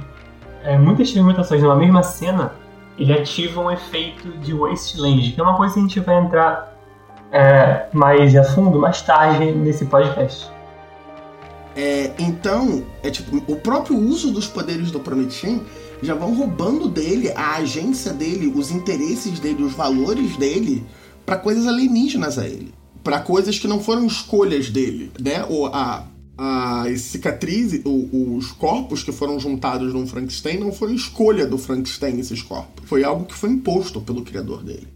é, 0.63 0.77
muitas 0.77 1.11
transmutações 1.11 1.61
numa 1.61 1.75
mesma 1.75 2.03
cena, 2.03 2.53
ele 2.97 3.13
ativa 3.13 3.61
um 3.61 3.71
efeito 3.71 4.29
de 4.39 4.53
Wasteland, 4.53 5.31
que 5.31 5.39
é 5.39 5.43
uma 5.43 5.55
coisa 5.55 5.73
que 5.73 5.79
a 5.79 5.83
gente 5.83 5.99
vai 5.99 6.17
entrar 6.17 6.77
é, 7.31 7.87
mais 7.93 8.35
a 8.35 8.43
fundo 8.43 8.79
mais 8.79 9.01
tarde 9.01 9.51
nesse 9.51 9.85
podcast. 9.85 10.49
É, 11.75 12.11
então, 12.19 12.83
é 13.03 13.09
tipo, 13.09 13.41
o 13.47 13.55
próprio 13.55 13.97
uso 13.97 14.31
dos 14.31 14.47
poderes 14.47 14.91
do 14.91 14.99
Promethean 14.99 15.61
já 16.01 16.13
vão 16.13 16.33
roubando 16.33 16.89
dele 16.89 17.31
a 17.31 17.55
agência 17.55 18.11
dele, 18.11 18.51
os 18.53 18.71
interesses 18.71 19.39
dele, 19.39 19.63
os 19.63 19.73
valores 19.73 20.35
dele 20.35 20.85
para 21.25 21.37
coisas 21.37 21.67
alienígenas 21.67 22.37
a 22.37 22.45
ele, 22.47 22.73
para 23.03 23.19
coisas 23.19 23.57
que 23.59 23.67
não 23.67 23.79
foram 23.79 24.05
escolhas 24.05 24.69
dele, 24.69 25.11
né? 25.19 25.45
Ou 25.47 25.67
a 25.67 26.03
as 26.41 27.01
cicatrizes, 27.01 27.81
os 27.83 28.53
corpos 28.53 29.03
que 29.03 29.11
foram 29.11 29.37
juntados 29.37 29.93
num 29.93 30.07
Frankenstein 30.07 30.57
não 30.57 30.71
foi 30.71 30.95
escolha 30.95 31.45
do 31.45 31.57
Frankenstein 31.57 32.17
esses 32.17 32.41
corpos. 32.41 32.87
Foi 32.87 33.03
algo 33.03 33.25
que 33.25 33.35
foi 33.35 33.49
imposto 33.49 33.99
pelo 33.99 34.23
criador 34.23 34.63
dele. 34.63 34.87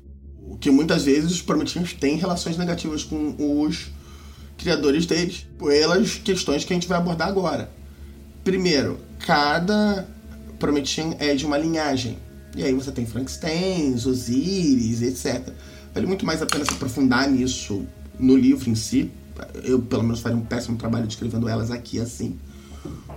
O 0.47 0.57
que 0.57 0.71
muitas 0.71 1.03
vezes 1.03 1.33
os 1.33 1.41
Prometheans 1.41 1.91
têm 1.91 2.15
relações 2.15 2.57
negativas 2.57 3.03
com 3.03 3.35
os 3.37 3.91
criadores 4.57 5.05
deles, 5.05 5.45
pelas 5.59 6.15
questões 6.15 6.63
que 6.63 6.71
a 6.71 6.77
gente 6.77 6.87
vai 6.87 6.97
abordar 6.97 7.27
agora. 7.27 7.69
Primeiro, 8.41 8.97
cada 9.19 10.07
Promethean 10.57 11.13
é 11.19 11.35
de 11.35 11.45
uma 11.45 11.57
linhagem. 11.57 12.17
E 12.55 12.63
aí 12.63 12.73
você 12.73 12.89
tem 12.89 13.05
Frankensteins, 13.05 14.05
Osiris, 14.05 15.01
etc. 15.01 15.51
Vale 15.93 16.07
muito 16.07 16.25
mais 16.25 16.41
a 16.41 16.45
pena 16.45 16.63
se 16.63 16.71
aprofundar 16.71 17.29
nisso 17.29 17.85
no 18.17 18.37
livro 18.37 18.69
em 18.69 18.75
si. 18.75 19.11
Eu, 19.63 19.79
pelo 19.81 20.03
menos, 20.03 20.19
faria 20.19 20.37
um 20.37 20.41
péssimo 20.41 20.77
trabalho 20.77 21.07
descrevendo 21.07 21.47
elas 21.47 21.71
aqui 21.71 21.99
assim. 21.99 22.35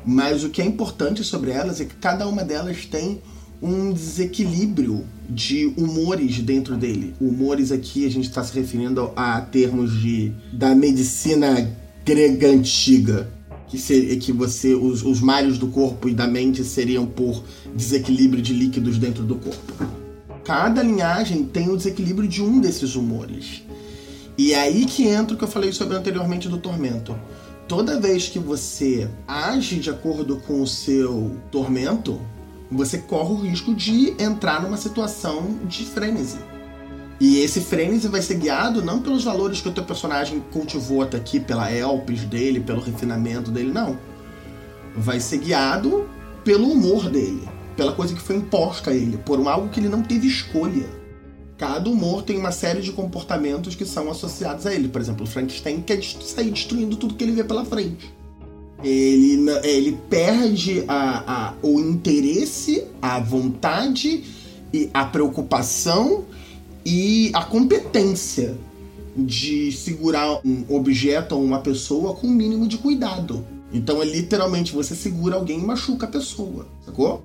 Mas 0.05 0.45
o 0.45 0.51
que 0.51 0.63
é 0.63 0.65
importante 0.65 1.25
sobre 1.25 1.51
elas 1.51 1.81
é 1.81 1.85
que 1.85 1.95
cada 1.97 2.27
uma 2.29 2.45
delas 2.45 2.87
tem 2.87 3.21
um 3.61 3.93
desequilíbrio 3.93 5.05
de 5.29 5.67
humores 5.77 6.39
dentro 6.41 6.77
dele. 6.77 7.15
Humores 7.21 7.73
aqui 7.73 8.07
a 8.07 8.11
gente 8.11 8.29
está 8.29 8.43
se 8.45 8.55
referindo 8.55 9.11
a 9.17 9.41
termos 9.41 9.99
de 9.99 10.33
da 10.53 10.75
medicina 10.75 11.75
grega 12.05 12.49
antiga, 12.49 13.29
que 13.67 13.79
seria 13.79 14.17
que 14.17 14.31
você 14.31 14.75
os, 14.75 15.03
os 15.03 15.21
males 15.21 15.59
do 15.59 15.69
corpo 15.69 16.09
e 16.09 16.15
da 16.15 16.27
mente 16.27 16.63
seriam 16.63 17.07
por 17.07 17.43
desequilíbrio 17.75 18.43
de 18.43 18.53
líquidos 18.53 18.99
dentro 18.99 19.25
do 19.25 19.37
corpo. 19.37 19.73
Cada 20.45 20.83
linhagem 20.83 21.45
tem 21.45 21.69
o 21.69 21.77
desequilíbrio 21.77 22.29
de 22.29 22.41
um 22.41 22.61
desses 22.61 22.95
humores. 22.95 23.66
E 24.39 24.53
é 24.53 24.61
aí 24.61 24.85
que 24.85 25.07
entra 25.07 25.35
o 25.35 25.39
que 25.39 25.45
eu 25.45 25.49
falei 25.49 25.73
sobre 25.73 25.97
anteriormente 25.97 26.49
do 26.49 26.59
tormento. 26.59 27.17
Toda 27.67 28.01
vez 28.01 28.29
que 28.29 28.39
você 28.39 29.09
age 29.27 29.81
de 29.81 29.91
acordo 29.91 30.37
com 30.47 30.63
o 30.63 30.67
seu 30.67 31.37
tormento, 31.51 32.21
você 32.71 32.99
corre 32.99 33.33
o 33.33 33.41
risco 33.41 33.75
de 33.75 34.15
entrar 34.23 34.63
numa 34.63 34.77
situação 34.77 35.59
de 35.65 35.85
frenesi. 35.85 36.39
E 37.19 37.39
esse 37.39 37.61
frenesi 37.61 38.09
vai 38.09 38.21
ser 38.21 38.35
guiado 38.35 38.85
não 38.85 39.01
pelos 39.01 39.25
valores 39.25 39.61
que 39.63 39.69
o 39.69 39.73
teu 39.73 39.85
personagem 39.85 40.45
cultivou 40.53 41.03
até 41.03 41.17
aqui, 41.17 41.41
pela 41.41 41.73
elpis 41.73 42.25
dele, 42.25 42.61
pelo 42.61 42.81
refinamento 42.81 43.51
dele, 43.51 43.73
não. 43.73 43.99
Vai 44.95 45.19
ser 45.19 45.39
guiado 45.39 46.09
pelo 46.45 46.71
humor 46.71 47.09
dele, 47.09 47.49
pela 47.75 47.93
coisa 47.93 48.15
que 48.15 48.21
foi 48.21 48.37
imposta 48.37 48.91
a 48.91 48.95
ele, 48.95 49.17
por 49.17 49.45
algo 49.49 49.69
que 49.71 49.81
ele 49.81 49.89
não 49.89 50.03
teve 50.03 50.29
escolha. 50.29 50.87
Cada 51.59 51.89
humor 51.89 52.23
tem 52.23 52.37
uma 52.37 52.53
série 52.53 52.83
de 52.83 52.93
comportamentos 52.93 53.75
que 53.75 53.87
são 53.87 54.11
associados 54.11 54.67
a 54.67 54.75
ele. 54.75 54.89
Por 54.89 55.01
exemplo, 55.01 55.25
o 55.25 55.27
Frankenstein 55.27 55.81
quer 55.81 56.03
sair 56.03 56.51
destruindo 56.51 56.97
tudo 56.97 57.15
que 57.15 57.25
ele 57.25 57.33
vê 57.33 57.45
pela 57.45 57.65
frente. 57.65 58.15
Ele, 58.85 59.51
ele 59.65 59.99
perde 60.11 60.85
a, 60.87 61.49
a, 61.49 61.55
o 61.63 61.81
interesse, 61.81 62.85
a 63.01 63.19
vontade, 63.19 64.23
e 64.73 64.91
a 64.93 65.05
preocupação 65.05 66.25
e 66.85 67.31
a 67.35 67.45
competência 67.45 68.57
de 69.17 69.73
segurar 69.73 70.41
um 70.45 70.65
objeto 70.69 71.35
ou 71.35 71.43
uma 71.43 71.61
pessoa 71.61 72.15
com 72.15 72.27
o 72.27 72.31
mínimo 72.31 72.69
de 72.69 72.77
cuidado. 72.77 73.45
Então 73.73 74.03
é 74.03 74.05
literalmente 74.05 74.73
você 74.73 74.95
segura 74.95 75.37
alguém 75.37 75.59
e 75.59 75.65
machuca 75.65 76.07
a 76.07 76.11
pessoa, 76.11 76.67
sacou? 76.85 77.25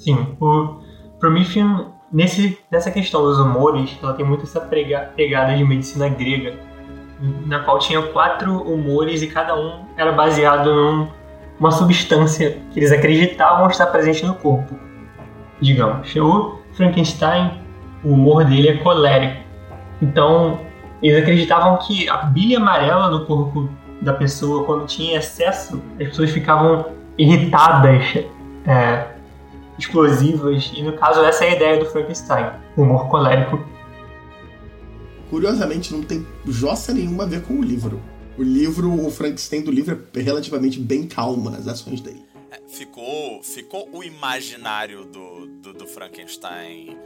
Sim, 0.00 0.34
o 0.40 0.80
Promethean, 1.18 1.88
nesse, 2.10 2.58
nessa 2.70 2.90
questão 2.90 3.20
dos 3.22 3.38
humores, 3.38 3.98
ela 4.02 4.14
tem 4.14 4.24
muito 4.24 4.44
essa 4.44 4.58
prega, 4.58 5.12
pegada 5.14 5.54
de 5.54 5.62
medicina 5.62 6.08
grega, 6.08 6.58
na 7.44 7.60
qual 7.60 7.78
tinha 7.78 8.00
quatro 8.00 8.62
humores 8.62 9.20
e 9.20 9.26
cada 9.26 9.54
um 9.54 9.84
era 9.98 10.10
baseado 10.12 10.74
num 10.74 11.08
uma 11.58 11.70
substância 11.70 12.56
que 12.70 12.80
eles 12.80 12.90
acreditavam 12.90 13.68
estar 13.68 13.88
presente 13.88 14.24
no 14.24 14.34
corpo. 14.34 14.74
Digamos, 15.60 16.16
o 16.16 16.58
Frankenstein, 16.72 17.60
o 18.02 18.14
humor 18.14 18.46
dele 18.46 18.68
é 18.68 18.76
colérico. 18.78 19.42
Então, 20.00 20.60
eles 21.02 21.20
acreditavam 21.20 21.76
que 21.76 22.08
a 22.08 22.16
bile 22.16 22.56
amarela 22.56 23.10
no 23.10 23.26
corpo 23.26 23.68
da 24.00 24.14
pessoa, 24.14 24.64
quando 24.64 24.86
tinha 24.86 25.18
excesso, 25.18 25.82
as 26.00 26.08
pessoas 26.08 26.30
ficavam 26.30 26.86
irritadas, 27.18 28.24
é, 28.66 29.09
explosivas, 29.80 30.72
e 30.74 30.82
no 30.82 30.96
caso, 30.96 31.20
essa 31.20 31.44
é 31.44 31.50
a 31.50 31.56
ideia 31.56 31.78
do 31.78 31.86
Frankenstein, 31.86 32.52
o 32.76 32.82
humor 32.82 33.08
colérico. 33.08 33.64
Curiosamente, 35.28 35.92
não 35.92 36.02
tem 36.02 36.26
jossa 36.46 36.92
nenhuma 36.92 37.24
a 37.24 37.26
ver 37.26 37.42
com 37.42 37.54
o 37.54 37.62
livro. 37.62 38.02
O 38.36 38.42
livro, 38.42 39.06
o 39.06 39.10
Frankenstein 39.10 39.62
do 39.62 39.70
livro 39.70 40.06
é 40.14 40.20
relativamente 40.20 40.80
bem 40.80 41.06
calmo 41.06 41.50
nas 41.50 41.68
ações 41.68 42.00
dele. 42.00 42.24
É, 42.50 42.60
ficou, 42.68 43.42
ficou 43.42 43.88
o 43.92 44.02
imaginário 44.02 45.04
do, 45.04 45.46
do, 45.46 45.72
do, 45.72 45.86
Frankenstein 45.86 46.96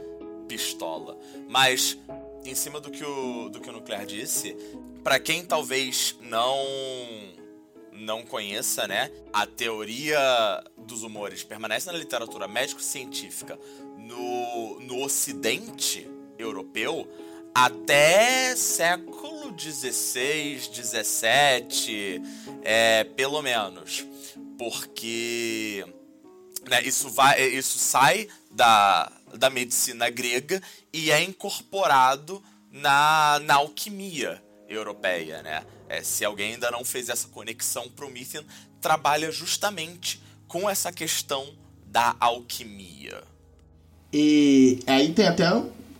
pistola. 0.47 1.17
Mas, 1.47 1.97
em 2.43 2.55
cima 2.55 2.79
do 2.79 2.89
que 2.89 3.03
o, 3.03 3.49
do 3.49 3.59
que 3.59 3.69
o 3.69 3.73
Nuclear 3.73 4.05
disse, 4.05 4.55
para 5.03 5.19
quem 5.19 5.43
talvez 5.43 6.17
não 6.21 6.57
não 7.97 8.23
conheça, 8.23 8.87
né, 8.87 9.11
a 9.33 9.45
teoria 9.45 10.63
dos 10.77 11.03
humores 11.03 11.43
permanece 11.43 11.87
na 11.87 11.97
literatura 11.97 12.47
médico-científica 12.47 13.59
no, 13.97 14.79
no 14.81 15.03
ocidente 15.03 16.07
europeu 16.37 17.07
até 17.53 18.53
século 18.55 19.57
XVI, 19.57 20.59
XVII, 20.59 22.21
é, 22.61 23.05
pelo 23.05 23.41
menos. 23.41 24.05
Porque 24.57 25.85
né, 26.69 26.81
isso, 26.83 27.09
vai, 27.09 27.41
isso 27.41 27.77
sai 27.77 28.27
da, 28.51 29.09
da 29.33 29.49
medicina 29.49 30.09
grega 30.09 30.61
e 30.91 31.11
é 31.11 31.21
incorporado 31.21 32.43
na, 32.71 33.39
na 33.45 33.55
alquimia 33.55 34.43
europeia. 34.67 35.41
Né? 35.41 35.63
É, 35.87 36.01
se 36.01 36.23
alguém 36.25 36.53
ainda 36.53 36.71
não 36.71 36.83
fez 36.83 37.09
essa 37.09 37.27
conexão, 37.27 37.89
Promethean 37.95 38.43
trabalha 38.81 39.31
justamente 39.31 40.21
com 40.47 40.69
essa 40.69 40.91
questão 40.91 41.47
da 41.87 42.15
alquimia. 42.19 43.23
E 44.11 44.79
aí 44.87 45.13
tem 45.13 45.27
até 45.27 45.45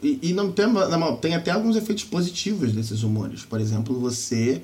e, 0.01 0.19
e 0.29 0.33
não 0.33 0.51
tem, 0.51 0.67
não, 0.67 1.17
tem 1.17 1.35
até 1.35 1.51
alguns 1.51 1.75
efeitos 1.75 2.03
positivos 2.03 2.71
desses 2.71 3.01
humores. 3.01 3.43
Por 3.43 3.59
exemplo, 3.59 3.99
você 3.99 4.61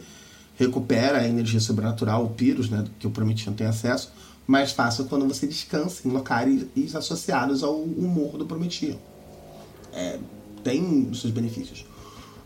recupera 0.56 1.20
a 1.20 1.28
energia 1.28 1.60
sobrenatural, 1.60 2.26
o 2.26 2.30
Pyrrhus, 2.30 2.70
né, 2.70 2.86
que 3.00 3.08
o 3.08 3.12
Prometheus 3.12 3.56
tem 3.56 3.66
acesso, 3.66 4.12
mais 4.46 4.72
fácil 4.72 5.06
quando 5.06 5.28
você 5.28 5.48
descansa 5.48 6.08
em 6.08 6.12
locais 6.12 6.66
associados 6.94 7.64
ao 7.64 7.76
humor 7.76 8.38
do 8.38 8.46
Prometheus. 8.46 8.98
É, 9.94 10.20
tem 10.64 11.12
seus 11.14 11.34
benefícios. 11.34 11.86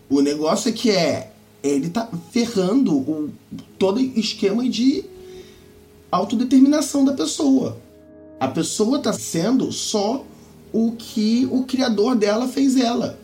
O 0.10 0.22
negócio 0.22 0.70
é 0.70 0.72
que 0.72 0.90
é 0.92 1.32
ele 1.68 1.90
tá 1.90 2.10
ferrando 2.32 2.96
o, 2.96 3.30
todo 3.78 4.00
esquema 4.00 4.68
de 4.68 5.06
autodeterminação 6.12 7.04
da 7.04 7.14
pessoa. 7.14 7.78
A 8.40 8.48
pessoa 8.48 9.00
tá 9.00 9.14
sendo 9.14 9.72
só 9.72 10.26
o 10.72 10.92
que 10.92 11.48
o 11.52 11.64
criador 11.64 12.16
dela 12.16 12.48
fez 12.48 12.78
ela. 12.78 13.20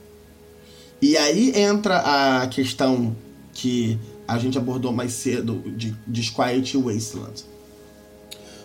E 1.02 1.18
aí 1.18 1.52
entra 1.60 2.42
a 2.42 2.48
questão 2.48 3.16
que 3.54 4.00
a 4.28 4.38
gente 4.38 4.58
abordou 4.58 4.94
mais 4.94 5.14
cedo 5.14 5.62
de 5.76 5.96
Disquiet 6.08 6.74
e 6.74 6.78
Wasteland. 6.78 7.44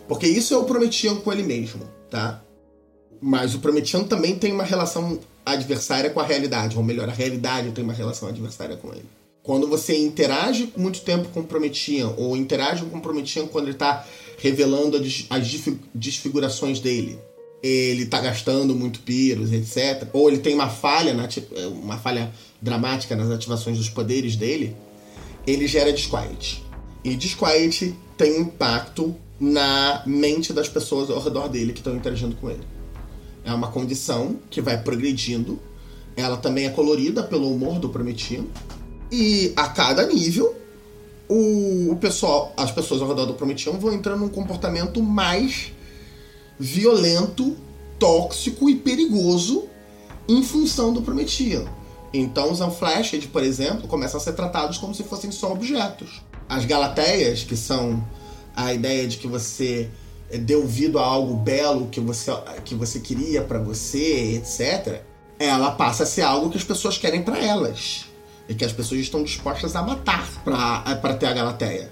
Porque 0.07 0.27
isso 0.27 0.55
é 0.55 0.57
o 0.57 0.64
Prometian 0.64 1.16
com 1.16 1.33
ele 1.33 1.43
mesmo, 1.43 1.83
tá? 2.11 2.43
Mas 3.20 3.55
o 3.55 3.59
Prometian 3.59 4.05
também 4.05 4.39
tem 4.39 4.53
uma 4.53 4.62
relação 4.62 5.18
adversária 5.45 6.11
com 6.11 6.20
a 6.20 6.24
realidade, 6.24 6.77
ou 6.77 6.85
melhor, 6.85 7.09
a 7.09 7.12
realidade 7.12 7.72
tem 7.72 7.83
uma 7.83 7.93
relação 7.93 8.29
adversária 8.29 8.77
com 8.77 8.93
ele. 8.93 9.16
Quando 9.47 9.68
você 9.68 9.97
interage 9.97 10.72
muito 10.76 11.03
tempo 11.03 11.28
com 11.28 11.38
o 11.38 11.44
Prometian, 11.44 12.12
ou 12.16 12.36
interage 12.36 12.84
com 12.84 12.99
o 12.99 13.01
Prometian 13.01 13.47
quando 13.47 13.66
ele 13.66 13.76
está 13.76 14.05
revelando 14.38 14.97
as 15.30 15.64
desfigurações 15.94 16.80
dele, 16.80 17.16
ele 17.62 18.07
tá 18.07 18.20
gastando 18.20 18.74
muito 18.74 18.99
piros, 19.03 19.53
etc. 19.53 20.09
Ou 20.12 20.28
ele 20.28 20.38
tem 20.38 20.53
uma 20.53 20.68
falha, 20.68 21.14
na, 21.14 21.28
uma 21.68 21.97
falha 21.97 22.32
dramática 22.61 23.14
nas 23.14 23.30
ativações 23.30 23.78
dos 23.78 23.88
poderes 23.88 24.34
dele, 24.34 24.76
ele 25.47 25.68
gera 25.68 25.92
disquiet. 25.92 26.64
E 27.05 27.14
disquiet 27.14 27.94
tem 28.18 28.40
impacto 28.40 29.14
na 29.38 30.03
mente 30.05 30.53
das 30.53 30.68
pessoas 30.68 31.09
ao 31.09 31.22
redor 31.22 31.49
dele 31.49 31.72
que 31.72 31.78
estão 31.78 31.94
interagindo 31.94 32.34
com 32.34 32.51
ele. 32.51 32.64
É 33.44 33.53
uma 33.53 33.70
condição 33.70 34.40
que 34.51 34.61
vai 34.61 34.82
progredindo. 34.82 35.61
Ela 36.16 36.36
também 36.36 36.66
é 36.66 36.70
colorida 36.70 37.22
pelo 37.22 37.49
humor 37.49 37.78
do 37.78 37.88
Prometido. 37.88 38.51
E 39.11 39.52
a 39.57 39.68
cada 39.68 40.07
nível, 40.07 40.54
o, 41.28 41.92
o 41.92 41.96
pessoal, 41.96 42.52
as 42.57 42.70
pessoas 42.70 43.00
ao 43.02 43.09
redor 43.09 43.26
do 43.26 43.34
Prometido 43.34 43.78
vão 43.78 43.92
entrando 43.92 44.20
num 44.20 44.28
comportamento 44.28 45.02
mais 45.02 45.72
violento, 46.59 47.57
tóxico 47.98 48.68
e 48.68 48.76
perigoso 48.76 49.64
em 50.28 50.42
função 50.42 50.92
do 50.92 51.02
Prometido. 51.02 51.68
Então 52.12 52.50
os 52.50 52.61
Unflashed, 52.61 53.28
por 53.28 53.42
exemplo, 53.42 53.88
começam 53.88 54.18
a 54.18 54.22
ser 54.22 54.32
tratados 54.32 54.78
como 54.78 54.94
se 54.94 55.02
fossem 55.02 55.30
só 55.30 55.52
objetos. 55.52 56.22
As 56.48 56.64
Galateias, 56.64 57.42
que 57.42 57.57
são 57.57 58.04
a 58.54 58.72
ideia 58.72 59.07
de 59.07 59.18
que 59.18 59.26
você 59.26 59.90
deu 60.40 60.62
ouvido 60.62 60.98
a 60.98 61.04
algo 61.04 61.34
belo 61.34 61.88
que 61.88 62.00
você, 62.00 62.32
que 62.64 62.74
você 62.74 63.00
queria 63.00 63.42
para 63.42 63.59
você, 63.59 64.36
etc., 64.36 65.02
ela 65.38 65.72
passa 65.72 66.04
a 66.04 66.07
ser 66.07 66.22
algo 66.22 66.50
que 66.50 66.57
as 66.57 66.64
pessoas 66.64 66.96
querem 66.96 67.22
para 67.22 67.38
elas. 67.38 68.07
E 68.49 68.55
que 68.55 68.64
as 68.64 68.72
pessoas 68.72 69.01
estão 69.01 69.22
dispostas 69.22 69.74
a 69.74 69.82
matar 69.82 70.28
para 70.44 71.14
ter 71.14 71.26
a 71.26 71.32
Galateia. 71.32 71.90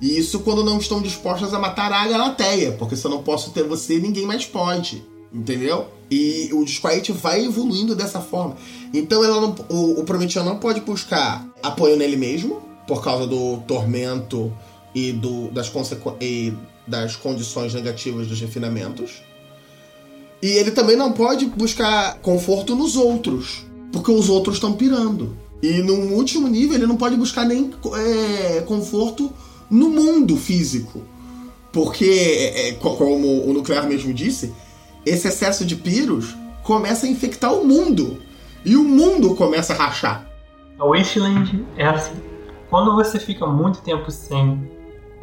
E 0.00 0.18
isso 0.18 0.40
quando 0.40 0.62
não 0.62 0.78
estão 0.78 1.00
dispostas 1.00 1.54
a 1.54 1.58
matar 1.58 1.92
a 1.92 2.06
Galateia, 2.06 2.72
porque 2.72 2.96
se 2.96 3.06
eu 3.06 3.10
não 3.10 3.22
posso 3.22 3.50
ter 3.52 3.62
você, 3.62 3.98
ninguém 3.98 4.26
mais 4.26 4.44
pode. 4.44 5.02
Entendeu? 5.32 5.88
E 6.10 6.50
o 6.52 6.64
Disquiet 6.64 7.10
vai 7.10 7.44
evoluindo 7.44 7.96
dessa 7.96 8.20
forma. 8.20 8.56
Então 8.92 9.24
ela 9.24 9.40
não, 9.40 9.54
o, 9.68 10.00
o 10.00 10.44
não 10.44 10.58
pode 10.58 10.80
buscar 10.82 11.44
apoio 11.62 11.96
nele 11.96 12.16
mesmo, 12.16 12.62
por 12.86 13.02
causa 13.02 13.26
do 13.26 13.58
tormento 13.66 14.52
e, 14.94 15.12
do, 15.12 15.50
das, 15.50 15.72
e 16.20 16.52
das 16.86 17.16
condições 17.16 17.74
negativas 17.74 18.28
dos 18.28 18.40
refinamentos. 18.40 19.22
E 20.42 20.48
ele 20.48 20.70
também 20.70 20.96
não 20.96 21.12
pode 21.12 21.46
buscar 21.46 22.18
conforto 22.18 22.76
nos 22.76 22.96
outros, 22.96 23.64
porque 23.90 24.10
os 24.12 24.28
outros 24.28 24.56
estão 24.56 24.74
pirando. 24.74 25.36
E 25.62 25.82
no 25.82 25.94
último 26.14 26.46
nível, 26.48 26.76
ele 26.76 26.86
não 26.86 26.96
pode 26.96 27.16
buscar 27.16 27.44
nem 27.44 27.72
é, 27.96 28.60
conforto 28.62 29.32
no 29.70 29.88
mundo 29.88 30.36
físico. 30.36 31.02
Porque, 31.72 32.04
é, 32.04 32.68
é 32.68 32.72
como 32.74 33.48
o 33.48 33.52
nuclear 33.52 33.86
mesmo 33.86 34.12
disse, 34.12 34.52
esse 35.04 35.26
excesso 35.28 35.64
de 35.64 35.76
piros 35.76 36.36
começa 36.62 37.06
a 37.06 37.08
infectar 37.08 37.52
o 37.52 37.64
mundo. 37.64 38.18
E 38.64 38.76
o 38.76 38.84
mundo 38.84 39.34
começa 39.34 39.72
a 39.72 39.76
rachar. 39.76 40.26
A 40.78 40.86
Wasteland 40.86 41.64
é 41.76 41.86
assim. 41.86 42.14
quando 42.68 42.94
você 42.94 43.18
fica 43.18 43.46
muito 43.46 43.80
tempo 43.82 44.10
sem 44.10 44.68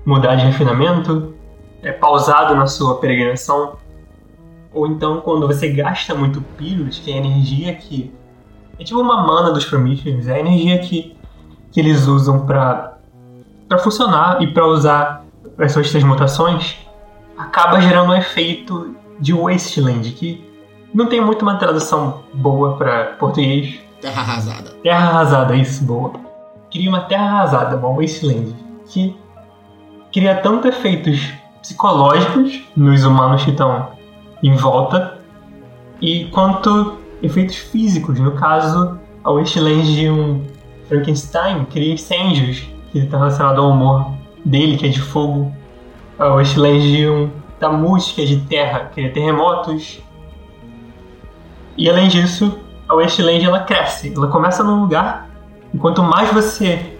mudar 0.05 0.35
de 0.35 0.45
refinamento, 0.45 1.33
é 1.81 1.91
pausado 1.91 2.55
na 2.55 2.67
sua 2.67 2.99
peregrinação, 2.99 3.75
ou 4.73 4.87
então 4.87 5.21
quando 5.21 5.47
você 5.47 5.69
gasta 5.69 6.15
muito 6.15 6.41
Pyrrhus, 6.57 6.99
que 6.99 7.11
é 7.11 7.15
a 7.15 7.17
energia 7.17 7.75
que. 7.75 8.11
É 8.81 8.83
tipo 8.83 8.99
uma 8.99 9.21
mana 9.21 9.51
dos 9.51 9.63
Prometheans, 9.63 10.27
é 10.27 10.33
a 10.33 10.39
energia 10.39 10.79
que, 10.79 11.15
que 11.71 11.79
eles 11.79 12.07
usam 12.07 12.47
para 12.47 12.97
para 13.69 13.77
funcionar 13.77 14.41
e 14.41 14.51
para 14.51 14.65
usar 14.65 15.23
as 15.57 15.71
suas 15.71 15.91
transmutações, 15.91 16.75
acaba 17.37 17.79
gerando 17.79 18.11
um 18.11 18.15
efeito 18.15 18.95
de 19.19 19.33
Wasteland, 19.33 20.11
que 20.13 20.43
não 20.91 21.05
tem 21.05 21.21
muito 21.21 21.43
uma 21.43 21.57
tradução 21.57 22.23
boa 22.33 22.75
para 22.75 23.13
português. 23.19 23.79
Terra 24.01 24.23
arrasada. 24.23 24.71
Terra 24.81 25.09
arrasada, 25.09 25.55
isso, 25.55 25.85
boa. 25.85 26.13
Cria 26.71 26.89
uma 26.89 27.01
terra 27.01 27.25
arrasada, 27.25 27.77
uma 27.77 28.01
Wasteland, 28.01 28.55
que 28.87 29.15
cria 30.11 30.35
tanto 30.37 30.67
efeitos 30.67 31.31
psicológicos 31.61 32.63
nos 32.75 33.05
humanos 33.05 33.43
que 33.43 33.51
estão 33.51 33.89
em 34.41 34.55
volta, 34.55 35.19
e 36.01 36.25
quanto 36.25 37.00
efeitos 37.21 37.55
físicos. 37.55 38.19
No 38.19 38.31
caso, 38.31 38.99
a 39.23 39.31
Wasteland 39.31 39.95
de 39.95 40.09
um 40.09 40.43
Frankenstein 40.87 41.65
cria 41.65 41.93
incêndios, 41.93 42.67
que 42.91 42.99
está 42.99 43.17
relacionado 43.17 43.61
ao 43.61 43.71
humor 43.71 44.13
dele, 44.43 44.77
que 44.77 44.85
é 44.85 44.89
de 44.89 45.01
fogo. 45.01 45.51
A 46.19 46.29
Wasteland 46.29 46.95
de 46.95 47.07
um 47.07 47.29
Tammuz, 47.59 48.11
que 48.11 48.21
é 48.21 48.25
de 48.25 48.37
terra, 48.41 48.91
cria 48.93 49.11
terremotos. 49.11 50.01
E 51.77 51.89
além 51.89 52.07
disso, 52.07 52.59
a 52.89 52.95
Wasteland 52.95 53.45
ela 53.45 53.61
cresce. 53.61 54.13
Ela 54.15 54.27
começa 54.27 54.63
num 54.63 54.81
lugar, 54.81 55.29
e 55.73 55.77
quanto 55.77 56.03
mais 56.03 56.31
você 56.33 56.97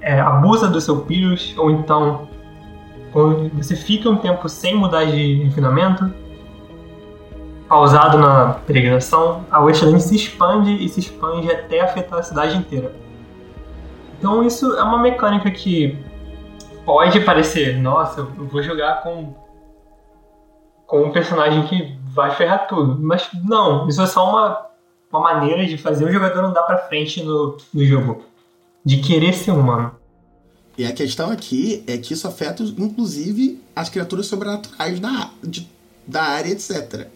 é, 0.00 0.20
abusa 0.20 0.68
do 0.68 0.80
seu 0.80 0.98
Pyrrhus, 0.98 1.54
ou 1.56 1.70
então 1.70 2.28
quando 3.12 3.48
você 3.54 3.76
fica 3.76 4.10
um 4.10 4.16
tempo 4.16 4.48
sem 4.48 4.76
mudar 4.76 5.04
de 5.04 5.44
refinamento, 5.44 6.12
pausado 7.68 8.18
na 8.18 8.54
peregrinação, 8.66 9.44
a 9.50 9.60
Wasteland 9.60 10.02
se 10.02 10.14
expande 10.14 10.72
e 10.72 10.88
se 10.88 11.00
expande 11.00 11.50
até 11.50 11.80
afetar 11.80 12.18
a 12.18 12.22
cidade 12.22 12.56
inteira. 12.56 12.94
Então 14.18 14.42
isso 14.44 14.74
é 14.74 14.82
uma 14.82 14.98
mecânica 14.98 15.50
que 15.50 15.98
pode 16.84 17.20
parecer, 17.20 17.78
nossa, 17.78 18.20
eu 18.20 18.46
vou 18.46 18.62
jogar 18.62 19.02
com 19.02 19.34
com 20.86 21.02
um 21.02 21.12
personagem 21.12 21.66
que 21.66 21.96
vai 22.14 22.34
ferrar 22.36 22.68
tudo, 22.68 22.98
mas 23.00 23.28
não, 23.44 23.88
isso 23.88 24.00
é 24.02 24.06
só 24.06 24.30
uma, 24.30 24.66
uma 25.10 25.20
maneira 25.20 25.66
de 25.66 25.76
fazer 25.78 26.04
o 26.04 26.12
jogador 26.12 26.44
andar 26.44 26.62
para 26.62 26.78
frente 26.78 27.22
no, 27.22 27.56
no 27.72 27.84
jogo, 27.84 28.22
de 28.84 28.98
querer 28.98 29.32
ser 29.32 29.52
humano. 29.52 29.92
E 30.76 30.84
a 30.84 30.92
questão 30.92 31.30
aqui 31.30 31.82
é 31.86 31.96
que 31.96 32.12
isso 32.12 32.26
afeta, 32.26 32.62
inclusive, 32.62 33.62
as 33.74 33.88
criaturas 33.88 34.26
sobrenaturais 34.26 35.00
da, 35.00 35.30
de, 35.42 35.68
da 36.06 36.22
área, 36.22 36.50
etc. 36.50 37.08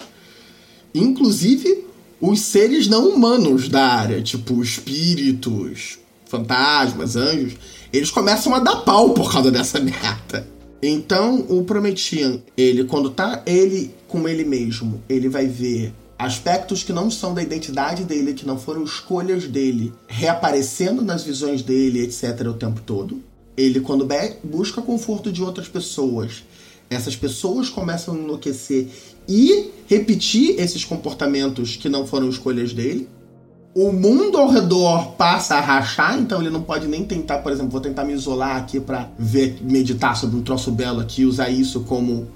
Inclusive, 0.95 1.84
os 2.20 2.41
seres 2.41 2.89
não 2.89 3.11
humanos 3.11 3.68
da 3.68 3.84
área, 3.86 4.22
tipo 4.22 4.62
espíritos, 4.62 5.99
fantasmas, 6.26 7.16
anjos, 7.16 7.55
eles 7.93 8.11
começam 8.11 8.55
a 8.55 8.59
dar 8.59 8.76
pau 8.76 9.11
por 9.11 9.32
causa 9.32 9.51
dessa 9.51 9.78
merda. 9.80 10.47
Então, 10.82 11.45
o 11.49 11.64
Prometian, 11.64 12.41
ele, 12.57 12.84
quando 12.84 13.11
tá 13.11 13.43
ele 13.45 13.95
com 14.07 14.28
ele 14.28 14.45
mesmo, 14.45 15.03
ele 15.09 15.28
vai 15.28 15.47
ver 15.47 15.93
aspectos 16.18 16.82
que 16.82 16.93
não 16.93 17.11
são 17.11 17.34
da 17.34 17.43
identidade 17.43 18.05
dele, 18.05 18.34
que 18.34 18.47
não 18.47 18.59
foram 18.59 18.84
escolhas 18.84 19.47
dele, 19.47 19.93
reaparecendo 20.07 21.03
nas 21.03 21.22
visões 21.22 21.62
dele, 21.62 22.03
etc., 22.03 22.47
o 22.49 22.55
tempo 22.55 22.80
todo 22.80 23.20
ele 23.59 23.80
quando 23.80 24.07
busca 24.45 24.80
conforto 24.80 25.32
de 25.32 25.43
outras 25.43 25.66
pessoas, 25.66 26.45
essas 26.89 27.16
pessoas 27.16 27.68
começam 27.68 28.14
a 28.14 28.18
enlouquecer 28.18 28.86
e 29.29 29.70
repetir 29.87 30.59
esses 30.59 30.85
comportamentos 30.85 31.76
que 31.76 31.89
não 31.89 32.07
foram 32.07 32.29
escolhas 32.29 32.72
dele. 32.72 33.09
O 33.74 33.93
mundo 33.93 34.39
ao 34.39 34.49
redor 34.49 35.12
passa 35.12 35.57
a 35.57 35.61
rachar, 35.61 36.18
então 36.18 36.41
ele 36.41 36.51
não 36.51 36.62
pode 36.62 36.89
nem 36.89 37.05
tentar, 37.05 37.39
por 37.39 37.53
exemplo, 37.53 37.70
vou 37.70 37.81
tentar 37.81 38.05
me 38.05 38.12
isolar 38.12 38.57
aqui 38.57 38.81
para 38.81 39.11
ver, 39.18 39.59
meditar 39.62 40.16
sobre 40.16 40.37
um 40.37 40.43
troço 40.43 40.72
belo 40.72 41.01
aqui, 41.01 41.24
usar 41.24 41.51
isso 41.51 41.81
como 41.81 42.26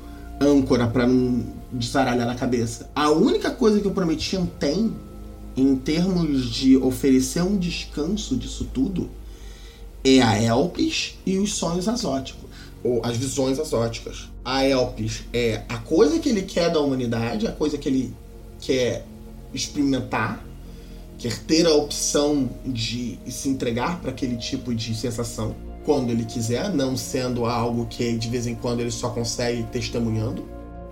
âncora 0.41 0.87
para 0.87 1.07
não 1.07 1.43
desaralhar 1.73 2.27
na 2.27 2.35
cabeça. 2.35 2.91
A 2.95 3.11
única 3.11 3.51
coisa 3.51 3.81
que 3.81 3.89
o 3.89 3.93
Prometian 3.93 4.47
tem 4.59 4.93
em 5.57 5.75
termos 5.77 6.51
de 6.51 6.77
oferecer 6.77 7.43
um 7.43 7.57
descanso 7.57 8.37
disso 8.37 8.69
tudo 8.73 9.11
é 10.05 10.21
a 10.21 10.41
Elpis 10.41 11.19
e 11.25 11.39
os 11.39 11.55
sonhos 11.55 11.87
exóticos, 11.87 12.49
ou 12.83 13.01
as 13.05 13.17
visões 13.17 13.59
exóticas. 13.59 14.31
A 14.45 14.67
Elpis 14.67 15.25
é 15.33 15.63
a 15.69 15.79
coisa 15.79 16.19
que 16.19 16.29
ele 16.29 16.43
quer 16.43 16.71
da 16.71 16.81
humanidade, 16.81 17.47
a 17.47 17.53
coisa 17.53 17.79
que 17.79 17.89
ele 17.89 18.15
quer 18.61 19.05
experimentar, 19.55 20.45
quer 21.19 21.39
ter 21.45 21.67
a 21.67 21.75
opção 21.75 22.51
de 22.65 23.19
se 23.29 23.49
entregar 23.49 24.01
para 24.01 24.11
aquele 24.11 24.37
tipo 24.37 24.75
de 24.75 24.95
sensação 24.95 25.55
quando 25.85 26.11
ele 26.11 26.25
quiser, 26.25 26.73
não 26.73 26.97
sendo 26.97 27.45
algo 27.45 27.87
que 27.87 28.17
de 28.17 28.29
vez 28.29 28.47
em 28.47 28.55
quando 28.55 28.81
ele 28.81 28.91
só 28.91 29.11
consegue 29.11 29.63
testemunhando. 29.65 30.45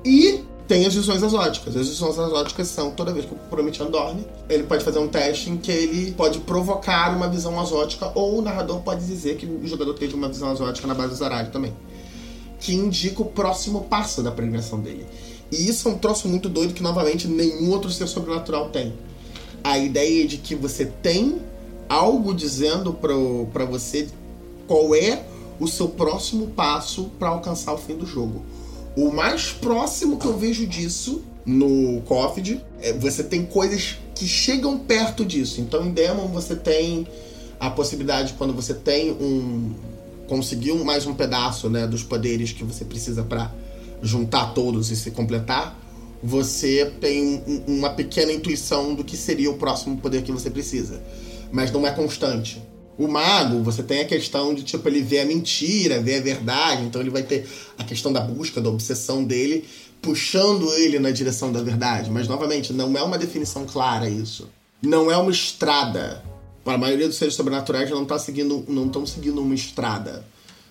E 0.04 0.39
tem 0.70 0.86
as 0.86 0.94
visões 0.94 1.20
exóticas. 1.20 1.76
As 1.76 1.88
visões 1.88 2.16
exóticas 2.16 2.68
são 2.68 2.92
toda 2.92 3.12
vez 3.12 3.26
que 3.26 3.34
o 3.34 3.36
Prometiano 3.36 3.90
dorme, 3.90 4.24
ele 4.48 4.62
pode 4.62 4.84
fazer 4.84 5.00
um 5.00 5.08
teste 5.08 5.50
em 5.50 5.56
que 5.56 5.68
ele 5.68 6.12
pode 6.12 6.38
provocar 6.38 7.12
uma 7.16 7.28
visão 7.28 7.60
exótica, 7.60 8.12
ou 8.14 8.38
o 8.38 8.40
narrador 8.40 8.80
pode 8.82 9.04
dizer 9.04 9.36
que 9.36 9.46
o 9.46 9.66
jogador 9.66 9.94
teve 9.94 10.14
uma 10.14 10.28
visão 10.28 10.52
exótica 10.52 10.86
na 10.86 10.94
base 10.94 11.08
do 11.08 11.16
Zaralho 11.16 11.50
também. 11.50 11.74
Que 12.60 12.72
indica 12.72 13.20
o 13.20 13.24
próximo 13.24 13.80
passo 13.86 14.22
da 14.22 14.30
premiação 14.30 14.78
dele. 14.78 15.04
E 15.50 15.68
isso 15.68 15.88
é 15.88 15.90
um 15.90 15.98
troço 15.98 16.28
muito 16.28 16.48
doido 16.48 16.72
que, 16.72 16.84
novamente, 16.84 17.26
nenhum 17.26 17.68
outro 17.72 17.90
ser 17.90 18.06
sobrenatural 18.06 18.68
tem. 18.68 18.94
A 19.64 19.76
ideia 19.76 20.24
de 20.24 20.36
que 20.36 20.54
você 20.54 20.86
tem 20.86 21.42
algo 21.88 22.32
dizendo 22.32 22.92
para 22.92 23.64
você 23.64 24.06
qual 24.68 24.94
é 24.94 25.24
o 25.58 25.66
seu 25.66 25.88
próximo 25.88 26.46
passo 26.46 27.10
para 27.18 27.30
alcançar 27.30 27.72
o 27.72 27.76
fim 27.76 27.96
do 27.96 28.06
jogo. 28.06 28.44
O 28.96 29.10
mais 29.10 29.50
próximo 29.50 30.18
que 30.18 30.26
eu 30.26 30.36
vejo 30.36 30.66
disso 30.66 31.22
no 31.46 32.00
Coffee 32.02 32.60
é 32.80 32.92
você 32.92 33.22
tem 33.22 33.46
coisas 33.46 33.98
que 34.14 34.26
chegam 34.26 34.78
perto 34.78 35.24
disso. 35.24 35.60
Então 35.60 35.86
em 35.86 35.92
Demon 35.92 36.26
você 36.28 36.56
tem 36.56 37.06
a 37.58 37.70
possibilidade 37.70 38.34
quando 38.36 38.52
você 38.52 38.74
tem 38.74 39.12
um 39.12 39.74
conseguir 40.26 40.72
mais 40.84 41.06
um 41.06 41.14
pedaço, 41.14 41.68
né, 41.68 41.88
dos 41.88 42.04
poderes 42.04 42.52
que 42.52 42.62
você 42.62 42.84
precisa 42.84 43.24
para 43.24 43.52
juntar 44.00 44.54
todos 44.54 44.88
e 44.92 44.96
se 44.96 45.10
completar, 45.10 45.76
você 46.22 46.92
tem 47.00 47.42
uma 47.66 47.90
pequena 47.90 48.32
intuição 48.32 48.94
do 48.94 49.02
que 49.02 49.16
seria 49.16 49.50
o 49.50 49.54
próximo 49.54 49.96
poder 49.96 50.22
que 50.22 50.30
você 50.30 50.48
precisa, 50.48 51.02
mas 51.50 51.72
não 51.72 51.84
é 51.84 51.90
constante. 51.90 52.62
O 52.98 53.08
mago, 53.08 53.62
você 53.62 53.82
tem 53.82 54.00
a 54.00 54.04
questão 54.04 54.54
de, 54.54 54.62
tipo, 54.62 54.86
ele 54.88 55.00
vê 55.00 55.20
a 55.20 55.24
mentira, 55.24 56.00
vê 56.00 56.16
a 56.16 56.20
verdade, 56.20 56.82
então 56.82 57.00
ele 57.00 57.10
vai 57.10 57.22
ter 57.22 57.48
a 57.78 57.84
questão 57.84 58.12
da 58.12 58.20
busca, 58.20 58.60
da 58.60 58.68
obsessão 58.68 59.24
dele, 59.24 59.64
puxando 60.02 60.70
ele 60.74 60.98
na 60.98 61.10
direção 61.10 61.50
da 61.50 61.62
verdade. 61.62 62.10
Mas, 62.10 62.28
novamente, 62.28 62.72
não 62.72 62.96
é 62.96 63.02
uma 63.02 63.16
definição 63.16 63.64
clara 63.64 64.08
isso. 64.08 64.48
Não 64.82 65.10
é 65.10 65.16
uma 65.16 65.30
estrada. 65.30 66.22
Para 66.64 66.74
a 66.74 66.78
maioria 66.78 67.08
dos 67.08 67.16
seres 67.16 67.34
sobrenaturais 67.34 67.90
não 67.90 68.04
tá 68.04 68.18
seguindo, 68.18 68.64
não 68.68 68.86
estão 68.86 69.06
seguindo 69.06 69.40
uma 69.40 69.54
estrada. 69.54 70.24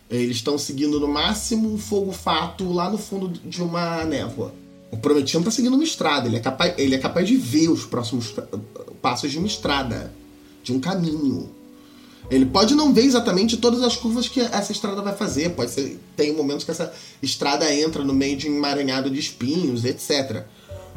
Eles 0.10 0.38
estão 0.38 0.58
seguindo 0.58 1.00
no 1.00 1.08
máximo 1.08 1.72
um 1.72 1.78
fogo-fato 1.78 2.72
lá 2.72 2.90
no 2.90 2.98
fundo 2.98 3.28
de 3.28 3.62
uma 3.62 4.04
névoa. 4.06 4.54
O 4.92 4.98
Prometido 4.98 5.40
está 5.40 5.52
seguindo 5.52 5.76
uma 5.76 5.84
estrada. 5.84 6.28
Ele 6.28 6.38
é, 6.38 6.40
capaz, 6.40 6.74
ele 6.78 6.96
é 6.96 6.98
capaz 6.98 7.28
de 7.28 7.36
ver 7.36 7.70
os 7.70 7.86
próximos 7.86 8.34
passos 9.02 9.32
de 9.32 9.38
uma 9.38 9.48
estrada, 9.48 10.12
de 10.64 10.74
um 10.74 10.80
caminho. 10.80 11.50
Ele 12.30 12.46
pode 12.46 12.76
não 12.76 12.94
ver 12.94 13.04
exatamente 13.04 13.58
todas 13.58 13.82
as 13.82 13.96
curvas 13.96 14.28
que 14.28 14.40
essa 14.40 14.72
estrada 14.72 15.02
vai 15.02 15.16
fazer. 15.16 15.50
Pode 15.50 15.72
ser. 15.72 16.00
Tem 16.16 16.36
momentos 16.36 16.64
que 16.64 16.72
essa 16.72 16.94
estrada 17.22 17.74
entra 17.74 18.04
no 18.04 18.14
meio 18.14 18.38
de 18.38 18.50
um 18.50 18.56
emaranhado 18.56 19.10
de 19.10 19.20
espinhos, 19.20 19.84
etc. 19.84 20.46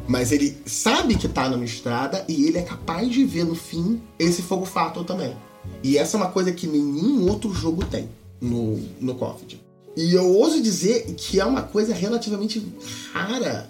Mas 0.07 0.31
ele 0.31 0.57
sabe 0.65 1.15
que 1.15 1.27
tá 1.27 1.49
numa 1.49 1.65
estrada 1.65 2.23
e 2.27 2.45
ele 2.45 2.57
é 2.57 2.61
capaz 2.61 3.09
de 3.09 3.23
ver 3.25 3.45
no 3.45 3.55
fim 3.55 4.01
esse 4.19 4.41
fogo 4.41 4.65
fato 4.65 5.03
também. 5.03 5.35
E 5.81 5.97
essa 5.97 6.17
é 6.17 6.19
uma 6.19 6.29
coisa 6.29 6.51
que 6.51 6.67
nenhum 6.67 7.27
outro 7.27 7.53
jogo 7.53 7.83
tem 7.85 8.09
no, 8.39 8.77
no 8.99 9.15
Covid. 9.15 9.59
E 9.95 10.13
eu 10.13 10.27
ouso 10.35 10.61
dizer 10.61 11.13
que 11.15 11.39
é 11.39 11.45
uma 11.45 11.61
coisa 11.61 11.93
relativamente 11.93 12.65
rara, 13.11 13.69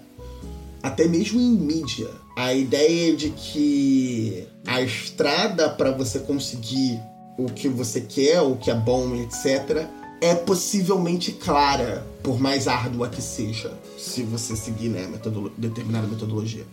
até 0.82 1.06
mesmo 1.06 1.40
em 1.40 1.50
mídia. 1.50 2.08
A 2.36 2.52
ideia 2.52 3.14
de 3.14 3.30
que 3.30 4.46
a 4.66 4.82
estrada 4.82 5.68
para 5.68 5.92
você 5.92 6.18
conseguir 6.18 6.98
o 7.36 7.46
que 7.46 7.68
você 7.68 8.00
quer, 8.00 8.40
o 8.40 8.56
que 8.56 8.70
é 8.70 8.74
bom, 8.74 9.14
etc., 9.16 9.86
é 10.20 10.34
possivelmente 10.34 11.32
clara, 11.32 12.06
por 12.22 12.40
mais 12.40 12.66
árdua 12.66 13.08
que 13.08 13.20
seja, 13.20 13.72
se 13.98 14.22
você 14.22 14.56
seguir 14.56 14.88
né, 14.88 15.06
metodolo 15.06 15.52
determinada 15.58 16.06
metodologia. 16.06 16.64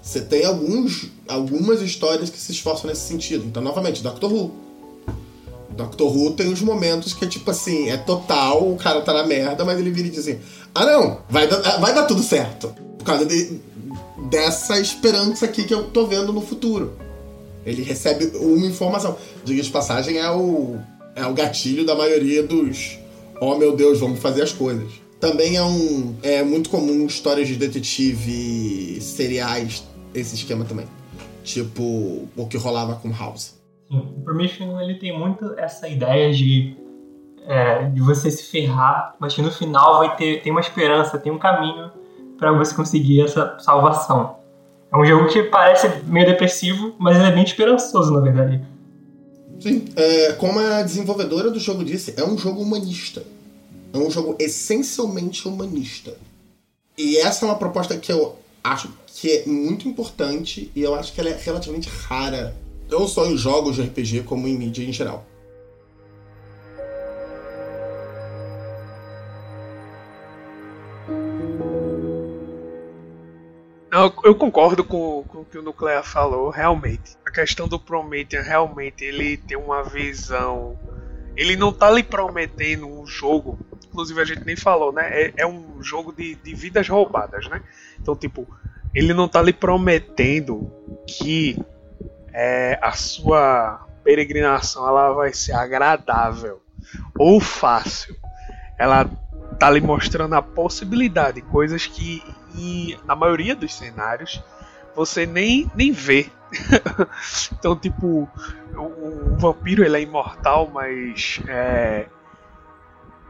Você 0.00 0.20
tem 0.20 0.44
alguns, 0.44 1.10
algumas 1.26 1.80
histórias 1.80 2.28
que 2.28 2.38
se 2.38 2.52
esforçam 2.52 2.88
nesse 2.88 3.08
sentido. 3.08 3.44
Então, 3.46 3.62
novamente, 3.62 4.02
Doctor 4.02 4.32
Who. 4.32 4.52
Doctor 5.70 6.14
Who 6.14 6.32
tem 6.32 6.48
uns 6.48 6.60
momentos 6.60 7.14
que 7.14 7.24
é 7.24 7.28
tipo 7.28 7.50
assim, 7.50 7.88
é 7.88 7.96
total, 7.96 8.70
o 8.70 8.76
cara 8.76 9.00
tá 9.00 9.12
na 9.12 9.26
merda, 9.26 9.64
mas 9.64 9.78
ele 9.78 9.90
vira 9.90 10.06
e 10.06 10.10
diz 10.10 10.20
assim: 10.20 10.38
ah 10.74 10.84
não, 10.84 11.18
vai 11.28 11.48
dar, 11.48 11.80
vai 11.80 11.94
dar 11.94 12.04
tudo 12.04 12.22
certo. 12.22 12.68
Por 12.98 13.04
causa 13.04 13.24
de, 13.24 13.60
dessa 14.30 14.78
esperança 14.78 15.46
aqui 15.46 15.64
que 15.64 15.74
eu 15.74 15.84
tô 15.84 16.06
vendo 16.06 16.32
no 16.32 16.40
futuro. 16.40 16.96
Ele 17.64 17.82
recebe 17.82 18.26
uma 18.36 18.66
informação. 18.66 19.16
Diga 19.44 19.62
de 19.62 19.70
passagem, 19.70 20.18
é 20.18 20.30
o, 20.30 20.78
é 21.14 21.26
o 21.26 21.32
gatilho 21.32 21.84
da 21.84 21.94
maioria 21.94 22.42
dos. 22.42 22.98
Oh 23.40 23.56
meu 23.56 23.74
Deus, 23.74 24.00
vamos 24.00 24.20
fazer 24.20 24.42
as 24.42 24.52
coisas. 24.52 24.92
Também 25.20 25.56
é 25.56 25.62
um. 25.62 26.14
É 26.22 26.42
muito 26.42 26.68
comum 26.68 27.06
histórias 27.06 27.48
de 27.48 27.56
detetive 27.56 29.00
seriais, 29.00 29.86
esse 30.14 30.34
esquema 30.34 30.64
também. 30.64 30.86
Tipo 31.42 32.28
o 32.36 32.46
que 32.46 32.56
rolava 32.56 32.96
com 32.96 33.10
House. 33.10 33.58
Sim, 33.90 33.98
o 33.98 34.20
Prometheus 34.22 34.80
ele 34.80 34.94
tem 34.94 35.16
muito 35.18 35.54
essa 35.58 35.88
ideia 35.88 36.32
de, 36.32 36.76
é, 37.46 37.84
de 37.84 38.00
você 38.00 38.30
se 38.30 38.44
ferrar, 38.44 39.14
mas 39.18 39.34
que 39.34 39.42
no 39.42 39.50
final 39.50 39.98
vai 39.98 40.16
ter 40.16 40.42
tem 40.42 40.52
uma 40.52 40.60
esperança, 40.60 41.18
tem 41.18 41.32
um 41.32 41.38
caminho 41.38 41.90
para 42.38 42.52
você 42.52 42.74
conseguir 42.74 43.22
essa 43.22 43.58
salvação. 43.58 44.43
É 44.94 44.96
um 44.96 45.04
jogo 45.04 45.28
que 45.28 45.42
parece 45.42 45.88
meio 46.06 46.24
depressivo, 46.24 46.94
mas 47.00 47.16
ele 47.16 47.26
é 47.26 47.32
bem 47.32 47.42
esperançoso, 47.42 48.12
na 48.12 48.20
verdade. 48.20 48.60
Sim, 49.60 49.86
é, 49.96 50.32
como 50.34 50.60
a 50.60 50.82
desenvolvedora 50.82 51.50
do 51.50 51.58
jogo 51.58 51.84
disse, 51.84 52.14
é 52.16 52.24
um 52.24 52.38
jogo 52.38 52.62
humanista. 52.62 53.24
É 53.92 53.98
um 53.98 54.08
jogo 54.08 54.36
essencialmente 54.38 55.48
humanista. 55.48 56.16
E 56.96 57.16
essa 57.16 57.44
é 57.44 57.48
uma 57.48 57.56
proposta 57.56 57.96
que 57.96 58.12
eu 58.12 58.36
acho 58.62 58.88
que 59.06 59.30
é 59.30 59.46
muito 59.46 59.88
importante 59.88 60.70
e 60.76 60.82
eu 60.82 60.94
acho 60.94 61.12
que 61.12 61.20
ela 61.20 61.30
é 61.30 61.40
relativamente 61.42 61.88
rara 61.88 62.54
não 62.88 63.08
só 63.08 63.26
em 63.26 63.36
jogos 63.36 63.76
de 63.76 63.82
RPG, 63.82 64.22
como 64.22 64.46
em 64.46 64.56
mídia 64.56 64.84
em 64.84 64.92
geral. 64.92 65.26
Eu 74.24 74.34
concordo 74.34 74.82
com, 74.82 75.22
com 75.28 75.42
o 75.42 75.44
que 75.44 75.56
o 75.56 75.62
Nuclear 75.62 76.02
falou, 76.02 76.50
realmente. 76.50 77.16
A 77.24 77.30
questão 77.30 77.68
do 77.68 77.78
Prometheus, 77.78 78.44
realmente, 78.44 79.04
ele 79.04 79.36
tem 79.36 79.56
uma 79.56 79.84
visão. 79.84 80.76
Ele 81.36 81.54
não 81.54 81.72
tá 81.72 81.90
lhe 81.90 82.02
prometendo 82.02 82.88
um 82.88 83.06
jogo. 83.06 83.56
Inclusive, 83.86 84.20
a 84.20 84.24
gente 84.24 84.44
nem 84.44 84.56
falou, 84.56 84.92
né? 84.92 85.08
É, 85.08 85.32
é 85.36 85.46
um 85.46 85.80
jogo 85.80 86.12
de, 86.12 86.34
de 86.34 86.54
vidas 86.54 86.88
roubadas, 86.88 87.46
né? 87.48 87.62
Então, 88.00 88.16
tipo, 88.16 88.48
ele 88.92 89.14
não 89.14 89.28
tá 89.28 89.40
lhe 89.40 89.52
prometendo 89.52 90.72
que 91.06 91.56
é, 92.32 92.76
a 92.82 92.92
sua 92.92 93.86
peregrinação 94.02 94.88
ela 94.88 95.12
vai 95.12 95.32
ser 95.32 95.52
agradável 95.52 96.60
ou 97.16 97.38
fácil. 97.38 98.16
Ela 98.76 99.08
tá 99.58 99.70
lhe 99.70 99.80
mostrando 99.80 100.34
a 100.34 100.42
possibilidade, 100.42 101.40
coisas 101.42 101.86
que 101.86 102.22
e, 102.54 102.98
na 103.04 103.14
maioria 103.14 103.54
dos 103.54 103.74
cenários 103.74 104.42
você 104.94 105.26
nem, 105.26 105.70
nem 105.74 105.92
vê. 105.92 106.30
então, 107.52 107.76
tipo, 107.76 108.28
o, 108.76 108.80
o, 108.80 109.36
vampiro 109.36 109.84
ele 109.84 109.96
é 109.96 110.02
imortal, 110.02 110.70
mas 110.72 111.40
é, 111.48 112.06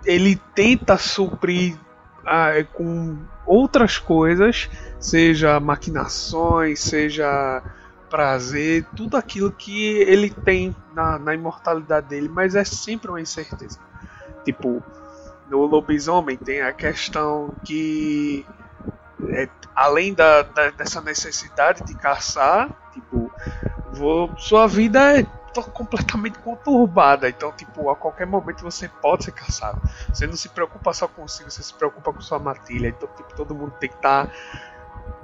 ele 0.04 0.36
tenta 0.54 0.98
suprir 0.98 1.78
ah, 2.26 2.52
com 2.74 3.18
outras 3.46 3.98
coisas, 3.98 4.68
seja 4.98 5.58
maquinações, 5.58 6.80
seja 6.80 7.62
prazer, 8.10 8.86
tudo 8.94 9.16
aquilo 9.16 9.50
que 9.50 9.96
ele 10.02 10.30
tem 10.30 10.74
na, 10.94 11.18
na 11.18 11.34
imortalidade 11.34 12.08
dele, 12.08 12.28
mas 12.28 12.54
é 12.54 12.64
sempre 12.64 13.10
uma 13.10 13.20
incerteza. 13.20 13.78
Tipo, 14.44 14.82
no 15.50 15.64
lobisomem 15.66 16.36
tem 16.36 16.62
a 16.62 16.72
questão 16.72 17.52
que 17.64 18.46
é, 19.30 19.48
além 19.74 20.14
da, 20.14 20.42
da, 20.42 20.70
dessa 20.70 21.00
necessidade 21.00 21.84
de 21.84 21.94
caçar, 21.94 22.68
tipo, 22.92 23.30
vou, 23.92 24.36
sua 24.36 24.66
vida 24.66 25.20
é 25.20 25.26
completamente 25.62 26.38
conturbada. 26.38 27.28
Então, 27.28 27.52
tipo, 27.52 27.88
a 27.90 27.96
qualquer 27.96 28.26
momento 28.26 28.62
você 28.62 28.88
pode 28.88 29.24
ser 29.24 29.32
caçado. 29.32 29.80
Você 30.12 30.26
não 30.26 30.36
se 30.36 30.48
preocupa 30.48 30.92
só 30.92 31.06
consigo, 31.06 31.50
você 31.50 31.62
se 31.62 31.74
preocupa 31.74 32.12
com 32.12 32.20
sua 32.20 32.38
matilha. 32.38 32.88
Então, 32.88 33.08
tipo, 33.16 33.34
todo 33.34 33.54
mundo 33.54 33.72
tem 33.78 33.88
que 33.88 33.96
estar 33.96 34.26
tá 34.26 34.32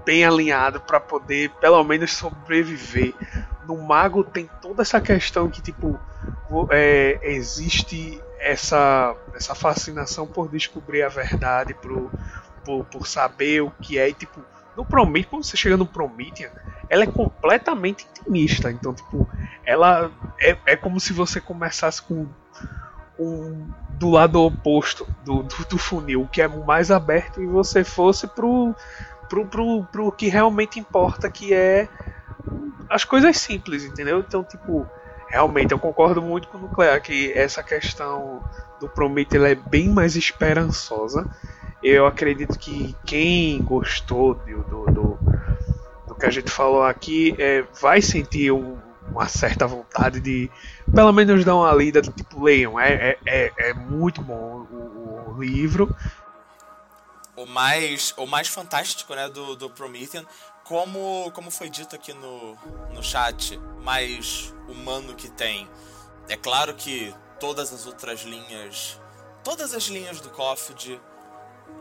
bem 0.04 0.24
alinhado 0.24 0.80
para 0.80 1.00
poder, 1.00 1.50
pelo 1.60 1.82
menos, 1.84 2.12
sobreviver. 2.12 3.14
No 3.66 3.76
mago 3.76 4.24
tem 4.24 4.48
toda 4.60 4.82
essa 4.82 5.00
questão 5.00 5.48
que, 5.48 5.60
tipo, 5.60 5.98
é, 6.70 7.18
existe 7.22 8.22
essa, 8.38 9.14
essa 9.34 9.54
fascinação 9.54 10.26
por 10.26 10.48
descobrir 10.48 11.02
a 11.02 11.08
verdade, 11.08 11.74
por, 11.74 12.10
por, 12.64 12.84
por 12.84 13.06
saber 13.06 13.62
o 13.62 13.70
que 13.70 13.98
é. 13.98 14.08
E, 14.08 14.14
tipo, 14.14 14.40
no 14.76 14.84
Prometheus, 14.84 15.30
quando 15.30 15.44
você 15.44 15.56
chega 15.56 15.76
no 15.76 15.86
Prometheus, 15.86 16.52
ela 16.88 17.04
é 17.04 17.06
completamente 17.06 18.06
intimista. 18.10 18.70
Então, 18.70 18.94
tipo, 18.94 19.28
ela 19.64 20.10
é, 20.40 20.56
é 20.66 20.76
como 20.76 20.98
se 20.98 21.12
você 21.12 21.40
começasse 21.40 22.02
com, 22.02 22.26
com 23.16 23.68
do 23.90 24.10
lado 24.10 24.42
oposto 24.42 25.06
do, 25.24 25.42
do, 25.42 25.64
do, 25.66 25.78
funil, 25.78 26.28
que 26.32 26.40
é 26.40 26.48
mais 26.48 26.90
aberto, 26.90 27.42
e 27.42 27.46
você 27.46 27.84
fosse 27.84 28.26
pro, 28.26 28.74
pro, 29.28 29.46
pro, 29.46 29.84
pro 29.84 30.12
que 30.12 30.28
realmente 30.28 30.80
importa, 30.80 31.30
que 31.30 31.52
é 31.52 31.88
as 32.88 33.04
coisas 33.04 33.36
simples, 33.36 33.84
entendeu? 33.84 34.20
Então, 34.20 34.42
tipo, 34.42 34.88
realmente 35.28 35.72
eu 35.72 35.78
concordo 35.78 36.22
muito 36.22 36.48
com 36.48 36.58
o 36.58 36.62
Nuclear 36.62 37.00
que 37.00 37.32
essa 37.32 37.62
questão 37.62 38.42
do 38.80 38.88
Prometheus 38.88 39.44
é 39.44 39.54
bem 39.54 39.88
mais 39.88 40.16
esperançosa 40.16 41.30
eu 41.82 42.06
acredito 42.06 42.58
que 42.58 42.94
quem 43.06 43.62
gostou 43.62 44.34
do, 44.34 44.62
do, 44.64 44.84
do, 44.86 45.18
do 46.06 46.14
que 46.14 46.26
a 46.26 46.30
gente 46.30 46.50
falou 46.50 46.82
aqui 46.82 47.34
é, 47.38 47.64
vai 47.80 48.02
sentir 48.02 48.52
um, 48.52 48.78
uma 49.10 49.28
certa 49.28 49.66
vontade 49.66 50.20
de 50.20 50.50
pelo 50.94 51.12
menos 51.12 51.44
dar 51.44 51.56
uma 51.56 51.72
lida, 51.72 52.02
tipo, 52.02 52.42
leiam, 52.42 52.78
é, 52.78 52.92
é, 52.92 53.18
é, 53.26 53.52
é 53.70 53.74
muito 53.74 54.22
bom 54.22 54.66
o, 54.70 55.34
o, 55.36 55.42
livro. 55.42 55.94
O 57.36 57.46
mais, 57.46 58.12
o 58.16 58.26
mais 58.26 58.48
fantástico 58.48 59.14
né, 59.14 59.28
do, 59.28 59.56
do 59.56 59.70
Promethean, 59.70 60.24
como, 60.64 61.30
como 61.32 61.50
foi 61.50 61.70
dito 61.70 61.96
aqui 61.96 62.12
no, 62.12 62.56
no 62.92 63.02
chat, 63.02 63.58
mais 63.82 64.54
humano 64.68 65.14
que 65.14 65.30
tem. 65.30 65.68
É 66.28 66.36
claro 66.36 66.74
que 66.74 67.14
todas 67.38 67.72
as 67.72 67.86
outras 67.86 68.22
linhas, 68.22 69.00
todas 69.42 69.72
as 69.74 69.84
linhas 69.84 70.20
do 70.20 70.28
Coffee 70.30 71.00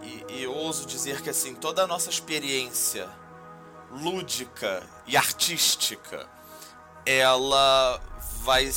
e, 0.02 0.41
e 0.41 0.47
ouso 0.47 0.86
dizer 0.86 1.22
que 1.22 1.30
assim, 1.30 1.56
toda 1.56 1.84
a 1.84 1.88
nossa 1.88 2.10
experiência 2.10 3.10
lúdica 3.91 4.88
e 5.08 5.18
artística, 5.18 6.30
ela 7.06 8.00
vai 8.43 8.70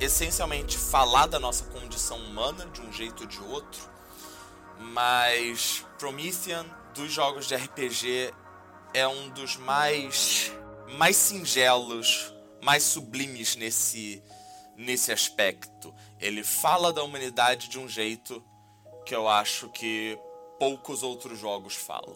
essencialmente 0.00 0.78
falar 0.78 1.26
da 1.26 1.38
nossa 1.38 1.64
condição 1.66 2.18
humana 2.18 2.66
de 2.66 2.80
um 2.80 2.92
jeito 2.92 3.22
ou 3.22 3.26
de 3.26 3.40
outro, 3.40 3.82
mas 4.78 5.84
Promethean 5.98 6.64
dos 6.94 7.12
jogos 7.12 7.46
de 7.46 7.54
RPG 7.54 8.32
é 8.94 9.06
um 9.06 9.30
dos 9.30 9.56
mais 9.56 10.52
mais 10.98 11.16
singelos, 11.16 12.34
mais 12.60 12.82
sublimes 12.82 13.56
nesse 13.56 14.22
nesse 14.76 15.12
aspecto. 15.12 15.94
Ele 16.18 16.42
fala 16.42 16.92
da 16.92 17.02
humanidade 17.02 17.68
de 17.68 17.78
um 17.78 17.88
jeito 17.88 18.42
que 19.04 19.14
eu 19.14 19.28
acho 19.28 19.68
que 19.68 20.18
poucos 20.62 21.02
outros 21.02 21.40
jogos 21.40 21.74
falam. 21.74 22.14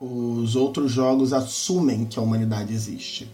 Os 0.00 0.56
outros 0.56 0.90
jogos 0.90 1.32
assumem 1.32 2.04
que 2.04 2.18
a 2.18 2.22
humanidade 2.22 2.74
existe. 2.74 3.30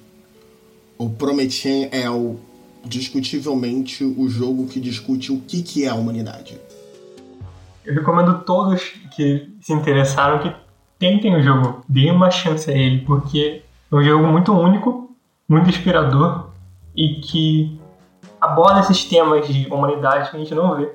O 0.99 1.09
Promethean 1.09 1.89
é 1.91 2.11
o, 2.11 2.37
discutivelmente 2.85 4.05
o 4.05 4.29
jogo 4.29 4.67
que 4.67 4.79
discute 4.79 5.33
o 5.33 5.41
que, 5.41 5.63
que 5.63 5.87
é 5.87 5.89
a 5.89 5.95
humanidade. 5.95 6.61
Eu 7.83 7.95
recomendo 7.95 8.41
todos 8.41 8.93
que 9.17 9.57
se 9.63 9.73
interessaram 9.73 10.41
que 10.41 10.55
tentem 10.99 11.35
o 11.35 11.43
jogo, 11.43 11.83
deem 11.89 12.11
uma 12.11 12.31
chance 12.31 12.71
a 12.71 12.75
ele, 12.75 13.07
porque 13.07 13.63
é 13.91 13.97
um 13.97 14.05
jogo 14.05 14.27
muito 14.27 14.53
único, 14.53 15.17
muito 15.49 15.71
inspirador 15.71 16.51
e 16.95 17.23
que 17.23 17.81
aborda 18.39 18.81
esses 18.81 19.03
temas 19.05 19.49
de 19.49 19.67
humanidade 19.69 20.31
que 20.31 20.37
a 20.37 20.41
gente 20.41 20.55
não 20.55 20.77
vê 20.77 20.93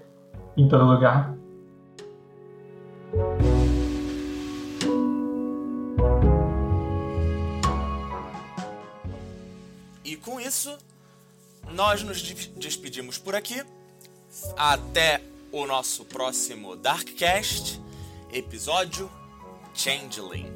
em 0.56 0.68
todo 0.68 0.86
lugar. 0.86 1.42
Isso, 10.54 10.78
nós 11.74 12.04
nos 12.04 12.22
despedimos 12.56 13.18
por 13.18 13.34
aqui. 13.34 13.64
Até 14.56 15.22
o 15.52 15.66
nosso 15.66 16.06
próximo 16.06 16.76
Darkcast, 16.76 17.82
episódio 18.32 19.10
Changeling 19.74 20.52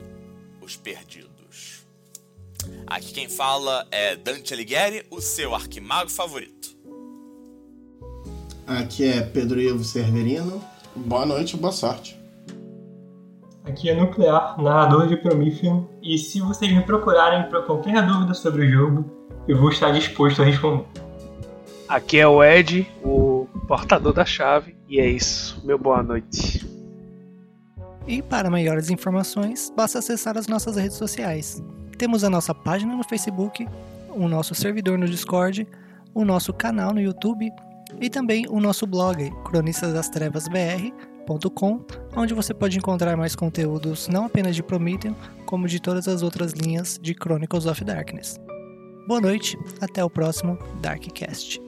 Os 0.61 0.75
Perdidos. 0.75 1.85
Aqui 2.85 3.11
quem 3.11 3.27
fala 3.27 3.87
é 3.91 4.15
Dante 4.15 4.53
Alighieri, 4.53 5.05
o 5.09 5.19
seu 5.19 5.55
arquimago 5.55 6.11
favorito. 6.11 6.75
Aqui 8.67 9.05
é 9.05 9.21
Pedro 9.21 9.59
Ivo 9.59 9.83
Severino. 9.83 10.63
Boa 10.95 11.25
noite, 11.25 11.57
boa 11.57 11.71
sorte. 11.73 12.15
Aqui 13.63 13.89
é 13.89 13.95
Nuclear, 13.95 14.61
narrador 14.61 15.07
de 15.07 15.17
Promethean, 15.17 15.87
e 16.01 16.17
se 16.17 16.39
vocês 16.39 16.71
me 16.71 16.83
procurarem 16.83 17.49
por 17.49 17.65
qualquer 17.65 18.05
dúvida 18.05 18.33
sobre 18.33 18.65
o 18.65 18.71
jogo, 18.71 19.16
eu 19.47 19.57
vou 19.57 19.69
estar 19.69 19.91
disposto 19.91 20.41
a 20.41 20.45
responder. 20.45 20.83
Aqui 21.87 22.19
é 22.19 22.27
o 22.27 22.43
Ed, 22.43 22.85
o 23.01 23.47
portador 23.67 24.11
da 24.11 24.25
chave, 24.25 24.75
e 24.89 24.99
é 24.99 25.07
isso. 25.07 25.61
Meu 25.63 25.77
boa 25.77 26.03
noite. 26.03 26.67
E 28.05 28.21
para 28.21 28.49
maiores 28.49 28.89
informações, 28.89 29.71
basta 29.75 29.99
acessar 29.99 30.37
as 30.37 30.47
nossas 30.47 30.75
redes 30.75 30.97
sociais. 30.97 31.63
Temos 31.97 32.25
a 32.25 32.29
nossa 32.29 32.53
página 32.53 32.93
no 32.95 33.03
Facebook, 33.03 33.67
o 34.09 34.27
nosso 34.27 34.53
servidor 34.53 34.97
no 34.97 35.07
Discord, 35.07 35.65
o 36.13 36.25
nosso 36.25 36.51
canal 36.53 36.93
no 36.93 36.99
YouTube 36.99 37.49
e 38.01 38.09
também 38.09 38.45
o 38.49 38.59
nosso 38.59 38.85
blog, 38.85 39.31
cronistastrastrevasbr.com, 39.45 41.85
onde 42.15 42.33
você 42.33 42.53
pode 42.53 42.77
encontrar 42.77 43.15
mais 43.15 43.33
conteúdos 43.35 44.09
não 44.09 44.25
apenas 44.25 44.53
de 44.55 44.63
Promethean, 44.63 45.15
como 45.45 45.67
de 45.67 45.81
todas 45.81 46.07
as 46.07 46.21
outras 46.21 46.51
linhas 46.51 46.99
de 47.01 47.13
Chronicles 47.13 47.65
of 47.65 47.83
Darkness. 47.83 48.39
Boa 49.07 49.21
noite, 49.21 49.57
até 49.79 50.03
o 50.03 50.09
próximo 50.09 50.59
Darkcast. 50.81 51.61